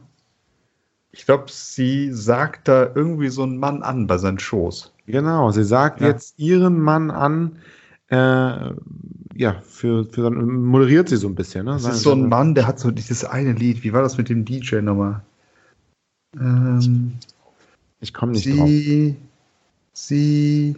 Ich 1.11 1.25
glaube, 1.25 1.45
sie 1.47 2.11
sagt 2.13 2.67
da 2.67 2.91
irgendwie 2.93 3.29
so 3.29 3.43
einen 3.43 3.57
Mann 3.57 3.81
an 3.81 4.07
bei 4.07 4.17
seinen 4.17 4.39
Shows. 4.39 4.93
Genau, 5.07 5.51
sie 5.51 5.63
sagt 5.63 6.01
Ja. 6.01 6.07
jetzt 6.07 6.37
ihren 6.37 6.79
Mann 6.79 7.11
an, 7.11 7.57
äh, 8.09 8.15
ja, 9.35 9.61
für, 9.63 10.03
für 10.05 10.23
dann 10.23 10.63
moderiert 10.65 11.09
sie 11.09 11.15
so 11.17 11.27
ein 11.27 11.35
bisschen. 11.35 11.65
Ne? 11.65 11.71
Das 11.71 11.85
ist 11.85 12.03
so 12.03 12.13
sie- 12.13 12.19
ein 12.21 12.29
Mann, 12.29 12.53
der 12.55 12.67
hat 12.67 12.77
so 12.79 12.91
dieses 12.91 13.23
eine 13.25 13.53
Lied. 13.53 13.83
Wie 13.83 13.93
war 13.93 14.01
das 14.01 14.17
mit 14.17 14.27
dem 14.29 14.43
DJ 14.45 14.81
nochmal? 14.81 15.21
Ähm, 16.39 17.13
Ich 18.01 18.13
komme 18.13 18.33
nicht 18.33 18.47
drauf. 18.47 18.69
Sie. 20.07 20.75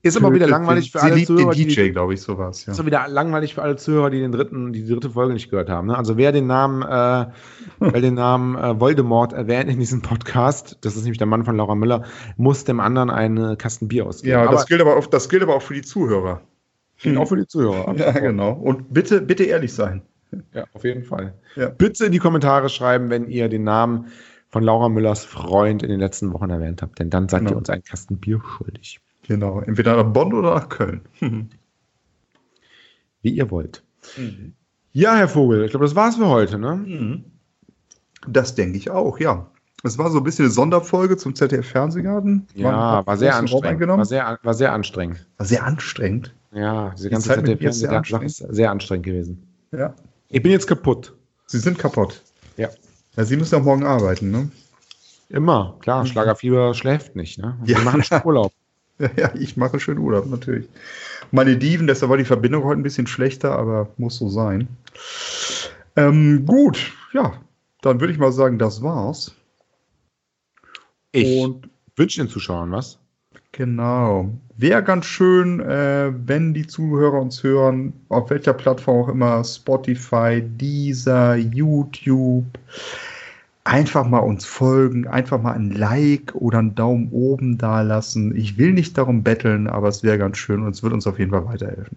Ist 0.00 0.16
aber 0.16 0.32
wieder 0.32 0.46
langweilig 0.46 0.92
für 0.92 1.02
alle 1.02 1.14
sie 1.14 1.18
liebt 1.18 1.26
Zuhörer, 1.26 1.52
den 1.52 1.68
die, 1.68 1.74
DJ, 1.74 1.88
glaube 1.90 2.14
ich, 2.14 2.20
sowas. 2.20 2.64
Ja. 2.64 2.72
ist 2.72 2.86
wieder 2.86 3.08
langweilig 3.08 3.54
für 3.54 3.62
alle 3.62 3.76
Zuhörer, 3.76 4.10
die 4.10 4.20
den 4.20 4.30
dritten, 4.30 4.72
die 4.72 4.86
dritte 4.86 5.10
Folge 5.10 5.34
nicht 5.34 5.50
gehört 5.50 5.68
haben. 5.68 5.88
Ne? 5.88 5.98
Also 5.98 6.16
wer 6.16 6.30
den 6.30 6.46
Namen, 6.46 6.82
äh, 6.82 7.26
wer 7.80 8.00
den 8.00 8.14
Namen 8.14 8.56
äh, 8.56 8.78
Voldemort 8.78 9.32
erwähnt 9.32 9.68
in 9.68 9.80
diesem 9.80 10.00
Podcast, 10.00 10.78
das 10.82 10.94
ist 10.94 11.02
nämlich 11.02 11.18
der 11.18 11.26
Mann 11.26 11.44
von 11.44 11.56
Laura 11.56 11.74
Müller, 11.74 12.04
muss 12.36 12.64
dem 12.64 12.78
anderen 12.78 13.10
einen 13.10 13.58
Kasten 13.58 13.88
Bier 13.88 14.06
ausgeben. 14.06 14.32
Ja, 14.32 14.42
aber 14.44 14.52
das 14.52 14.66
gilt, 14.66 14.80
aber 14.80 14.96
auch, 14.96 15.06
das 15.06 15.28
gilt 15.28 15.42
aber 15.42 15.56
auch 15.56 15.62
für 15.62 15.74
die 15.74 15.82
Zuhörer. 15.82 16.42
gilt 17.02 17.16
auch 17.16 17.28
für 17.28 17.36
die 17.36 17.46
Zuhörer. 17.46 17.94
Ja, 17.98 18.12
genau. 18.12 18.52
Und 18.52 18.94
bitte, 18.94 19.20
bitte 19.20 19.44
ehrlich 19.44 19.74
sein. 19.74 20.02
Ja, 20.54 20.64
auf 20.74 20.84
jeden 20.84 21.04
Fall. 21.04 21.34
Ja. 21.56 21.70
Bitte 21.70 22.06
in 22.06 22.12
die 22.12 22.18
Kommentare 22.18 22.68
schreiben, 22.68 23.10
wenn 23.10 23.26
ihr 23.28 23.48
den 23.48 23.64
Namen 23.64 24.06
von 24.50 24.62
Laura 24.62 24.88
Müllers 24.88 25.24
Freund 25.24 25.82
in 25.82 25.90
den 25.90 26.00
letzten 26.00 26.32
Wochen 26.32 26.50
erwähnt 26.50 26.80
habt, 26.82 26.98
denn 26.98 27.10
dann 27.10 27.28
seid 27.28 27.40
Genau. 27.40 27.52
ihr 27.52 27.56
uns 27.58 27.70
einen 27.70 27.84
Kasten 27.84 28.16
Bier 28.18 28.40
schuldig. 28.40 29.00
Genau. 29.26 29.60
Entweder 29.60 29.96
nach 30.02 30.10
Bonn 30.12 30.32
oder 30.32 30.54
nach 30.54 30.68
Köln. 30.68 31.02
Wie 33.22 33.30
ihr 33.30 33.50
wollt. 33.50 33.82
Ja, 34.92 35.16
Herr 35.16 35.28
Vogel, 35.28 35.64
ich 35.64 35.70
glaube, 35.70 35.84
das 35.84 35.94
war's 35.94 36.16
für 36.16 36.28
heute, 36.28 36.58
ne? 36.58 37.22
Das 38.26 38.54
denke 38.54 38.78
ich 38.78 38.90
auch, 38.90 39.18
ja. 39.18 39.50
Es 39.84 39.96
war 39.98 40.10
so 40.10 40.18
ein 40.18 40.24
bisschen 40.24 40.46
eine 40.46 40.52
Sonderfolge 40.52 41.16
zum 41.16 41.34
ZDF-Fernsehgarten. 41.34 42.46
Ja, 42.54 43.06
war 43.06 43.16
sehr 43.16 43.30
großen 43.32 43.48
Raum 43.48 43.62
anstrengend. 43.64 43.88
War 43.98 44.04
sehr, 44.04 44.38
war 44.42 44.54
sehr 44.54 44.72
anstrengend. 44.72 45.26
War 45.36 45.46
sehr 45.46 45.64
anstrengend. 45.64 46.34
Ja, 46.52 46.90
diese 46.96 47.08
Die 47.08 47.12
ganze 47.12 47.28
Zeit 47.28 47.46
mit 47.46 47.60
mir 47.60 47.68
ist 47.68 47.78
sehr 47.78 47.88
ZDF-Sache 47.90 47.96
anstrengend. 47.98 48.26
ist 48.30 48.56
sehr 48.56 48.70
anstrengend 48.72 49.06
gewesen. 49.06 49.46
Ja. 49.72 49.94
Ich 50.30 50.42
bin 50.42 50.50
jetzt 50.50 50.66
kaputt. 50.66 51.14
Sie 51.46 51.58
sind 51.58 51.78
kaputt. 51.78 52.22
Ja. 52.56 52.68
Ja, 53.16 53.24
Sie 53.24 53.36
müssen 53.36 53.56
auch 53.56 53.64
morgen 53.64 53.84
arbeiten, 53.84 54.30
ne? 54.30 54.50
Immer, 55.28 55.76
klar. 55.80 56.06
Schlagerfieber 56.06 56.72
schläft 56.74 57.16
nicht, 57.16 57.38
ne? 57.38 57.58
Ja. 57.64 57.78
Wir 57.78 57.84
machen 57.84 58.02
schon 58.02 58.22
Urlaub. 58.24 58.52
Ja, 59.00 59.10
ja, 59.16 59.34
ich 59.36 59.56
mache 59.56 59.78
schön 59.78 59.98
Urlaub, 59.98 60.26
natürlich. 60.26 60.68
Meine 61.30 61.56
Diven, 61.56 61.86
deshalb 61.86 62.10
war 62.10 62.16
die 62.16 62.24
Verbindung 62.24 62.64
heute 62.64 62.80
ein 62.80 62.82
bisschen 62.82 63.06
schlechter, 63.06 63.56
aber 63.56 63.90
muss 63.96 64.16
so 64.18 64.28
sein. 64.28 64.66
Ähm, 65.94 66.44
gut, 66.44 66.92
ja, 67.12 67.40
dann 67.80 68.00
würde 68.00 68.12
ich 68.12 68.18
mal 68.18 68.32
sagen, 68.32 68.58
das 68.58 68.82
war's. 68.82 69.32
Ich 71.12 71.38
Und 71.38 71.70
wünsche 71.94 72.20
den 72.20 72.28
Zuschauern 72.28 72.72
was. 72.72 72.98
Genau. 73.52 74.30
Wäre 74.56 74.82
ganz 74.82 75.06
schön, 75.06 75.60
äh, 75.60 76.12
wenn 76.26 76.52
die 76.54 76.66
Zuhörer 76.66 77.20
uns 77.20 77.42
hören, 77.42 77.92
auf 78.08 78.30
welcher 78.30 78.52
Plattform 78.52 79.02
auch 79.04 79.08
immer, 79.08 79.42
Spotify, 79.44 80.42
Deezer, 80.42 81.36
YouTube, 81.36 82.44
einfach 83.64 84.06
mal 84.06 84.18
uns 84.18 84.44
folgen, 84.44 85.06
einfach 85.06 85.40
mal 85.40 85.52
ein 85.52 85.70
Like 85.70 86.34
oder 86.34 86.58
einen 86.58 86.74
Daumen 86.74 87.08
oben 87.10 87.58
da 87.58 87.82
lassen. 87.82 88.36
Ich 88.36 88.58
will 88.58 88.72
nicht 88.72 88.96
darum 88.98 89.22
betteln, 89.22 89.66
aber 89.66 89.88
es 89.88 90.02
wäre 90.02 90.18
ganz 90.18 90.38
schön 90.38 90.62
und 90.62 90.74
es 90.74 90.82
wird 90.82 90.92
uns 90.92 91.06
auf 91.06 91.18
jeden 91.18 91.30
Fall 91.30 91.46
weiterhelfen. 91.46 91.96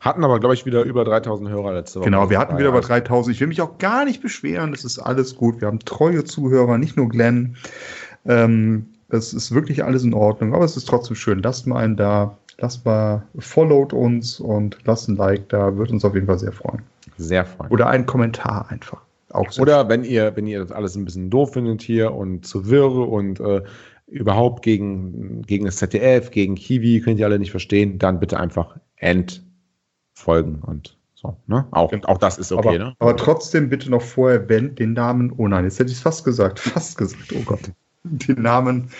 Hatten 0.00 0.24
aber, 0.24 0.40
glaube 0.40 0.54
ich, 0.54 0.64
wieder 0.64 0.82
über 0.84 1.04
3000 1.04 1.50
Hörer 1.50 1.74
letzte 1.74 2.00
Woche. 2.00 2.06
Genau, 2.06 2.30
wir 2.30 2.38
hatten 2.38 2.56
wieder 2.56 2.68
über 2.70 2.80
Ja. 2.80 2.86
3000. 2.86 3.34
Ich 3.34 3.40
will 3.40 3.48
mich 3.48 3.60
auch 3.60 3.76
gar 3.78 4.06
nicht 4.06 4.22
beschweren, 4.22 4.72
es 4.72 4.84
ist 4.84 4.98
alles 4.98 5.36
gut. 5.36 5.60
Wir 5.60 5.68
haben 5.68 5.78
treue 5.80 6.24
Zuhörer, 6.24 6.78
nicht 6.78 6.96
nur 6.96 7.08
Glenn. 7.10 7.56
Ähm, 8.24 8.86
es 9.10 9.34
ist 9.34 9.52
wirklich 9.52 9.84
alles 9.84 10.04
in 10.04 10.14
Ordnung, 10.14 10.54
aber 10.54 10.64
es 10.64 10.76
ist 10.76 10.88
trotzdem 10.88 11.16
schön. 11.16 11.42
Lasst 11.42 11.66
mal 11.66 11.78
einen 11.78 11.96
da, 11.96 12.36
lasst 12.58 12.84
mal, 12.84 13.22
followt 13.38 13.92
uns 13.92 14.40
und 14.40 14.78
lasst 14.84 15.08
ein 15.08 15.16
Like 15.16 15.48
da, 15.48 15.76
wird 15.76 15.90
uns 15.90 16.04
auf 16.04 16.14
jeden 16.14 16.26
Fall 16.26 16.38
sehr 16.38 16.52
freuen. 16.52 16.82
Sehr 17.16 17.44
freundlich. 17.44 17.72
Oder 17.72 17.88
einen 17.88 18.06
Kommentar 18.06 18.70
einfach. 18.70 19.02
Auch 19.30 19.50
sehr 19.50 19.62
Oder 19.62 19.88
wenn 19.88 20.04
ihr, 20.04 20.34
wenn 20.36 20.46
ihr 20.46 20.60
das 20.60 20.72
alles 20.72 20.96
ein 20.96 21.04
bisschen 21.04 21.30
doof 21.30 21.52
findet 21.52 21.82
hier 21.82 22.14
und 22.14 22.46
zu 22.46 22.68
wirr 22.68 23.08
und 23.08 23.40
äh, 23.40 23.62
überhaupt 24.06 24.62
gegen, 24.62 25.42
gegen 25.42 25.64
das 25.66 25.76
ZDF, 25.76 26.30
gegen 26.30 26.56
Kiwi, 26.56 27.00
könnt 27.00 27.18
ihr 27.20 27.26
alle 27.26 27.38
nicht 27.38 27.52
verstehen, 27.52 27.98
dann 27.98 28.18
bitte 28.18 28.40
einfach 28.40 28.76
entfolgen 28.96 30.62
und 30.62 30.98
so. 31.14 31.36
Ne? 31.46 31.66
Auch, 31.70 31.92
auch 32.04 32.18
das 32.18 32.38
ist 32.38 32.50
okay, 32.50 32.68
aber, 32.68 32.78
ne? 32.78 32.94
aber 32.98 33.16
trotzdem 33.16 33.68
bitte 33.68 33.90
noch 33.90 34.02
vorher, 34.02 34.48
wenn 34.48 34.74
den 34.74 34.94
Namen, 34.94 35.32
oh 35.36 35.46
nein, 35.46 35.64
jetzt 35.64 35.78
hätte 35.78 35.90
ich 35.90 35.98
es 35.98 36.02
fast 36.02 36.24
gesagt, 36.24 36.58
fast 36.58 36.98
gesagt, 36.98 37.32
oh 37.32 37.42
Gott, 37.44 37.70
den 38.04 38.42
Namen, 38.42 38.90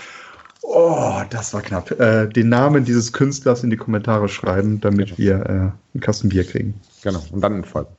oh, 0.63 1.23
das 1.31 1.55
war 1.55 1.63
knapp, 1.63 1.91
äh, 1.93 2.29
den 2.29 2.49
Namen 2.49 2.85
dieses 2.85 3.13
Künstlers 3.13 3.65
in 3.65 3.71
die 3.71 3.77
Kommentare 3.77 4.29
schreiben, 4.29 4.81
damit 4.81 5.19
wir 5.19 5.35
äh, 5.35 5.49
einen 5.49 6.01
Kasten 6.01 6.29
Bier 6.29 6.45
kriegen. 6.45 6.75
Genau. 7.03 7.23
Und 7.31 7.41
dann 7.41 7.57
entfolgen. 7.57 7.91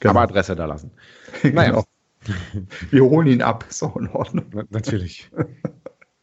Genau. 0.00 0.10
Aber 0.10 0.22
Adresse 0.22 0.56
da 0.56 0.66
lassen. 0.66 0.90
Naja. 1.42 1.70
Genau. 1.70 1.84
Wir 2.90 3.04
holen 3.04 3.26
ihn 3.26 3.42
ab, 3.42 3.66
ist 3.68 3.82
auch 3.82 3.96
in 3.96 4.08
Ordnung. 4.08 4.46
Na, 4.52 4.64
natürlich. 4.70 5.30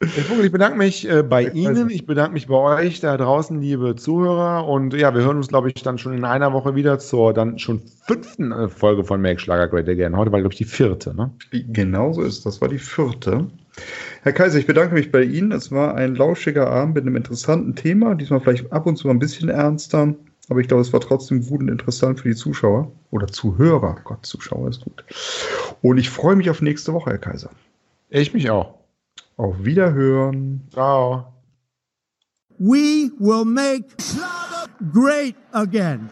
Vogel, 0.03 0.45
ich 0.45 0.51
bedanke 0.51 0.79
mich 0.79 1.07
äh, 1.07 1.21
bei 1.21 1.45
Ich 1.45 1.53
Ihnen, 1.53 1.91
ich 1.91 2.07
bedanke 2.07 2.33
mich 2.33 2.47
bei 2.47 2.55
euch 2.55 3.01
da 3.01 3.17
draußen, 3.17 3.61
liebe 3.61 3.95
Zuhörer. 3.95 4.67
Und 4.67 4.95
ja, 4.95 5.13
wir 5.13 5.21
hören 5.21 5.37
uns, 5.37 5.49
glaube 5.49 5.69
ich, 5.69 5.75
dann 5.83 5.99
schon 5.99 6.13
in 6.13 6.25
einer 6.25 6.53
Woche 6.53 6.73
wieder 6.73 6.97
zur 6.97 7.33
dann 7.33 7.59
schon 7.59 7.83
fünften 8.07 8.51
äh, 8.51 8.67
Folge 8.67 9.03
von 9.03 9.21
Make 9.21 9.39
Schlager 9.39 9.67
Great 9.67 9.87
Again. 9.87 10.17
Heute 10.17 10.31
war, 10.31 10.39
glaube 10.39 10.53
ich, 10.53 10.57
die 10.57 10.65
vierte, 10.65 11.13
ne? 11.13 11.31
Genau 11.51 12.13
so 12.13 12.23
ist, 12.23 12.47
das 12.47 12.61
war 12.61 12.69
die 12.69 12.79
vierte. 12.79 13.47
Herr 14.23 14.33
Kaiser, 14.33 14.59
ich 14.59 14.67
bedanke 14.67 14.93
mich 14.93 15.11
bei 15.11 15.23
Ihnen. 15.23 15.51
Es 15.51 15.71
war 15.71 15.95
ein 15.95 16.15
lauschiger 16.15 16.69
Abend 16.69 16.95
mit 16.95 17.05
einem 17.05 17.15
interessanten 17.15 17.75
Thema. 17.75 18.15
Diesmal 18.15 18.39
vielleicht 18.39 18.71
ab 18.71 18.85
und 18.85 18.97
zu 18.97 19.07
mal 19.07 19.13
ein 19.13 19.19
bisschen 19.19 19.49
ernster. 19.49 20.13
Aber 20.49 20.59
ich 20.59 20.67
glaube, 20.67 20.81
es 20.81 20.93
war 20.93 20.99
trotzdem 20.99 21.45
gut 21.45 21.61
und 21.61 21.69
interessant 21.69 22.19
für 22.19 22.29
die 22.29 22.35
Zuschauer. 22.35 22.91
Oder 23.09 23.27
Zuhörer. 23.27 23.97
Gott, 24.03 24.25
Zuschauer 24.25 24.69
ist 24.69 24.83
gut. 24.83 25.03
Und 25.81 25.97
ich 25.97 26.09
freue 26.09 26.35
mich 26.35 26.49
auf 26.49 26.61
nächste 26.61 26.93
Woche, 26.93 27.11
Herr 27.11 27.17
Kaiser. 27.17 27.49
Ich 28.09 28.33
mich 28.33 28.49
auch. 28.49 28.75
Auf 29.37 29.63
Wiederhören. 29.63 30.67
Ciao. 30.71 31.33
We 32.59 33.09
will 33.17 33.45
make 33.45 33.85
Schlager 33.99 34.67
great 34.91 35.35
again. 35.51 36.09